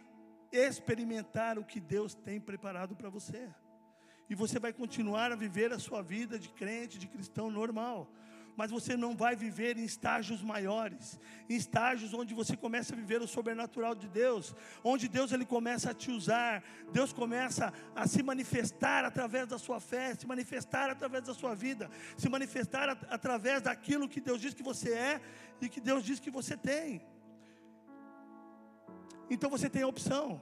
experimentar 0.52 1.60
o 1.60 1.64
que 1.64 1.80
Deus 1.80 2.14
tem 2.14 2.40
preparado 2.40 2.96
para 2.96 3.10
você 3.10 3.50
e 4.30 4.36
você 4.36 4.60
vai 4.60 4.72
continuar 4.72 5.32
a 5.32 5.36
viver 5.36 5.74
a 5.74 5.80
sua 5.80 6.04
vida 6.04 6.38
de 6.38 6.50
crente, 6.50 7.00
de 7.00 7.08
cristão 7.08 7.50
normal. 7.50 8.08
Mas 8.60 8.72
você 8.72 8.98
não 8.98 9.16
vai 9.16 9.38
viver 9.38 9.78
em 9.78 9.86
estágios 9.86 10.42
maiores, 10.42 11.18
em 11.50 11.56
estágios 11.56 12.14
onde 12.14 12.34
você 12.34 12.58
começa 12.58 12.94
a 12.94 12.98
viver 12.98 13.22
o 13.22 13.28
sobrenatural 13.36 13.96
de 13.96 14.10
Deus, 14.10 14.54
onde 14.84 15.08
Deus 15.08 15.32
ele 15.32 15.46
começa 15.46 15.92
a 15.92 15.94
te 15.94 16.12
usar, 16.12 16.62
Deus 16.92 17.14
começa 17.14 17.72
a 17.96 18.06
se 18.06 18.22
manifestar 18.22 19.06
através 19.06 19.48
da 19.48 19.58
sua 19.58 19.80
fé, 19.80 20.14
se 20.14 20.28
manifestar 20.28 20.90
através 20.90 21.24
da 21.24 21.34
sua 21.34 21.56
vida, 21.56 21.90
se 22.18 22.28
manifestar 22.28 22.90
at 22.90 23.02
através 23.10 23.62
daquilo 23.62 24.10
que 24.10 24.20
Deus 24.20 24.42
diz 24.42 24.54
que 24.54 24.62
você 24.72 24.92
é 24.92 25.22
e 25.62 25.70
que 25.70 25.80
Deus 25.80 26.04
diz 26.04 26.20
que 26.20 26.30
você 26.30 26.58
tem. 26.58 27.02
Então 29.30 29.50
você 29.50 29.70
tem 29.70 29.84
a 29.84 29.88
opção, 29.88 30.42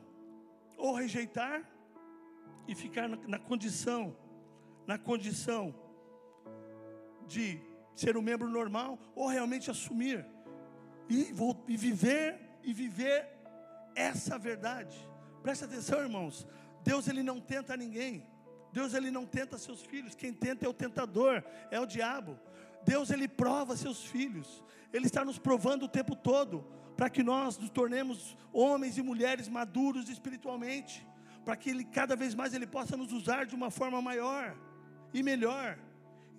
ou 0.75 0.95
rejeitar, 0.95 1.61
e 2.67 2.73
ficar 2.73 3.07
na, 3.07 3.17
na 3.27 3.37
condição, 3.37 4.17
na 4.87 4.97
condição 4.97 5.63
de 7.27 7.61
ser 7.99 8.17
um 8.17 8.21
membro 8.21 8.49
normal, 8.49 8.99
ou 9.15 9.27
realmente 9.27 9.71
assumir 9.71 10.25
e, 11.09 11.31
vou, 11.33 11.63
e 11.67 11.75
viver 11.75 12.39
e 12.63 12.73
viver 12.73 13.27
essa 13.95 14.37
verdade. 14.37 14.95
Presta 15.41 15.65
atenção, 15.65 15.99
irmãos. 15.99 16.47
Deus 16.83 17.07
ele 17.07 17.23
não 17.23 17.39
tenta 17.39 17.75
ninguém. 17.75 18.25
Deus 18.71 18.93
ele 18.93 19.09
não 19.09 19.25
tenta 19.25 19.57
seus 19.57 19.81
filhos. 19.81 20.15
Quem 20.15 20.33
tenta 20.33 20.65
é 20.65 20.69
o 20.69 20.73
tentador, 20.73 21.43
é 21.71 21.79
o 21.79 21.85
diabo. 21.85 22.39
Deus 22.85 23.09
ele 23.09 23.27
prova 23.27 23.75
seus 23.75 24.05
filhos. 24.05 24.63
Ele 24.93 25.05
está 25.05 25.25
nos 25.25 25.39
provando 25.39 25.83
o 25.83 25.89
tempo 25.89 26.15
todo 26.15 26.65
para 26.95 27.09
que 27.09 27.23
nós 27.23 27.57
nos 27.57 27.69
tornemos 27.69 28.37
homens 28.51 28.97
e 28.97 29.01
mulheres 29.01 29.47
maduros 29.47 30.09
espiritualmente 30.09 31.05
para 31.47 31.55
que 31.55 31.69
ele 31.69 31.85
cada 31.85 32.13
vez 32.13 32.35
mais 32.35 32.53
ele 32.53 32.67
possa 32.67 32.97
nos 32.97 33.13
usar 33.13 33.45
de 33.45 33.55
uma 33.55 33.71
forma 33.71 34.01
maior 34.01 34.53
e 35.13 35.23
melhor. 35.23 35.79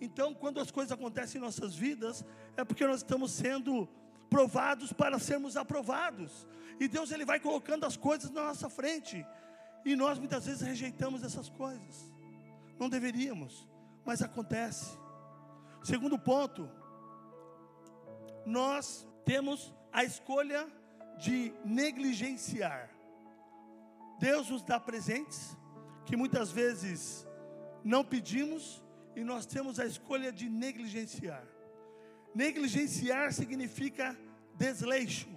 Então, 0.01 0.35
quando 0.35 0.61
as 0.61 0.71
coisas 0.71 0.93
acontecem 0.93 1.41
em 1.41 1.45
nossas 1.45 1.75
vidas, 1.75 2.25
é 2.57 2.65
porque 2.65 2.87
nós 2.87 2.99
estamos 2.99 3.33
sendo 3.33 3.89
provados 4.31 4.93
para 4.93 5.19
sermos 5.19 5.57
aprovados. 5.57 6.47
E 6.79 6.87
Deus 6.87 7.11
ele 7.11 7.25
vai 7.25 7.41
colocando 7.41 7.85
as 7.85 7.97
coisas 7.97 8.31
na 8.31 8.45
nossa 8.45 8.69
frente. 8.69 9.27
E 9.85 9.97
nós 9.97 10.19
muitas 10.19 10.47
vezes 10.47 10.61
rejeitamos 10.61 11.25
essas 11.25 11.49
coisas. 11.49 12.13
Não 12.79 12.89
deveríamos, 12.89 13.69
mas 14.05 14.23
acontece. 14.23 14.97
Segundo 15.83 16.19
ponto, 16.19 16.69
nós 18.47 19.07
temos 19.25 19.75
a 19.93 20.05
escolha 20.05 20.69
de 21.19 21.53
negligenciar. 21.65 22.91
Deus 24.19 24.49
nos 24.49 24.63
dá 24.63 24.79
presentes 24.79 25.57
que 26.07 26.17
muitas 26.17 26.51
vezes 26.51 27.27
não 27.85 28.05
pedimos 28.05 28.83
e 29.17 29.25
nós 29.25 29.47
temos 29.47 29.79
a 29.79 29.87
escolha 29.87 30.33
de 30.33 30.49
negligenciar. 30.49 31.45
Negligenciar 32.35 33.33
significa 33.33 34.17
desleixo, 34.55 35.29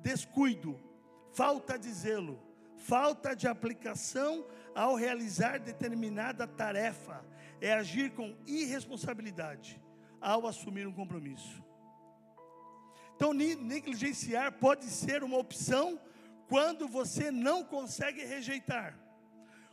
descuido, 0.00 0.80
falta 1.32 1.78
de 1.78 1.90
zelo, 1.92 2.40
falta 2.76 3.34
de 3.34 3.46
aplicação 3.46 4.46
ao 4.74 4.94
realizar 4.94 5.58
determinada 5.58 6.46
tarefa, 6.46 7.24
é 7.60 7.72
agir 7.72 8.12
com 8.12 8.36
irresponsabilidade 8.46 9.80
ao 10.20 10.46
assumir 10.46 10.86
um 10.86 10.92
compromisso. 10.92 11.62
Então, 13.14 13.34
negligenciar 13.34 14.52
pode 14.52 14.86
ser 14.86 15.22
uma 15.22 15.36
opção 15.36 16.00
quando 16.48 16.88
você 16.88 17.30
não 17.30 17.62
consegue 17.62 18.24
rejeitar. 18.24 18.98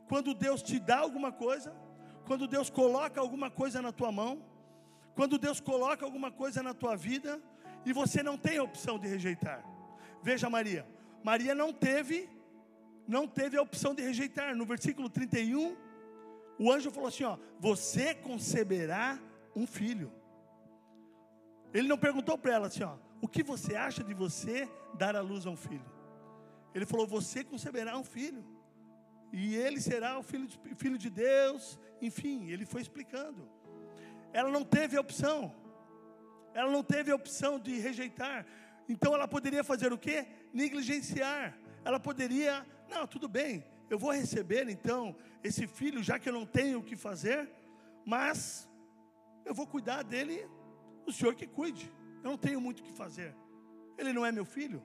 Quando 0.07 0.33
Deus 0.33 0.61
te 0.61 0.79
dá 0.79 0.99
alguma 0.99 1.31
coisa, 1.31 1.73
quando 2.27 2.45
Deus 2.45 2.69
coloca 2.69 3.21
alguma 3.21 3.49
coisa 3.49 3.81
na 3.81 3.93
tua 3.93 4.11
mão, 4.11 4.43
quando 5.15 5.37
Deus 5.37 5.61
coloca 5.61 6.03
alguma 6.05 6.29
coisa 6.29 6.61
na 6.61 6.73
tua 6.73 6.95
vida 6.95 7.41
e 7.85 7.93
você 7.93 8.21
não 8.21 8.37
tem 8.37 8.57
a 8.57 8.63
opção 8.63 8.99
de 8.99 9.07
rejeitar. 9.07 9.63
Veja 10.21 10.49
Maria, 10.49 10.85
Maria 11.23 11.55
não 11.55 11.71
teve 11.71 12.29
não 13.07 13.25
teve 13.25 13.55
a 13.57 13.61
opção 13.61 13.95
de 13.95 14.01
rejeitar. 14.01 14.53
No 14.53 14.65
versículo 14.65 15.09
31, 15.09 15.77
o 16.59 16.69
anjo 16.69 16.91
falou 16.91 17.07
assim, 17.07 17.23
ó: 17.23 17.37
"Você 17.57 18.13
conceberá 18.13 19.17
um 19.55 19.65
filho". 19.65 20.11
Ele 21.73 21.87
não 21.87 21.97
perguntou 21.97 22.37
para 22.37 22.53
ela 22.55 22.67
assim, 22.67 22.83
ó: 22.83 22.97
"O 23.21 23.27
que 23.29 23.41
você 23.41 23.75
acha 23.75 24.03
de 24.03 24.13
você 24.13 24.69
dar 24.95 25.15
à 25.15 25.21
luz 25.21 25.45
a 25.45 25.49
um 25.49 25.55
filho?" 25.55 25.89
Ele 26.75 26.85
falou: 26.85 27.07
"Você 27.07 27.41
conceberá 27.45 27.97
um 27.97 28.03
filho" 28.03 28.43
e 29.31 29.55
ele 29.55 29.79
será 29.79 30.17
o 30.17 30.23
filho 30.23 30.47
de, 30.47 30.59
filho 30.75 30.97
de 30.97 31.09
Deus, 31.09 31.79
enfim, 32.01 32.49
ele 32.49 32.65
foi 32.65 32.81
explicando. 32.81 33.49
Ela 34.33 34.49
não 34.49 34.63
teve 34.63 34.97
a 34.97 35.01
opção, 35.01 35.53
ela 36.53 36.71
não 36.71 36.83
teve 36.83 37.11
a 37.11 37.15
opção 37.15 37.59
de 37.59 37.77
rejeitar, 37.77 38.45
então 38.87 39.13
ela 39.13 39.27
poderia 39.27 39.63
fazer 39.63 39.91
o 39.91 39.97
que? 39.97 40.25
Negligenciar, 40.53 41.57
ela 41.83 41.99
poderia, 41.99 42.65
não, 42.89 43.05
tudo 43.05 43.27
bem, 43.27 43.63
eu 43.89 43.97
vou 43.97 44.11
receber 44.11 44.69
então 44.69 45.15
esse 45.43 45.67
filho, 45.67 46.03
já 46.03 46.19
que 46.19 46.29
eu 46.29 46.33
não 46.33 46.45
tenho 46.45 46.79
o 46.79 46.83
que 46.83 46.95
fazer, 46.95 47.49
mas 48.05 48.69
eu 49.45 49.53
vou 49.53 49.67
cuidar 49.67 50.03
dele, 50.03 50.47
o 51.05 51.11
Senhor 51.11 51.35
que 51.35 51.47
cuide, 51.47 51.91
eu 52.23 52.31
não 52.31 52.37
tenho 52.37 52.59
muito 52.59 52.79
o 52.79 52.83
que 52.83 52.91
fazer, 52.91 53.35
ele 53.97 54.13
não 54.13 54.25
é 54.25 54.31
meu 54.31 54.45
filho. 54.45 54.83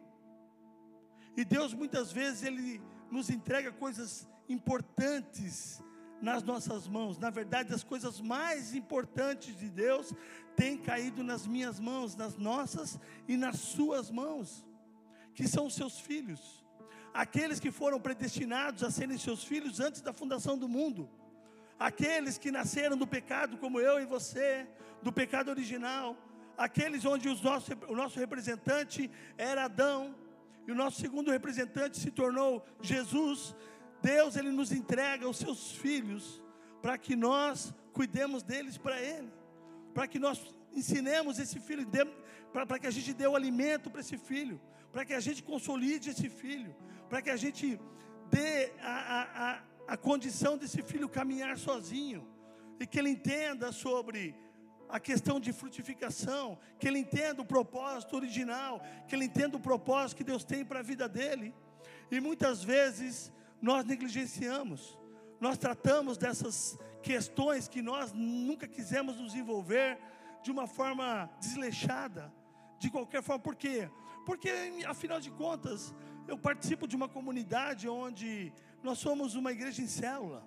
E 1.37 1.44
Deus 1.44 1.72
muitas 1.72 2.12
vezes 2.12 2.42
ele 2.42 2.81
nos 3.11 3.31
entrega 3.31 3.72
coisas 3.72 4.28
importantes 4.48 5.83
nas 6.20 6.42
nossas 6.42 6.87
mãos. 6.87 7.18
Na 7.18 7.31
verdade, 7.31 7.74
as 7.74 7.83
coisas 7.83 8.20
mais 8.20 8.74
importantes 8.74 9.57
de 9.57 9.68
Deus 9.68 10.14
têm 10.55 10.78
caído 10.78 11.24
nas 11.24 11.46
minhas 11.46 11.81
mãos, 11.81 12.14
nas 12.14 12.37
nossas 12.37 12.98
e 13.26 13.37
nas 13.37 13.59
suas 13.59 14.11
mãos, 14.11 14.64
que 15.35 15.48
são 15.48 15.66
os 15.66 15.74
seus 15.74 15.98
filhos. 15.98 16.64
Aqueles 17.12 17.61
que 17.61 17.70
foram 17.70 18.00
predestinados 18.00 18.83
a 18.83 18.90
serem 18.90 19.18
seus 19.18 19.44
filhos 19.44 19.81
antes 19.81 20.00
da 20.00 20.12
fundação 20.12 20.57
do 20.57 20.68
mundo. 20.68 21.11
Aqueles 21.78 22.38
que 22.38 22.52
nasceram 22.52 22.96
do 22.96 23.07
pecado, 23.07 23.59
como 23.59 23.81
eu 23.81 24.00
e 24.00 24.07
você, 24.07 24.66
do 25.02 25.12
pecado 25.12 25.50
original. 25.50 26.16
Aqueles 26.57 27.05
onde 27.05 27.28
os 27.28 27.42
nosso, 27.42 27.72
o 27.88 27.96
nosso 27.96 28.18
representante 28.18 29.11
era 29.37 29.64
Adão, 29.64 30.14
e 30.66 30.70
o 30.70 30.74
nosso 30.74 31.00
segundo 31.00 31.31
representante 31.31 31.98
se 31.98 32.11
tornou 32.11 32.64
Jesus. 32.81 33.55
Deus 34.02 34.36
ele 34.36 34.50
nos 34.50 34.72
entrega 34.72 35.28
os 35.28 35.36
seus 35.36 35.72
filhos 35.72 36.42
para 36.82 36.98
que 36.98 37.14
nós 37.14 37.72
cuidemos 37.92 38.42
deles 38.42 38.76
para 38.76 39.00
ele, 39.00 39.32
para 39.94 40.08
que 40.08 40.18
nós 40.18 40.54
ensinemos 40.72 41.38
esse 41.38 41.60
filho, 41.60 41.86
para 42.52 42.78
que 42.78 42.86
a 42.86 42.90
gente 42.90 43.12
dê 43.14 43.26
o 43.26 43.36
alimento 43.36 43.90
para 43.90 44.00
esse 44.00 44.18
filho, 44.18 44.60
para 44.90 45.04
que 45.04 45.14
a 45.14 45.20
gente 45.20 45.42
consolide 45.42 46.10
esse 46.10 46.28
filho, 46.28 46.74
para 47.08 47.22
que 47.22 47.30
a 47.30 47.36
gente 47.36 47.80
dê 48.28 48.72
a, 48.80 49.58
a, 49.88 49.94
a 49.94 49.96
condição 49.96 50.56
desse 50.58 50.82
filho 50.82 51.08
caminhar 51.08 51.56
sozinho 51.56 52.26
e 52.80 52.86
que 52.86 52.98
ele 52.98 53.10
entenda 53.10 53.70
sobre 53.70 54.34
a 54.88 54.98
questão 55.00 55.40
de 55.40 55.52
frutificação, 55.52 56.58
que 56.78 56.86
ele 56.86 56.98
entenda 56.98 57.40
o 57.40 57.46
propósito 57.46 58.16
original, 58.16 58.82
que 59.06 59.14
ele 59.14 59.24
entenda 59.24 59.56
o 59.56 59.60
propósito 59.60 60.18
que 60.18 60.24
Deus 60.24 60.44
tem 60.44 60.64
para 60.64 60.80
a 60.80 60.82
vida 60.82 61.08
dele. 61.08 61.54
E 62.10 62.20
muitas 62.20 62.62
vezes 62.62 63.32
nós 63.62 63.85
negligenciamos, 63.85 64.98
nós 65.40 65.57
tratamos 65.57 66.18
dessas 66.18 66.77
questões 67.01 67.68
que 67.68 67.81
nós 67.81 68.12
nunca 68.12 68.66
quisemos 68.66 69.16
nos 69.20 69.35
envolver 69.37 69.98
de 70.42 70.51
uma 70.51 70.66
forma 70.66 71.31
desleixada, 71.40 72.33
de 72.81 72.90
qualquer 72.90 73.22
forma, 73.22 73.40
por 73.40 73.55
quê? 73.55 73.88
Porque, 74.27 74.51
afinal 74.87 75.20
de 75.20 75.31
contas, 75.31 75.94
eu 76.27 76.37
participo 76.37 76.88
de 76.88 76.96
uma 76.96 77.09
comunidade 77.09 77.88
onde 77.88 78.53
nós 78.83 78.98
somos 78.98 79.37
uma 79.37 79.53
igreja 79.53 79.81
em 79.81 79.87
célula, 79.87 80.44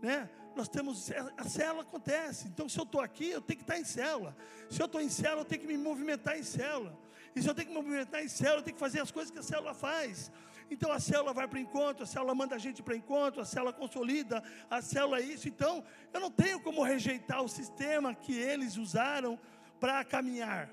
né? 0.00 0.30
Nós 0.54 0.68
temos, 0.68 1.10
a 1.36 1.44
célula 1.44 1.82
acontece, 1.82 2.46
então 2.46 2.68
se 2.68 2.78
eu 2.78 2.84
estou 2.84 3.00
aqui, 3.00 3.30
eu 3.30 3.40
tenho 3.40 3.58
que 3.58 3.64
estar 3.64 3.78
em 3.78 3.84
célula, 3.84 4.36
se 4.70 4.80
eu 4.80 4.86
estou 4.86 5.00
em 5.00 5.08
célula, 5.08 5.40
eu 5.40 5.44
tenho 5.44 5.62
que 5.62 5.66
me 5.66 5.78
movimentar 5.78 6.38
em 6.38 6.42
célula, 6.42 6.96
e 7.34 7.42
se 7.42 7.48
eu 7.48 7.54
tenho 7.54 7.68
que 7.68 7.74
me 7.74 7.80
movimentar 7.80 8.22
em 8.22 8.28
célula, 8.28 8.58
eu 8.58 8.62
tenho 8.62 8.74
que 8.74 8.80
fazer 8.80 9.00
as 9.00 9.10
coisas 9.10 9.30
que 9.30 9.38
a 9.38 9.42
célula 9.42 9.74
faz, 9.74 10.30
então 10.72 10.90
a 10.90 10.98
célula 10.98 11.32
vai 11.32 11.46
para 11.46 11.60
encontro, 11.60 12.04
a 12.04 12.06
célula 12.06 12.34
manda 12.34 12.54
a 12.54 12.58
gente 12.58 12.82
para 12.82 12.96
encontro, 12.96 13.40
a 13.40 13.44
célula 13.44 13.72
consolida, 13.72 14.42
a 14.70 14.80
célula 14.80 15.18
é 15.18 15.22
isso. 15.22 15.48
Então, 15.48 15.84
eu 16.12 16.20
não 16.20 16.30
tenho 16.30 16.58
como 16.60 16.82
rejeitar 16.82 17.42
o 17.42 17.48
sistema 17.48 18.14
que 18.14 18.34
eles 18.34 18.76
usaram 18.76 19.38
para 19.78 20.04
caminhar. 20.04 20.70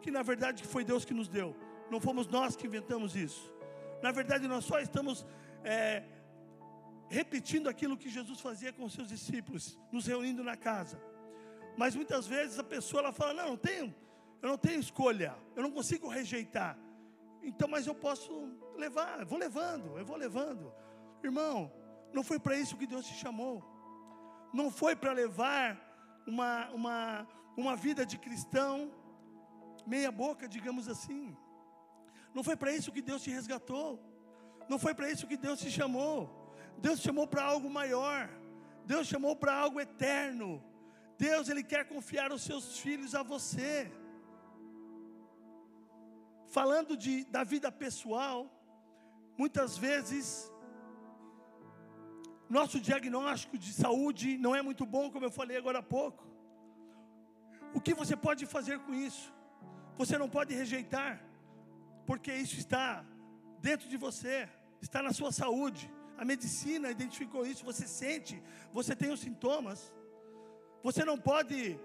Que 0.00 0.10
na 0.10 0.22
verdade 0.22 0.64
foi 0.64 0.84
Deus 0.84 1.04
que 1.04 1.14
nos 1.14 1.28
deu. 1.28 1.56
Não 1.90 2.00
fomos 2.00 2.26
nós 2.26 2.54
que 2.54 2.66
inventamos 2.66 3.16
isso. 3.16 3.52
Na 4.02 4.12
verdade, 4.12 4.46
nós 4.46 4.64
só 4.64 4.78
estamos 4.80 5.26
é, 5.64 6.02
repetindo 7.08 7.68
aquilo 7.68 7.96
que 7.96 8.08
Jesus 8.08 8.40
fazia 8.40 8.72
com 8.72 8.88
seus 8.88 9.08
discípulos, 9.08 9.78
nos 9.90 10.06
reunindo 10.06 10.44
na 10.44 10.56
casa. 10.56 11.00
Mas 11.76 11.96
muitas 11.96 12.26
vezes 12.26 12.58
a 12.58 12.64
pessoa 12.64 13.02
ela 13.02 13.12
fala: 13.12 13.34
não, 13.34 13.48
não 13.50 13.56
tenho, 13.56 13.94
eu 14.42 14.48
não 14.48 14.58
tenho 14.58 14.78
escolha, 14.78 15.34
eu 15.56 15.62
não 15.62 15.70
consigo 15.70 16.06
rejeitar. 16.08 16.78
Então, 17.44 17.68
mas 17.68 17.86
eu 17.86 17.94
posso 17.94 18.32
levar, 18.74 19.20
eu 19.20 19.26
vou 19.26 19.38
levando, 19.38 19.98
eu 19.98 20.04
vou 20.04 20.16
levando. 20.16 20.72
Irmão, 21.22 21.70
não 22.12 22.24
foi 22.24 22.38
para 22.38 22.56
isso 22.56 22.76
que 22.76 22.86
Deus 22.86 23.06
te 23.06 23.14
chamou. 23.14 23.62
Não 24.52 24.70
foi 24.70 24.96
para 24.96 25.12
levar 25.12 25.66
uma, 26.26 26.70
uma, 26.70 27.28
uma 27.56 27.76
vida 27.76 28.06
de 28.06 28.16
cristão 28.18 28.92
meia 29.86 30.10
boca, 30.10 30.48
digamos 30.48 30.88
assim. 30.88 31.36
Não 32.32 32.42
foi 32.42 32.56
para 32.56 32.72
isso 32.72 32.92
que 32.92 33.02
Deus 33.02 33.22
te 33.22 33.30
resgatou. 33.30 34.00
Não 34.68 34.78
foi 34.78 34.94
para 34.94 35.10
isso 35.10 35.26
que 35.26 35.36
Deus 35.36 35.60
te 35.60 35.70
chamou. 35.70 36.16
Deus 36.78 36.98
te 37.00 37.04
chamou 37.04 37.26
para 37.26 37.44
algo 37.44 37.68
maior. 37.68 38.28
Deus 38.86 39.06
chamou 39.06 39.36
para 39.36 39.54
algo 39.54 39.80
eterno. 39.80 40.62
Deus 41.18 41.48
ele 41.48 41.62
quer 41.62 41.86
confiar 41.86 42.32
os 42.32 42.42
seus 42.42 42.78
filhos 42.78 43.14
a 43.14 43.22
você. 43.22 43.92
Falando 46.58 46.92
de, 46.96 47.14
da 47.36 47.42
vida 47.52 47.70
pessoal, 47.84 48.36
Muitas 49.36 49.76
vezes, 49.76 50.26
nosso 52.48 52.78
diagnóstico 52.80 53.58
de 53.58 53.72
saúde 53.72 54.38
não 54.38 54.54
é 54.54 54.62
muito 54.62 54.86
bom, 54.86 55.10
como 55.10 55.26
eu 55.26 55.30
falei 55.30 55.56
agora 55.56 55.80
há 55.80 55.82
pouco. 55.82 56.24
O 57.74 57.80
que 57.80 57.94
você 57.94 58.16
pode 58.16 58.46
fazer 58.46 58.78
com 58.78 58.94
isso? 58.94 59.34
Você 59.98 60.16
não 60.16 60.28
pode 60.28 60.54
rejeitar, 60.54 61.20
porque 62.06 62.32
isso 62.32 62.56
está 62.56 63.04
dentro 63.60 63.88
de 63.88 63.96
você, 63.96 64.48
está 64.80 65.02
na 65.02 65.12
sua 65.12 65.32
saúde. 65.32 65.92
A 66.16 66.24
medicina 66.24 66.92
identificou 66.92 67.44
isso, 67.44 67.64
você 67.64 67.88
sente, 67.88 68.40
você 68.72 68.94
tem 68.94 69.10
os 69.10 69.18
sintomas. 69.18 69.92
Você 70.84 71.04
não 71.04 71.18
pode 71.18 71.76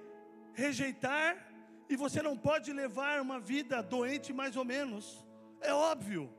rejeitar 0.54 1.49
e 1.90 1.96
você 1.96 2.22
não 2.22 2.38
pode 2.38 2.72
levar 2.72 3.20
uma 3.20 3.40
vida 3.40 3.82
doente 3.82 4.32
mais 4.32 4.56
ou 4.56 4.64
menos. 4.64 5.26
É 5.60 5.74
óbvio. 5.74 6.32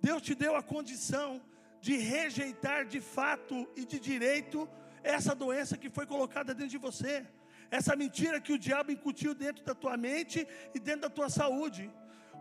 Deus 0.00 0.22
te 0.22 0.34
deu 0.34 0.54
a 0.54 0.62
condição 0.62 1.42
de 1.80 1.96
rejeitar 1.96 2.86
de 2.86 3.00
fato 3.00 3.68
e 3.76 3.84
de 3.84 3.98
direito 3.98 4.68
essa 5.02 5.34
doença 5.34 5.76
que 5.76 5.90
foi 5.90 6.06
colocada 6.06 6.54
dentro 6.54 6.70
de 6.70 6.78
você, 6.78 7.26
essa 7.70 7.94
mentira 7.94 8.40
que 8.40 8.52
o 8.52 8.58
diabo 8.58 8.90
incutiu 8.90 9.34
dentro 9.34 9.64
da 9.64 9.74
tua 9.74 9.96
mente 9.96 10.46
e 10.74 10.78
dentro 10.78 11.02
da 11.02 11.10
tua 11.10 11.28
saúde, 11.28 11.92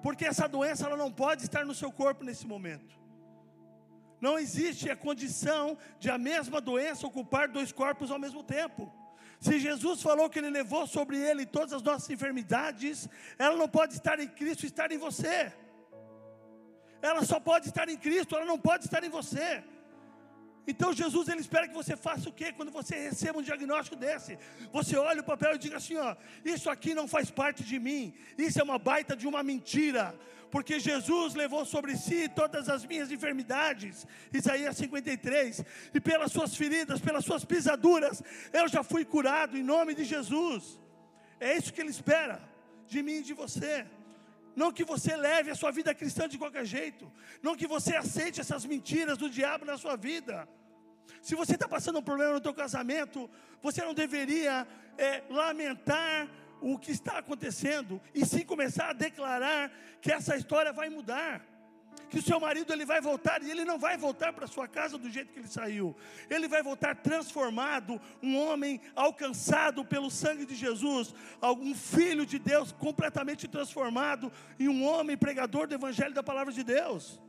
porque 0.01 0.25
essa 0.25 0.47
doença 0.47 0.85
ela 0.85 0.97
não 0.97 1.11
pode 1.11 1.43
estar 1.43 1.65
no 1.65 1.75
seu 1.75 1.91
corpo 1.91 2.23
nesse 2.23 2.45
momento. 2.47 2.95
Não 4.21 4.39
existe 4.39 4.89
a 4.89 4.95
condição 4.95 5.77
de 5.99 6.09
a 6.09 6.17
mesma 6.17 6.59
doença 6.61 7.05
ocupar 7.05 7.47
dois 7.47 7.71
corpos 7.71 8.09
ao 8.09 8.17
mesmo 8.17 8.43
tempo. 8.43 8.91
Se 9.39 9.59
Jesus 9.59 10.01
falou 10.01 10.29
que 10.29 10.39
Ele 10.39 10.49
levou 10.49 10.87
sobre 10.87 11.17
Ele 11.17 11.45
todas 11.45 11.73
as 11.73 11.81
nossas 11.81 12.09
enfermidades, 12.09 13.07
ela 13.37 13.55
não 13.55 13.67
pode 13.67 13.93
estar 13.93 14.19
em 14.19 14.27
Cristo 14.27 14.65
estar 14.65 14.91
em 14.91 14.97
você 14.97 15.51
ela 17.05 17.23
só 17.23 17.39
pode 17.39 17.67
estar 17.67 17.87
em 17.87 17.97
Cristo, 17.97 18.35
ela 18.35 18.45
não 18.45 18.59
pode 18.59 18.85
estar 18.85 19.03
em 19.03 19.09
você. 19.09 19.63
Então 20.67 20.93
Jesus 20.93 21.27
ele 21.27 21.41
espera 21.41 21.67
que 21.67 21.73
você 21.73 21.95
faça 21.95 22.29
o 22.29 22.33
quê? 22.33 22.51
Quando 22.51 22.71
você 22.71 22.95
receba 22.95 23.39
um 23.39 23.41
diagnóstico 23.41 23.95
desse, 23.95 24.37
você 24.71 24.95
olha 24.97 25.21
o 25.21 25.23
papel 25.23 25.55
e 25.55 25.59
diga 25.59 25.77
assim, 25.77 25.97
ó, 25.97 26.15
isso 26.43 26.69
aqui 26.69 26.93
não 26.93 27.07
faz 27.07 27.29
parte 27.29 27.63
de 27.63 27.79
mim. 27.79 28.13
Isso 28.37 28.59
é 28.59 28.63
uma 28.63 28.79
baita 28.79 29.15
de 29.15 29.27
uma 29.27 29.43
mentira. 29.43 30.17
Porque 30.49 30.79
Jesus 30.79 31.33
levou 31.33 31.65
sobre 31.65 31.97
si 31.97 32.29
todas 32.29 32.69
as 32.69 32.85
minhas 32.85 33.11
enfermidades, 33.11 34.07
Isaías 34.33 34.77
53, 34.77 35.65
e 35.93 35.99
pelas 35.99 36.31
suas 36.31 36.55
feridas, 36.55 37.01
pelas 37.01 37.25
suas 37.25 37.43
pisaduras, 37.43 38.23
eu 38.53 38.67
já 38.67 38.81
fui 38.81 39.03
curado 39.03 39.57
em 39.57 39.63
nome 39.63 39.93
de 39.93 40.05
Jesus. 40.05 40.79
É 41.39 41.57
isso 41.57 41.73
que 41.73 41.81
ele 41.81 41.89
espera 41.89 42.41
de 42.87 43.03
mim 43.03 43.17
e 43.17 43.23
de 43.23 43.33
você. 43.33 43.85
Não 44.55 44.71
que 44.71 44.83
você 44.83 45.15
leve 45.15 45.51
a 45.51 45.55
sua 45.55 45.71
vida 45.71 45.93
cristã 45.93 46.27
de 46.27 46.37
qualquer 46.37 46.65
jeito. 46.65 47.11
Não 47.41 47.55
que 47.55 47.67
você 47.67 47.95
aceite 47.95 48.39
essas 48.39 48.65
mentiras 48.65 49.17
do 49.17 49.29
diabo 49.29 49.65
na 49.65 49.77
sua 49.77 49.95
vida. 49.95 50.47
Se 51.21 51.35
você 51.35 51.55
está 51.55 51.67
passando 51.67 51.99
um 51.99 52.03
problema 52.03 52.33
no 52.33 52.41
teu 52.41 52.53
casamento, 52.53 53.29
você 53.61 53.81
não 53.81 53.93
deveria 53.93 54.67
é, 54.97 55.23
lamentar 55.29 56.29
o 56.61 56.79
que 56.79 56.91
está 56.91 57.17
acontecendo 57.17 58.01
e 58.13 58.25
sim 58.25 58.45
começar 58.45 58.89
a 58.89 58.93
declarar 58.93 59.71
que 60.01 60.11
essa 60.11 60.35
história 60.35 60.71
vai 60.71 60.89
mudar 60.89 61.45
que 62.15 62.19
o 62.19 62.23
seu 62.23 62.39
marido 62.39 62.71
ele 62.71 62.85
vai 62.85 63.01
voltar 63.01 63.43
e 63.43 63.51
ele 63.51 63.65
não 63.65 63.77
vai 63.77 63.97
voltar 63.97 64.31
para 64.31 64.47
sua 64.47 64.69
casa 64.69 64.97
do 64.97 65.09
jeito 65.09 65.33
que 65.33 65.39
ele 65.39 65.49
saiu. 65.49 65.93
Ele 66.29 66.47
vai 66.47 66.63
voltar 66.63 66.95
transformado, 66.95 67.99
um 68.23 68.37
homem 68.37 68.79
alcançado 68.95 69.83
pelo 69.83 70.09
sangue 70.09 70.45
de 70.45 70.55
Jesus, 70.55 71.13
um 71.43 71.75
filho 71.75 72.25
de 72.25 72.39
Deus 72.39 72.71
completamente 72.71 73.49
transformado 73.49 74.31
em 74.57 74.69
um 74.69 74.85
homem 74.85 75.17
pregador 75.17 75.67
do 75.67 75.75
evangelho 75.75 76.13
da 76.13 76.23
palavra 76.23 76.53
de 76.53 76.63
Deus. 76.63 77.21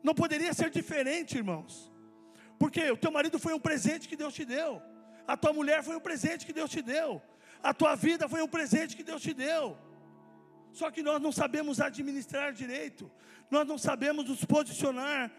Não 0.00 0.14
poderia 0.14 0.54
ser 0.54 0.70
diferente, 0.70 1.36
irmãos. 1.36 1.90
Porque 2.60 2.88
o 2.88 2.96
teu 2.96 3.10
marido 3.10 3.36
foi 3.36 3.52
um 3.52 3.58
presente 3.58 4.08
que 4.08 4.14
Deus 4.14 4.32
te 4.32 4.44
deu. 4.44 4.80
A 5.26 5.36
tua 5.36 5.52
mulher 5.52 5.82
foi 5.82 5.96
um 5.96 6.00
presente 6.00 6.46
que 6.46 6.52
Deus 6.52 6.70
te 6.70 6.82
deu. 6.82 7.20
A 7.60 7.74
tua 7.74 7.96
vida 7.96 8.28
foi 8.28 8.42
um 8.42 8.48
presente 8.48 8.96
que 8.96 9.02
Deus 9.02 9.20
te 9.20 9.34
deu. 9.34 9.76
Só 10.72 10.90
que 10.90 11.02
nós 11.02 11.20
não 11.20 11.30
sabemos 11.30 11.80
administrar 11.80 12.52
direito, 12.52 13.10
nós 13.50 13.66
não 13.66 13.76
sabemos 13.76 14.26
nos 14.26 14.44
posicionar 14.44 15.30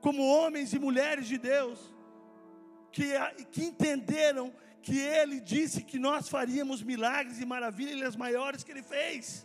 como 0.00 0.22
homens 0.22 0.72
e 0.72 0.78
mulheres 0.78 1.26
de 1.26 1.36
Deus, 1.36 1.92
que, 2.92 3.06
que 3.50 3.64
entenderam 3.64 4.54
que 4.80 4.96
Ele 4.98 5.40
disse 5.40 5.82
que 5.82 5.98
nós 5.98 6.28
faríamos 6.28 6.82
milagres 6.82 7.40
e 7.40 7.44
maravilhas 7.44 8.14
maiores 8.14 8.62
que 8.62 8.70
Ele 8.70 8.84
fez. 8.84 9.44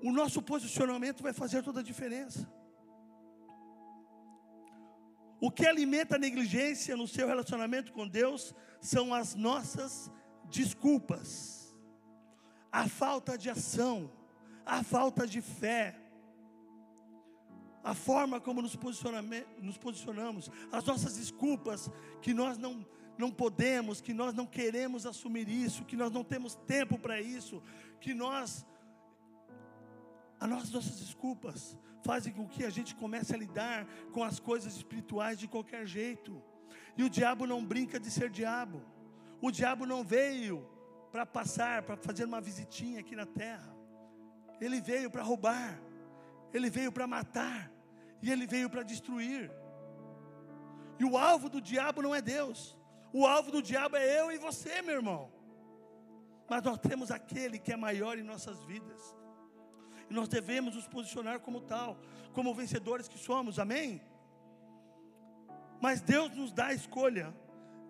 O 0.00 0.12
nosso 0.12 0.40
posicionamento 0.40 1.22
vai 1.22 1.32
fazer 1.32 1.62
toda 1.64 1.80
a 1.80 1.82
diferença. 1.82 2.48
O 5.40 5.50
que 5.50 5.66
alimenta 5.66 6.14
a 6.14 6.18
negligência 6.18 6.96
no 6.96 7.08
seu 7.08 7.26
relacionamento 7.26 7.92
com 7.92 8.06
Deus 8.06 8.54
são 8.80 9.12
as 9.12 9.34
nossas 9.34 10.08
desculpas 10.48 11.61
a 12.72 12.88
falta 12.88 13.36
de 13.36 13.50
ação, 13.50 14.10
a 14.64 14.82
falta 14.82 15.26
de 15.26 15.42
fé, 15.42 15.94
a 17.84 17.94
forma 17.94 18.40
como 18.40 18.62
nos, 18.62 18.78
nos 19.60 19.76
posicionamos, 19.76 20.50
as 20.72 20.84
nossas 20.84 21.16
desculpas, 21.18 21.90
que 22.22 22.32
nós 22.32 22.56
não, 22.56 22.86
não 23.18 23.30
podemos, 23.30 24.00
que 24.00 24.14
nós 24.14 24.32
não 24.32 24.46
queremos 24.46 25.04
assumir 25.04 25.48
isso, 25.48 25.84
que 25.84 25.96
nós 25.96 26.10
não 26.10 26.24
temos 26.24 26.54
tempo 26.54 26.98
para 26.98 27.20
isso, 27.20 27.62
que 28.00 28.14
nós, 28.14 28.64
as 30.40 30.48
nossas 30.48 30.98
desculpas 30.98 31.76
fazem 32.02 32.32
com 32.32 32.48
que 32.48 32.64
a 32.64 32.70
gente 32.70 32.94
comece 32.94 33.34
a 33.34 33.38
lidar 33.38 33.86
com 34.12 34.24
as 34.24 34.40
coisas 34.40 34.74
espirituais 34.76 35.38
de 35.38 35.46
qualquer 35.46 35.86
jeito. 35.86 36.42
E 36.96 37.02
o 37.02 37.10
diabo 37.10 37.46
não 37.46 37.64
brinca 37.64 38.00
de 38.00 38.10
ser 38.10 38.30
diabo. 38.30 38.82
O 39.40 39.50
diabo 39.50 39.86
não 39.86 40.02
veio 40.02 40.66
para 41.12 41.26
passar, 41.26 41.82
para 41.82 41.96
fazer 41.96 42.24
uma 42.24 42.40
visitinha 42.40 43.00
aqui 43.00 43.14
na 43.14 43.26
terra. 43.26 43.76
Ele 44.58 44.80
veio 44.80 45.10
para 45.10 45.22
roubar, 45.22 45.78
ele 46.54 46.70
veio 46.70 46.90
para 46.90 47.06
matar, 47.06 47.70
e 48.22 48.30
ele 48.32 48.46
veio 48.46 48.70
para 48.70 48.82
destruir. 48.82 49.52
E 50.98 51.04
o 51.04 51.18
alvo 51.18 51.50
do 51.50 51.60
diabo 51.60 52.00
não 52.00 52.14
é 52.14 52.22
Deus, 52.22 52.78
o 53.12 53.26
alvo 53.26 53.50
do 53.50 53.60
diabo 53.60 53.96
é 53.96 54.20
eu 54.20 54.32
e 54.32 54.38
você, 54.38 54.80
meu 54.80 54.94
irmão. 54.94 55.30
Mas 56.48 56.62
nós 56.62 56.78
temos 56.78 57.10
aquele 57.10 57.58
que 57.58 57.72
é 57.72 57.76
maior 57.76 58.18
em 58.18 58.22
nossas 58.22 58.62
vidas, 58.64 59.14
e 60.08 60.14
nós 60.14 60.28
devemos 60.28 60.74
nos 60.74 60.88
posicionar 60.88 61.40
como 61.40 61.60
tal, 61.60 61.98
como 62.32 62.54
vencedores 62.54 63.06
que 63.06 63.18
somos, 63.18 63.58
amém? 63.58 64.00
Mas 65.80 66.00
Deus 66.00 66.34
nos 66.34 66.52
dá 66.52 66.66
a 66.66 66.74
escolha 66.74 67.34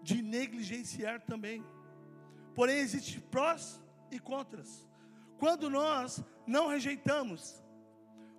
de 0.03 0.23
negligenciar 0.23 1.21
também. 1.21 1.65
Porém, 2.55 2.79
existem 2.79 3.21
prós 3.21 3.81
e 4.11 4.19
contras. 4.19 4.89
Quando 5.39 5.69
nós 5.71 6.23
não 6.47 6.69
rejeitamos, 6.69 7.63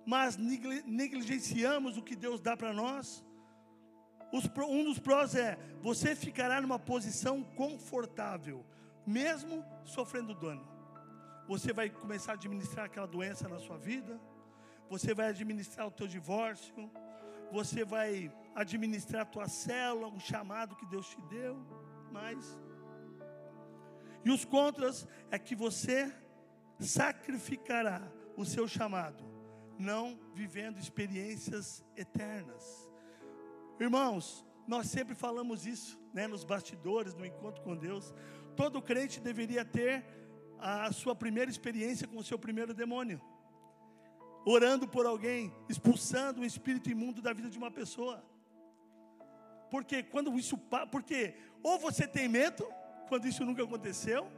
mas 0.06 0.36
negligenciamos 0.36 1.96
o 1.96 2.02
que 2.02 2.14
Deus 2.14 2.40
dá 2.40 2.56
para 2.56 2.72
nós, 2.72 3.24
um 4.32 4.84
dos 4.84 4.98
prós 4.98 5.34
é: 5.34 5.58
você 5.80 6.14
ficará 6.14 6.60
numa 6.60 6.78
posição 6.78 7.42
confortável, 7.42 8.64
mesmo 9.06 9.64
sofrendo 9.84 10.34
dano. 10.34 10.66
Você 11.46 11.72
vai 11.72 11.90
começar 11.90 12.32
a 12.32 12.34
administrar 12.34 12.86
aquela 12.86 13.06
doença 13.06 13.48
na 13.48 13.58
sua 13.58 13.76
vida, 13.76 14.18
você 14.88 15.14
vai 15.14 15.28
administrar 15.28 15.86
o 15.86 15.90
teu 15.90 16.06
divórcio, 16.06 16.90
você 17.52 17.84
vai 17.84 18.32
administrar 18.54 19.22
a 19.22 19.26
tua 19.26 19.46
célula, 19.46 20.08
um 20.08 20.18
chamado 20.18 20.74
que 20.76 20.86
Deus 20.86 21.08
te 21.08 21.20
deu, 21.22 21.56
mas 22.10 22.58
e 24.24 24.30
os 24.30 24.44
contras 24.44 25.06
é 25.30 25.38
que 25.38 25.54
você 25.54 26.12
sacrificará 26.78 28.02
o 28.36 28.44
seu 28.44 28.66
chamado, 28.66 29.24
não 29.78 30.18
vivendo 30.34 30.78
experiências 30.78 31.84
eternas. 31.96 32.88
Irmãos, 33.78 34.44
nós 34.66 34.86
sempre 34.86 35.14
falamos 35.14 35.66
isso, 35.66 36.00
né, 36.12 36.26
nos 36.26 36.44
bastidores, 36.44 37.14
no 37.14 37.26
encontro 37.26 37.62
com 37.62 37.76
Deus. 37.76 38.14
Todo 38.56 38.80
crente 38.80 39.20
deveria 39.20 39.64
ter 39.64 40.04
a 40.58 40.90
sua 40.92 41.14
primeira 41.14 41.50
experiência 41.50 42.08
com 42.08 42.16
o 42.16 42.24
seu 42.24 42.38
primeiro 42.38 42.72
demônio. 42.72 43.20
Orando 44.46 44.86
por 44.86 45.06
alguém, 45.06 45.52
expulsando 45.68 46.40
um 46.40 46.44
espírito 46.44 46.90
imundo 46.90 47.20
da 47.20 47.32
vida 47.32 47.50
de 47.50 47.58
uma 47.58 47.70
pessoa. 47.70 48.24
Porque 49.70 50.02
quando 50.02 50.38
isso, 50.38 50.56
porque 50.90 51.34
ou 51.62 51.78
você 51.78 52.06
tem 52.06 52.28
medo, 52.28 52.66
quando 53.04 53.26
isso 53.26 53.44
nunca 53.44 53.62
aconteceu, 53.62 54.30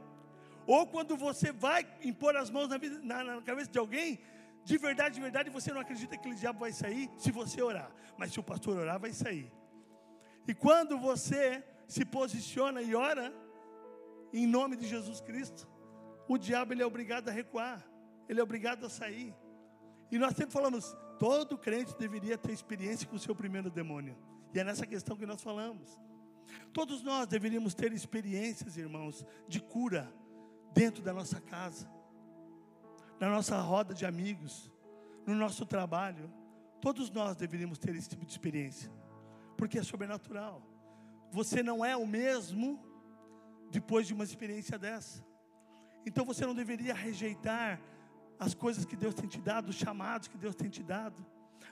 ou 0.65 0.85
quando 0.85 1.15
você 1.15 1.51
vai 1.51 1.87
impor 2.03 2.35
as 2.35 2.49
mãos 2.49 2.67
na, 2.67 2.77
vida, 2.77 2.99
na, 3.01 3.23
na 3.23 3.41
cabeça 3.41 3.71
de 3.71 3.79
alguém, 3.79 4.19
de 4.63 4.77
verdade, 4.77 5.15
de 5.15 5.21
verdade, 5.21 5.49
você 5.49 5.71
não 5.71 5.79
acredita 5.79 6.15
que 6.15 6.19
aquele 6.19 6.35
diabo 6.35 6.59
vai 6.59 6.73
sair 6.73 7.09
se 7.17 7.31
você 7.31 7.61
orar, 7.61 7.89
mas 8.17 8.33
se 8.33 8.39
o 8.39 8.43
pastor 8.43 8.77
orar, 8.77 8.99
vai 8.99 9.13
sair. 9.13 9.49
E 10.47 10.53
quando 10.53 10.97
você 10.97 11.63
se 11.87 12.03
posiciona 12.03 12.81
e 12.81 12.93
ora, 12.93 13.33
em 14.33 14.45
nome 14.45 14.75
de 14.75 14.85
Jesus 14.85 15.21
Cristo, 15.21 15.67
o 16.27 16.37
diabo 16.37 16.73
ele 16.73 16.83
é 16.83 16.85
obrigado 16.85 17.29
a 17.29 17.31
recuar, 17.31 17.81
ele 18.27 18.39
é 18.41 18.43
obrigado 18.43 18.85
a 18.85 18.89
sair. 18.89 19.33
E 20.11 20.17
nós 20.17 20.35
sempre 20.35 20.51
falamos, 20.51 20.95
todo 21.17 21.57
crente 21.57 21.97
deveria 21.97 22.37
ter 22.37 22.51
experiência 22.51 23.07
com 23.07 23.15
o 23.15 23.19
seu 23.19 23.33
primeiro 23.33 23.69
demônio. 23.69 24.17
E 24.53 24.59
é 24.59 24.63
nessa 24.63 24.85
questão 24.85 25.15
que 25.15 25.25
nós 25.25 25.41
falamos. 25.41 25.97
Todos 26.73 27.01
nós 27.01 27.27
deveríamos 27.27 27.73
ter 27.73 27.91
experiências, 27.91 28.77
irmãos, 28.77 29.25
de 29.47 29.59
cura 29.59 30.13
dentro 30.73 31.03
da 31.03 31.13
nossa 31.13 31.41
casa, 31.41 31.89
na 33.19 33.29
nossa 33.29 33.59
roda 33.59 33.93
de 33.93 34.05
amigos, 34.05 34.71
no 35.25 35.35
nosso 35.35 35.65
trabalho. 35.65 36.31
Todos 36.81 37.09
nós 37.09 37.35
deveríamos 37.35 37.77
ter 37.77 37.95
esse 37.95 38.09
tipo 38.09 38.25
de 38.25 38.31
experiência, 38.31 38.91
porque 39.57 39.79
é 39.79 39.83
sobrenatural. 39.83 40.61
Você 41.31 41.61
não 41.63 41.83
é 41.83 41.95
o 41.97 42.07
mesmo 42.07 42.79
depois 43.69 44.07
de 44.07 44.13
uma 44.13 44.23
experiência 44.23 44.77
dessa. 44.77 45.25
Então 46.05 46.23
você 46.23 46.45
não 46.45 46.55
deveria 46.55 46.93
rejeitar 46.93 47.81
as 48.39 48.53
coisas 48.53 48.85
que 48.85 48.95
Deus 48.95 49.13
tem 49.13 49.27
te 49.27 49.41
dado, 49.41 49.69
os 49.69 49.75
chamados 49.75 50.27
que 50.27 50.37
Deus 50.37 50.55
tem 50.55 50.69
te 50.69 50.83
dado, 50.83 51.25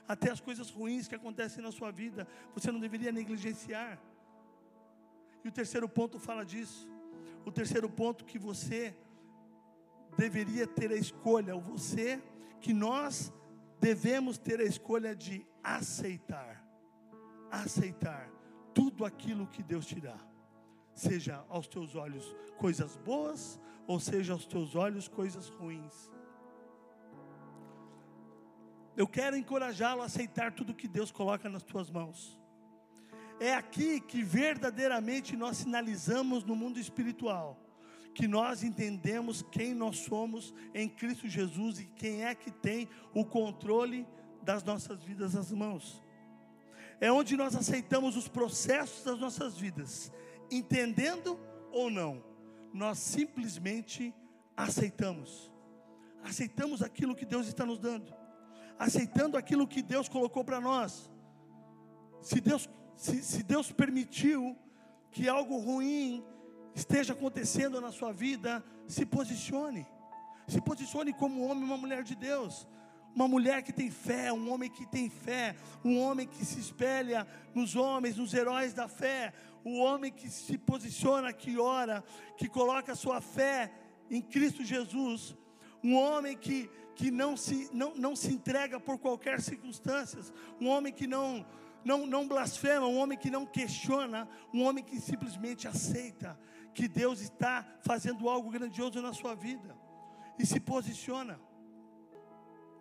até 0.06 0.30
as 0.30 0.40
coisas 0.40 0.68
ruins 0.70 1.08
que 1.08 1.14
acontecem 1.14 1.62
na 1.62 1.72
sua 1.72 1.90
vida, 1.90 2.26
você 2.54 2.70
não 2.70 2.80
deveria 2.80 3.12
negligenciar. 3.12 3.98
E 5.46 5.48
o 5.48 5.52
terceiro 5.52 5.88
ponto 5.88 6.18
fala 6.18 6.44
disso. 6.44 6.88
O 7.44 7.52
terceiro 7.52 7.88
ponto 7.88 8.24
que 8.24 8.36
você 8.36 8.96
deveria 10.18 10.66
ter 10.66 10.90
a 10.90 10.96
escolha, 10.96 11.54
você 11.54 12.20
que 12.60 12.74
nós 12.74 13.32
devemos 13.78 14.38
ter 14.38 14.58
a 14.58 14.64
escolha 14.64 15.14
de 15.14 15.46
aceitar. 15.62 16.66
Aceitar 17.48 18.28
tudo 18.74 19.04
aquilo 19.04 19.46
que 19.46 19.62
Deus 19.62 19.86
te 19.86 20.00
dá. 20.00 20.18
Seja 20.92 21.44
aos 21.48 21.68
teus 21.68 21.94
olhos 21.94 22.34
coisas 22.58 22.96
boas, 22.96 23.60
ou 23.86 24.00
seja 24.00 24.32
aos 24.32 24.46
teus 24.46 24.74
olhos 24.74 25.06
coisas 25.06 25.48
ruins. 25.48 26.10
Eu 28.96 29.06
quero 29.06 29.36
encorajá-lo 29.36 30.02
a 30.02 30.06
aceitar 30.06 30.52
tudo 30.52 30.74
que 30.74 30.88
Deus 30.88 31.12
coloca 31.12 31.48
nas 31.48 31.62
tuas 31.62 31.88
mãos. 31.88 32.36
É 33.38 33.54
aqui 33.54 34.00
que 34.00 34.22
verdadeiramente 34.22 35.36
nós 35.36 35.58
sinalizamos 35.58 36.44
no 36.44 36.56
mundo 36.56 36.78
espiritual 36.78 37.62
que 38.16 38.26
nós 38.26 38.62
entendemos 38.62 39.42
quem 39.42 39.74
nós 39.74 39.98
somos 39.98 40.54
em 40.72 40.88
Cristo 40.88 41.28
Jesus 41.28 41.80
e 41.80 41.84
quem 41.84 42.24
é 42.24 42.34
que 42.34 42.50
tem 42.50 42.88
o 43.12 43.26
controle 43.26 44.08
das 44.42 44.64
nossas 44.64 45.04
vidas 45.04 45.34
nas 45.34 45.52
mãos. 45.52 46.02
É 46.98 47.12
onde 47.12 47.36
nós 47.36 47.54
aceitamos 47.54 48.16
os 48.16 48.26
processos 48.26 49.04
das 49.04 49.18
nossas 49.18 49.58
vidas, 49.58 50.10
entendendo 50.50 51.38
ou 51.70 51.90
não, 51.90 52.24
nós 52.72 52.98
simplesmente 52.98 54.14
aceitamos. 54.56 55.52
Aceitamos 56.24 56.82
aquilo 56.82 57.14
que 57.14 57.26
Deus 57.26 57.46
está 57.46 57.66
nos 57.66 57.78
dando, 57.78 58.14
aceitando 58.78 59.36
aquilo 59.36 59.68
que 59.68 59.82
Deus 59.82 60.08
colocou 60.08 60.42
para 60.42 60.58
nós. 60.58 61.10
Se 62.22 62.40
Deus, 62.40 62.66
se, 62.96 63.22
se 63.22 63.42
Deus 63.42 63.70
permitiu 63.70 64.56
que 65.10 65.28
algo 65.28 65.58
ruim 65.58 66.24
esteja 66.74 67.12
acontecendo 67.12 67.80
na 67.80 67.92
sua 67.92 68.12
vida, 68.12 68.64
se 68.86 69.06
posicione. 69.06 69.86
Se 70.46 70.60
posicione 70.60 71.12
como 71.12 71.42
um 71.42 71.50
homem 71.50 71.62
e 71.62 71.66
uma 71.66 71.76
mulher 71.76 72.02
de 72.02 72.14
Deus. 72.14 72.66
Uma 73.14 73.26
mulher 73.26 73.62
que 73.62 73.72
tem 73.72 73.90
fé, 73.90 74.30
um 74.30 74.52
homem 74.52 74.68
que 74.68 74.84
tem 74.86 75.08
fé, 75.08 75.56
um 75.82 75.98
homem 75.98 76.26
que 76.26 76.44
se 76.44 76.60
espelha 76.60 77.26
nos 77.54 77.74
homens, 77.74 78.18
nos 78.18 78.34
heróis 78.34 78.74
da 78.74 78.88
fé, 78.88 79.32
o 79.64 79.78
homem 79.78 80.12
que 80.12 80.28
se 80.28 80.58
posiciona, 80.58 81.32
que 81.32 81.58
ora, 81.58 82.04
que 82.36 82.46
coloca 82.46 82.94
sua 82.94 83.22
fé 83.22 83.72
em 84.10 84.20
Cristo 84.20 84.62
Jesus, 84.62 85.34
um 85.82 85.96
homem 85.96 86.36
que, 86.36 86.70
que 86.94 87.10
não, 87.10 87.36
se, 87.36 87.70
não, 87.72 87.94
não 87.94 88.14
se 88.14 88.32
entrega 88.32 88.78
por 88.78 88.98
qualquer 88.98 89.40
circunstância, 89.40 90.20
um 90.60 90.68
homem 90.68 90.92
que 90.92 91.06
não, 91.06 91.46
não, 91.86 92.04
não 92.04 92.26
blasfema, 92.26 92.84
um 92.88 92.98
homem 92.98 93.16
que 93.16 93.30
não 93.30 93.46
questiona, 93.46 94.28
um 94.52 94.64
homem 94.64 94.82
que 94.82 95.00
simplesmente 95.00 95.68
aceita 95.68 96.36
que 96.74 96.88
Deus 96.88 97.20
está 97.20 97.64
fazendo 97.80 98.28
algo 98.28 98.50
grandioso 98.50 99.00
na 99.00 99.12
sua 99.12 99.36
vida 99.36 99.72
e 100.36 100.44
se 100.44 100.58
posiciona. 100.58 101.40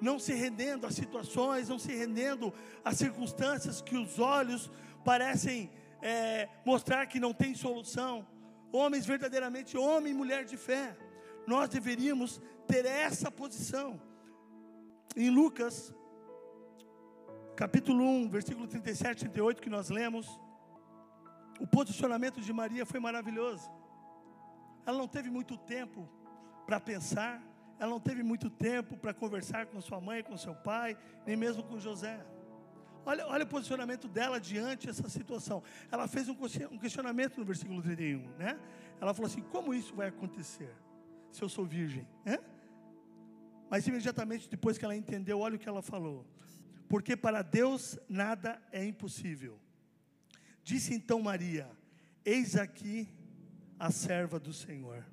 Não 0.02 0.18
se 0.18 0.34
rendendo 0.34 0.88
a 0.88 0.92
situações, 0.92 1.70
não 1.70 1.78
se 1.78 1.94
rendendo 1.94 2.52
a 2.84 2.96
circunstâncias 2.96 3.80
que 3.80 3.96
os 3.96 4.18
olhos 4.18 4.72
parecem 5.04 5.70
é, 6.02 6.50
mostrar 6.66 7.06
que 7.06 7.20
não 7.20 7.32
tem 7.32 7.54
solução. 7.54 8.28
Homens 8.72 9.06
verdadeiramente, 9.06 9.78
homem 9.78 10.14
e 10.14 10.16
mulher 10.16 10.46
de 10.46 10.58
fé, 10.58 10.98
nós 11.46 11.70
deveríamos 11.70 12.42
ter 12.68 12.88
essa 12.88 13.30
posição. 13.30 14.02
Em 15.16 15.30
Lucas, 15.30 15.94
capítulo 17.56 18.04
1, 18.04 18.30
versículo 18.30 18.68
37 18.68 19.18
e 19.18 19.30
38, 19.30 19.62
que 19.62 19.70
nós 19.70 19.90
lemos, 19.90 20.40
o 21.60 21.66
posicionamento 21.66 22.42
de 22.42 22.52
Maria 22.52 22.86
foi 22.86 23.00
maravilhoso. 23.00 23.72
Ela 24.86 24.98
não 24.98 25.08
teve 25.08 25.30
muito 25.30 25.58
tempo 25.58 26.08
para 26.66 26.80
pensar, 26.80 27.42
ela 27.80 27.90
não 27.90 28.00
teve 28.00 28.24
muito 28.24 28.50
tempo 28.50 28.98
para 28.98 29.14
conversar 29.14 29.68
com 29.68 29.80
sua 29.80 30.02
mãe, 30.02 30.22
com 30.22 30.36
seu 30.38 30.54
pai, 30.54 30.98
nem 31.26 31.38
mesmo 31.38 31.64
com 31.64 31.80
José. 31.80 32.20
Olha, 33.06 33.26
olha 33.28 33.46
o 33.46 33.48
posicionamento 33.48 34.08
dela 34.08 34.40
diante 34.40 34.88
dessa 34.88 35.08
situação. 35.08 35.64
Ela 35.90 36.08
fez 36.08 36.28
um 36.28 36.78
questionamento 36.78 37.38
no 37.38 37.46
versículo 37.46 37.82
31, 37.82 38.20
né? 38.38 38.60
Ela 39.00 39.14
falou 39.14 39.28
assim: 39.28 39.42
como 39.42 39.74
isso 39.74 39.96
vai 39.96 40.08
acontecer 40.08 40.74
se 41.32 41.42
eu 41.42 41.48
sou 41.48 41.66
virgem? 41.66 42.06
Né? 42.26 42.40
Mas 43.70 43.88
imediatamente 43.88 44.50
depois 44.50 44.78
que 44.78 44.84
ela 44.84 44.96
entendeu, 44.96 45.40
olha 45.40 45.56
o 45.56 45.60
que 45.60 45.70
ela 45.70 45.84
falou: 45.84 46.26
porque 46.88 47.16
para 47.16 47.42
Deus 47.42 47.98
nada 48.08 48.62
é 48.72 48.84
impossível. 48.86 49.60
Disse 50.64 50.94
então 50.94 51.22
Maria: 51.22 51.70
Eis 52.24 52.56
aqui 52.56 53.08
a 53.80 53.92
serva 53.92 54.40
do 54.40 54.54
Senhor, 54.54 55.06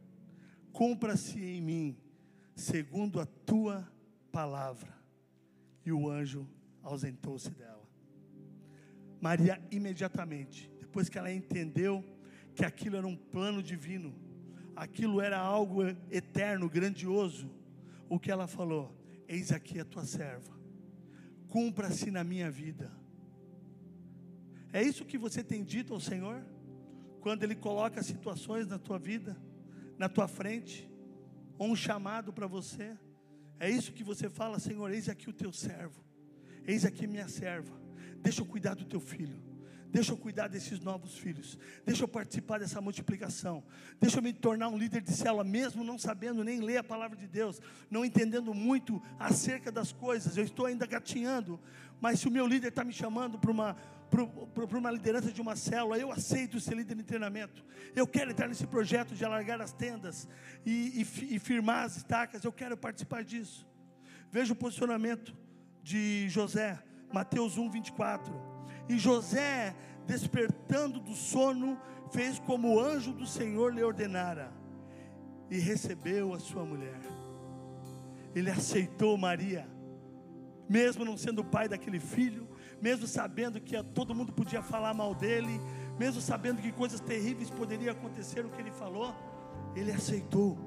cumpra-se 0.73 1.43
em 1.43 1.61
mim, 1.61 1.97
segundo 2.55 3.21
a 3.21 3.27
tua 3.27 3.91
palavra. 4.31 4.93
E 5.85 5.93
o 5.93 6.09
anjo 6.09 6.49
ausentou-se 6.83 7.51
dela. 7.51 7.83
Maria, 9.21 9.61
imediatamente, 9.71 10.71
depois 10.81 11.09
que 11.09 11.19
ela 11.19 11.33
entendeu 11.33 12.05
que 12.55 12.65
aquilo 12.65 12.97
era 12.97 13.07
um 13.07 13.17
plano 13.17 13.63
divino, 13.63 14.15
aquilo 14.75 15.21
era 15.21 15.39
algo 15.39 15.83
eterno, 16.11 16.69
grandioso, 16.69 17.51
o 18.09 18.19
que 18.19 18.31
ela 18.31 18.47
falou? 18.47 18.95
Eis 19.29 19.53
aqui 19.53 19.79
a 19.79 19.85
tua 19.85 20.05
serva, 20.05 20.53
cumpra-se 21.55 22.11
na 22.11 22.25
minha 22.25 22.51
vida. 22.51 22.91
É 24.73 24.83
isso 24.83 25.05
que 25.05 25.19
você 25.19 25.41
tem 25.45 25.63
dito 25.63 25.93
ao 25.95 26.01
Senhor? 26.01 26.43
quando 27.23 27.45
Ele 27.45 27.55
coloca 27.55 28.03
situações 28.03 28.67
na 28.67 28.79
tua 28.79 28.99
vida, 28.99 29.37
na 29.97 30.09
tua 30.09 30.27
frente, 30.27 30.91
ou 31.57 31.71
um 31.71 31.77
chamado 31.77 32.33
para 32.33 32.49
você, 32.49 32.99
é 33.61 33.71
isso 33.71 33.93
que 33.93 34.03
você 34.03 34.29
fala, 34.29 34.59
Senhor, 34.59 34.91
eis 34.91 35.09
aqui 35.09 35.31
o 35.31 35.33
teu 35.33 35.53
servo, 35.53 36.05
eis 36.67 36.85
aqui 36.85 37.07
minha 37.07 37.29
serva, 37.29 37.81
deixa 38.21 38.43
eu 38.43 38.47
cuidar 38.47 38.75
do 38.75 38.85
teu 38.85 39.01
filho, 39.01 39.41
deixa 39.93 40.13
eu 40.13 40.17
cuidar 40.17 40.49
desses 40.49 40.81
novos 40.81 41.19
filhos, 41.19 41.59
deixa 41.85 42.03
eu 42.03 42.09
participar 42.09 42.59
dessa 42.59 42.81
multiplicação, 42.81 43.63
deixa 44.01 44.19
eu 44.19 44.23
me 44.23 44.33
tornar 44.33 44.69
um 44.69 44.79
líder 44.79 45.03
de 45.03 45.13
célula, 45.13 45.45
mesmo 45.45 45.85
não 45.85 45.99
sabendo 45.99 46.43
nem 46.43 46.61
ler 46.61 46.79
a 46.79 46.85
palavra 46.85 47.17
de 47.17 47.29
Deus, 47.29 47.61
não 47.91 48.05
entendendo 48.05 48.55
muito 48.55 49.01
acerca 49.19 49.71
das 49.71 49.93
coisas, 49.93 50.37
eu 50.37 50.45
estou 50.45 50.65
ainda 50.65 50.87
gatinhando, 50.87 51.61
mas 52.01 52.21
se 52.21 52.27
o 52.27 52.31
meu 52.31 52.47
líder 52.47 52.69
está 52.69 52.83
me 52.83 52.93
chamando 52.93 53.39
para 53.39 53.51
uma 53.51 53.77
para 54.13 54.77
uma 54.77 54.91
liderança 54.91 55.33
de 55.33 55.41
uma 55.41 55.57
célula, 55.57 55.97
eu 55.97 56.13
aceito 56.13 56.61
ser 56.61 56.77
líder 56.77 56.97
de 56.97 57.03
treinamento. 57.03 57.65
Eu 57.97 58.07
quero 58.07 58.31
entrar 58.31 58.47
nesse 58.47 58.67
projeto 58.67 59.15
de 59.15 59.25
alargar 59.25 59.59
as 59.63 59.73
tendas 59.73 60.29
e, 60.67 61.01
e, 61.01 61.37
e 61.37 61.39
firmar 61.39 61.87
as 61.87 61.97
estacas. 61.97 62.45
Eu 62.45 62.53
quero 62.53 62.77
participar 62.77 63.25
disso. 63.25 63.67
Veja 64.31 64.53
o 64.53 64.57
posicionamento 64.57 65.35
de 65.83 66.29
José, 66.29 66.79
Mateus 67.11 67.57
1, 67.57 67.71
24. 67.71 68.52
E 68.89 68.99
José, 68.99 69.75
despertando 70.07 71.01
do 71.01 71.15
sono, 71.15 71.79
fez 72.11 72.39
como 72.39 72.75
o 72.75 72.81
anjo 72.81 73.13
do 73.13 73.27
Senhor 73.27 73.73
lhe 73.75 73.83
ordenara 73.83 74.53
e 75.51 75.59
recebeu 75.59 76.33
a 76.33 76.39
sua 76.39 76.65
mulher. 76.65 77.01
Ele 78.35 78.51
aceitou 78.51 79.17
Maria, 79.17 79.69
mesmo 80.69 81.05
não 81.05 81.17
sendo 81.17 81.41
o 81.41 81.45
pai 81.45 81.69
daquele 81.69 82.01
filho, 82.01 82.49
mesmo 82.81 83.07
sabendo 83.07 83.61
que 83.61 83.81
todo 83.95 84.15
mundo 84.15 84.33
podia 84.33 84.63
falar 84.63 84.95
mal 84.95 85.15
dele, 85.15 85.61
mesmo 85.99 86.21
sabendo 86.21 86.61
que 86.61 86.73
coisas 86.73 87.01
terríveis 87.01 87.51
poderiam 87.51 87.93
acontecer, 87.93 88.45
o 88.45 88.49
que 88.49 88.61
ele 88.61 88.71
falou, 88.71 89.15
ele 89.77 89.93
aceitou. 89.93 90.59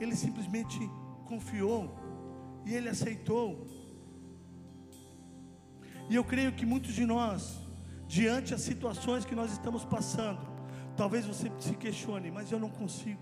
Ele 0.00 0.16
simplesmente 0.16 0.78
confiou 1.26 1.94
e 2.64 2.74
ele 2.74 2.88
aceitou. 2.88 3.66
E 6.12 6.14
eu 6.14 6.22
creio 6.22 6.52
que 6.52 6.66
muitos 6.66 6.92
de 6.92 7.06
nós, 7.06 7.58
diante 8.06 8.50
das 8.50 8.60
situações 8.60 9.24
que 9.24 9.34
nós 9.34 9.50
estamos 9.50 9.82
passando, 9.82 10.46
talvez 10.94 11.24
você 11.24 11.50
se 11.58 11.74
questione, 11.74 12.30
mas 12.30 12.52
eu 12.52 12.58
não 12.58 12.68
consigo. 12.68 13.18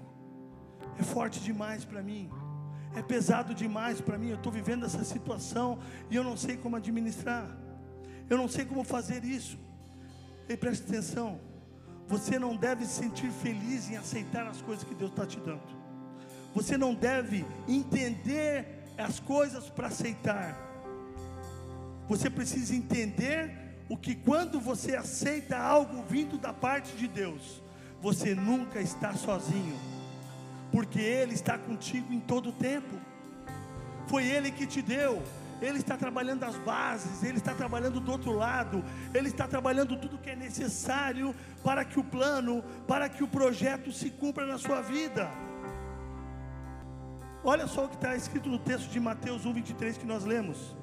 É 0.99 1.03
forte 1.05 1.38
demais 1.38 1.84
para 1.84 2.03
mim. 2.03 2.28
É 2.97 3.01
pesado 3.01 3.55
demais 3.55 4.01
para 4.01 4.18
mim. 4.18 4.30
Eu 4.30 4.38
estou 4.38 4.51
vivendo 4.51 4.84
essa 4.84 5.05
situação 5.05 5.78
e 6.11 6.16
eu 6.16 6.24
não 6.24 6.36
sei 6.36 6.57
como 6.57 6.74
administrar. 6.74 7.47
Eu 8.28 8.36
não 8.36 8.49
sei 8.49 8.64
como 8.64 8.82
fazer 8.82 9.22
isso. 9.24 9.57
E 10.49 10.57
preste 10.57 10.82
atenção. 10.82 11.41
Você 12.09 12.41
não 12.41 12.57
deve 12.57 12.84
se 12.84 12.95
sentir 13.05 13.30
feliz 13.30 13.88
em 13.88 13.97
aceitar 13.97 14.49
as 14.49 14.61
coisas 14.61 14.82
que 14.82 14.97
Deus 14.97 15.12
está 15.12 15.24
te 15.24 15.38
dando. 15.38 15.62
Você 16.53 16.76
não 16.76 16.93
deve 16.93 17.47
entender 17.68 18.82
as 18.99 19.20
coisas 19.20 19.70
para 19.70 19.86
aceitar. 19.86 20.70
Você 22.11 22.28
precisa 22.28 22.74
entender 22.74 23.52
o 23.88 23.96
que 23.96 24.16
quando 24.16 24.58
você 24.58 24.96
aceita 24.96 25.56
algo 25.56 26.02
vindo 26.02 26.36
da 26.36 26.52
parte 26.52 26.96
de 26.96 27.06
Deus, 27.06 27.62
você 28.02 28.34
nunca 28.34 28.80
está 28.80 29.14
sozinho, 29.14 29.78
porque 30.72 30.98
Ele 30.98 31.34
está 31.34 31.56
contigo 31.56 32.12
em 32.12 32.18
todo 32.18 32.48
o 32.48 32.52
tempo. 32.52 32.96
Foi 34.08 34.24
Ele 34.26 34.50
que 34.50 34.66
te 34.66 34.82
deu. 34.82 35.22
Ele 35.62 35.78
está 35.78 35.96
trabalhando 35.96 36.42
as 36.42 36.56
bases, 36.56 37.22
Ele 37.22 37.36
está 37.36 37.54
trabalhando 37.54 38.00
do 38.00 38.11
outro 38.11 38.32
lado, 38.32 38.84
Ele 39.14 39.28
está 39.28 39.46
trabalhando 39.46 39.96
tudo 39.96 40.18
que 40.18 40.30
é 40.30 40.34
necessário 40.34 41.32
para 41.62 41.84
que 41.84 42.00
o 42.00 42.02
plano, 42.02 42.64
para 42.88 43.08
que 43.08 43.22
o 43.22 43.28
projeto 43.28 43.92
se 43.92 44.11
cumpra 44.11 44.44
na 44.44 44.58
sua 44.58 44.80
vida. 44.80 45.30
Olha 47.44 47.68
só 47.68 47.84
o 47.84 47.88
que 47.88 47.94
está 47.94 48.16
escrito 48.16 48.48
no 48.48 48.58
texto 48.58 48.90
de 48.90 48.98
Mateus 48.98 49.46
1, 49.46 49.52
23 49.52 49.96
que 49.96 50.06
nós 50.06 50.24
lemos. 50.24 50.80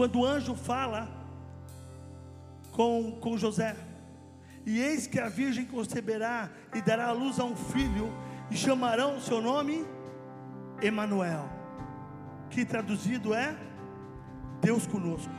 Quando 0.00 0.20
o 0.20 0.24
anjo 0.24 0.54
fala 0.54 1.10
com, 2.72 3.18
com 3.20 3.36
José, 3.36 3.76
e 4.64 4.80
eis 4.80 5.06
que 5.06 5.20
a 5.20 5.28
virgem 5.28 5.66
conceberá 5.66 6.48
e 6.74 6.80
dará 6.80 7.08
à 7.08 7.12
luz 7.12 7.38
a 7.38 7.44
um 7.44 7.54
filho, 7.54 8.10
e 8.50 8.56
chamarão 8.56 9.18
o 9.18 9.20
seu 9.20 9.42
nome 9.42 9.86
Emanuel 10.80 11.46
que 12.48 12.64
traduzido 12.64 13.34
é 13.34 13.54
Deus 14.62 14.86
conosco. 14.86 15.30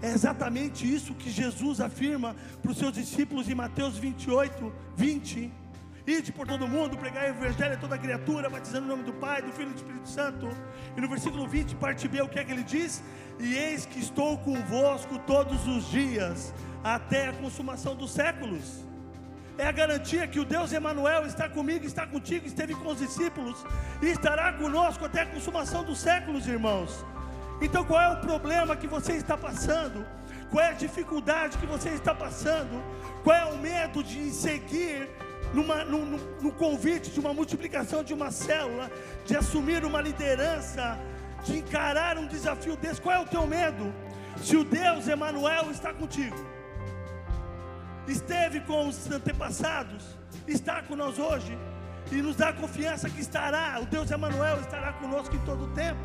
É 0.00 0.12
exatamente 0.12 0.90
isso 0.90 1.12
que 1.14 1.30
Jesus 1.30 1.78
afirma 1.78 2.34
para 2.62 2.70
os 2.70 2.78
seus 2.78 2.94
discípulos 2.94 3.50
em 3.50 3.54
Mateus 3.54 3.98
28, 3.98 4.72
20. 4.96 5.52
Ide 6.06 6.32
por 6.32 6.46
todo 6.46 6.68
mundo, 6.68 6.98
pregar 6.98 7.24
o 7.24 7.28
evangelho 7.28 7.74
a 7.74 7.76
toda 7.78 7.96
criatura, 7.96 8.50
batizando 8.50 8.84
o 8.84 8.88
nome 8.88 9.04
do 9.04 9.12
Pai, 9.14 9.40
do 9.40 9.50
Filho 9.52 9.70
e 9.70 9.72
do 9.72 9.76
Espírito 9.76 10.08
Santo. 10.08 10.50
E 10.94 11.00
no 11.00 11.08
versículo 11.08 11.48
20, 11.48 11.76
parte 11.76 12.06
B, 12.06 12.20
o 12.20 12.28
que 12.28 12.38
é 12.38 12.44
que 12.44 12.52
ele 12.52 12.62
diz? 12.62 13.02
E 13.40 13.54
eis 13.54 13.86
que 13.86 14.00
estou 14.00 14.36
convosco 14.36 15.18
todos 15.20 15.66
os 15.66 15.90
dias, 15.90 16.52
até 16.82 17.28
a 17.28 17.32
consumação 17.32 17.96
dos 17.96 18.10
séculos. 18.12 18.84
É 19.56 19.66
a 19.66 19.72
garantia 19.72 20.26
que 20.26 20.38
o 20.38 20.44
Deus 20.44 20.74
Emanuel 20.74 21.24
está 21.24 21.48
comigo, 21.48 21.86
está 21.86 22.06
contigo, 22.06 22.46
esteve 22.46 22.74
com 22.74 22.88
os 22.88 22.98
discípulos 22.98 23.64
e 24.02 24.08
estará 24.08 24.52
conosco 24.52 25.06
até 25.06 25.22
a 25.22 25.26
consumação 25.26 25.84
dos 25.84 26.00
séculos, 26.00 26.46
irmãos. 26.46 27.02
Então, 27.62 27.82
qual 27.82 28.02
é 28.02 28.10
o 28.10 28.20
problema 28.20 28.76
que 28.76 28.86
você 28.86 29.12
está 29.12 29.38
passando? 29.38 30.04
Qual 30.50 30.62
é 30.62 30.68
a 30.68 30.72
dificuldade 30.72 31.56
que 31.56 31.66
você 31.66 31.90
está 31.90 32.14
passando? 32.14 32.82
Qual 33.22 33.34
é 33.34 33.44
o 33.46 33.56
medo 33.56 34.02
de 34.02 34.30
seguir 34.30 35.08
numa, 35.54 35.84
no, 35.84 36.04
no, 36.04 36.18
no 36.42 36.52
convite 36.52 37.10
de 37.10 37.20
uma 37.20 37.32
multiplicação 37.32 38.02
de 38.02 38.12
uma 38.12 38.30
célula, 38.30 38.90
de 39.24 39.36
assumir 39.36 39.84
uma 39.84 40.00
liderança, 40.00 40.98
de 41.44 41.58
encarar 41.58 42.18
um 42.18 42.26
desafio 42.26 42.76
desse? 42.76 43.00
Qual 43.00 43.14
é 43.14 43.20
o 43.20 43.26
teu 43.26 43.46
medo? 43.46 43.92
Se 44.42 44.56
o 44.56 44.64
Deus 44.64 45.06
Emanuel 45.06 45.70
está 45.70 45.94
contigo, 45.94 46.36
esteve 48.08 48.60
com 48.60 48.88
os 48.88 49.10
antepassados, 49.10 50.04
está 50.46 50.82
conosco 50.82 51.22
hoje 51.22 51.56
e 52.10 52.16
nos 52.16 52.36
dá 52.36 52.52
confiança 52.52 53.08
que 53.08 53.20
estará, 53.20 53.78
o 53.80 53.86
Deus 53.86 54.10
Emanuel 54.10 54.60
estará 54.60 54.92
conosco 54.94 55.34
em 55.34 55.40
todo 55.40 55.64
o 55.64 55.68
tempo. 55.68 56.00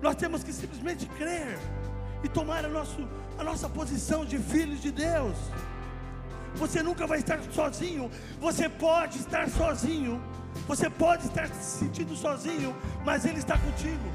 Nós 0.00 0.14
temos 0.16 0.42
que 0.42 0.52
simplesmente 0.52 1.06
crer 1.06 1.58
e 2.24 2.28
tomar 2.28 2.64
a, 2.64 2.68
nosso, 2.68 3.08
a 3.38 3.44
nossa 3.44 3.68
posição 3.68 4.24
de 4.24 4.38
filhos 4.38 4.80
de 4.80 4.90
Deus. 4.90 5.36
Você 6.54 6.82
nunca 6.82 7.06
vai 7.06 7.18
estar 7.18 7.38
sozinho. 7.52 8.10
Você 8.40 8.68
pode 8.68 9.18
estar 9.18 9.48
sozinho. 9.48 10.22
Você 10.66 10.88
pode 10.88 11.26
estar 11.26 11.48
se 11.48 11.78
sentindo 11.80 12.16
sozinho, 12.16 12.74
mas 13.04 13.24
Ele 13.24 13.38
está 13.38 13.58
contigo. 13.58 14.10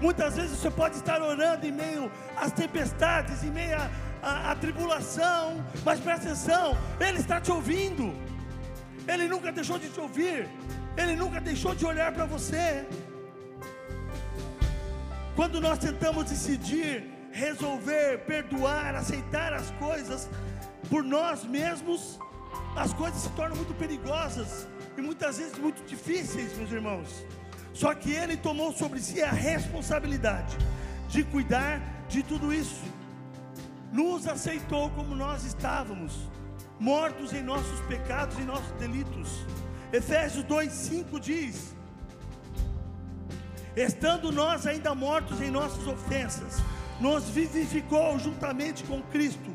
Muitas 0.00 0.36
vezes 0.36 0.58
você 0.58 0.70
pode 0.70 0.96
estar 0.96 1.20
orando 1.20 1.66
em 1.66 1.72
meio 1.72 2.10
às 2.36 2.50
tempestades, 2.52 3.44
em 3.44 3.50
meio 3.50 3.76
à 4.22 4.54
tribulação, 4.54 5.64
mas 5.84 6.00
presta 6.00 6.28
atenção, 6.28 6.76
Ele 6.98 7.18
está 7.18 7.40
te 7.40 7.52
ouvindo. 7.52 8.14
Ele 9.06 9.28
nunca 9.28 9.52
deixou 9.52 9.78
de 9.78 9.88
te 9.88 10.00
ouvir. 10.00 10.48
Ele 10.96 11.14
nunca 11.14 11.40
deixou 11.40 11.74
de 11.74 11.84
olhar 11.84 12.10
para 12.12 12.24
você. 12.24 12.86
Quando 15.36 15.60
nós 15.60 15.78
tentamos 15.78 16.24
decidir, 16.24 17.04
resolver, 17.30 18.20
perdoar, 18.26 18.94
aceitar 18.94 19.52
as 19.52 19.70
coisas 19.72 20.28
por 20.88 21.02
nós 21.02 21.44
mesmos, 21.44 22.18
as 22.76 22.92
coisas 22.92 23.22
se 23.22 23.30
tornam 23.30 23.56
muito 23.56 23.74
perigosas 23.74 24.66
e 24.96 25.00
muitas 25.00 25.38
vezes 25.38 25.58
muito 25.58 25.82
difíceis, 25.84 26.56
meus 26.56 26.70
irmãos. 26.70 27.24
Só 27.72 27.94
que 27.94 28.10
Ele 28.10 28.36
tomou 28.36 28.72
sobre 28.72 29.00
si 29.00 29.22
a 29.22 29.30
responsabilidade 29.30 30.56
de 31.08 31.24
cuidar 31.24 31.80
de 32.08 32.22
tudo 32.22 32.52
isso. 32.52 32.82
Nos 33.92 34.26
aceitou 34.26 34.90
como 34.90 35.14
nós 35.14 35.44
estávamos, 35.44 36.12
mortos 36.78 37.32
em 37.32 37.42
nossos 37.42 37.80
pecados 37.82 38.38
e 38.38 38.42
nossos 38.42 38.72
delitos. 38.72 39.44
Efésios 39.92 40.44
2,5 40.44 41.20
diz: 41.20 41.74
estando 43.76 44.32
nós 44.32 44.66
ainda 44.66 44.94
mortos 44.94 45.40
em 45.40 45.50
nossas 45.50 45.86
ofensas, 45.86 46.62
nos 46.98 47.28
vivificou 47.28 48.18
juntamente 48.18 48.82
com 48.84 49.02
Cristo, 49.02 49.50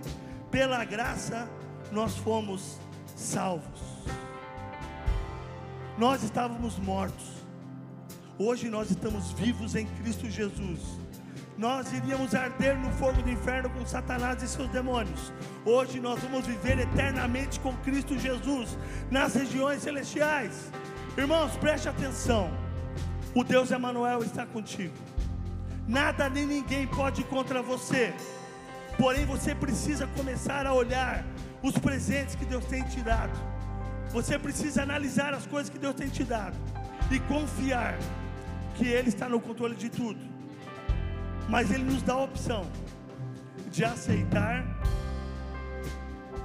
pela 0.51 0.83
graça 0.83 1.49
nós 1.91 2.17
fomos 2.17 2.77
salvos. 3.15 3.81
Nós 5.97 6.23
estávamos 6.23 6.77
mortos, 6.77 7.25
hoje 8.37 8.69
nós 8.69 8.91
estamos 8.91 9.31
vivos 9.31 9.75
em 9.75 9.85
Cristo 9.85 10.29
Jesus. 10.29 10.79
Nós 11.57 11.93
iríamos 11.93 12.33
arder 12.33 12.77
no 12.77 12.89
fogo 12.93 13.21
do 13.21 13.29
inferno 13.29 13.69
com 13.69 13.85
Satanás 13.85 14.41
e 14.41 14.47
seus 14.47 14.67
demônios. 14.69 15.31
Hoje 15.65 15.99
nós 15.99 16.19
vamos 16.21 16.47
viver 16.47 16.79
eternamente 16.79 17.59
com 17.59 17.75
Cristo 17.77 18.17
Jesus 18.17 18.77
nas 19.11 19.35
regiões 19.35 19.83
celestiais. 19.83 20.71
Irmãos, 21.17 21.55
preste 21.57 21.87
atenção. 21.87 22.49
O 23.35 23.43
Deus 23.43 23.69
Emanuel 23.69 24.23
está 24.23 24.45
contigo. 24.45 24.95
Nada 25.87 26.29
nem 26.29 26.45
ninguém 26.45 26.87
pode 26.87 27.23
contra 27.25 27.61
você. 27.61 28.13
Porém, 29.01 29.25
você 29.25 29.55
precisa 29.55 30.05
começar 30.05 30.67
a 30.67 30.75
olhar 30.75 31.25
os 31.63 31.75
presentes 31.75 32.35
que 32.35 32.45
Deus 32.45 32.63
tem 32.65 32.83
te 32.83 33.01
dado. 33.01 33.33
Você 34.11 34.37
precisa 34.37 34.83
analisar 34.83 35.33
as 35.33 35.47
coisas 35.47 35.71
que 35.71 35.79
Deus 35.79 35.95
tem 35.95 36.07
te 36.07 36.23
dado 36.23 36.55
e 37.09 37.19
confiar 37.21 37.97
que 38.75 38.85
Ele 38.85 39.09
está 39.09 39.27
no 39.27 39.39
controle 39.39 39.75
de 39.75 39.89
tudo. 39.89 40.19
Mas 41.49 41.71
Ele 41.71 41.83
nos 41.83 42.03
dá 42.03 42.13
a 42.13 42.21
opção 42.25 42.71
de 43.71 43.83
aceitar 43.83 44.63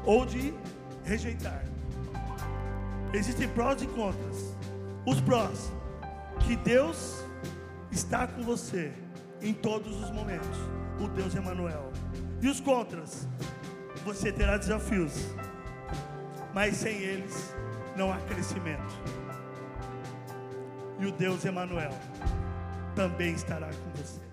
ou 0.03 0.25
de 0.25 0.55
rejeitar. 1.05 1.63
Existem 3.13 3.49
prós 3.49 3.83
e 3.83 3.87
contras. 3.87 4.57
Os 5.05 5.21
prós 5.21 5.71
que 6.41 6.57
Deus 6.57 7.23
está 7.93 8.27
com 8.27 8.43
você 8.43 8.95
em 9.43 9.53
todos 9.53 9.95
os 10.03 10.11
momentos. 10.11 10.59
O 10.99 11.07
Deus 11.07 11.35
Emanuel. 11.35 11.93
E 12.41 12.49
os 12.49 12.61
contras? 12.61 13.27
Você 14.05 14.31
terá 14.31 14.57
desafios, 14.57 15.35
mas 16.55 16.77
sem 16.77 16.97
eles 16.99 17.55
não 17.97 18.13
há 18.13 18.19
crescimento. 18.19 18.95
E 20.99 21.07
o 21.07 21.13
Deus 21.13 21.45
Emanuel 21.45 21.93
também 22.95 23.35
estará 23.35 23.69
com 23.69 23.91
você. 24.01 24.26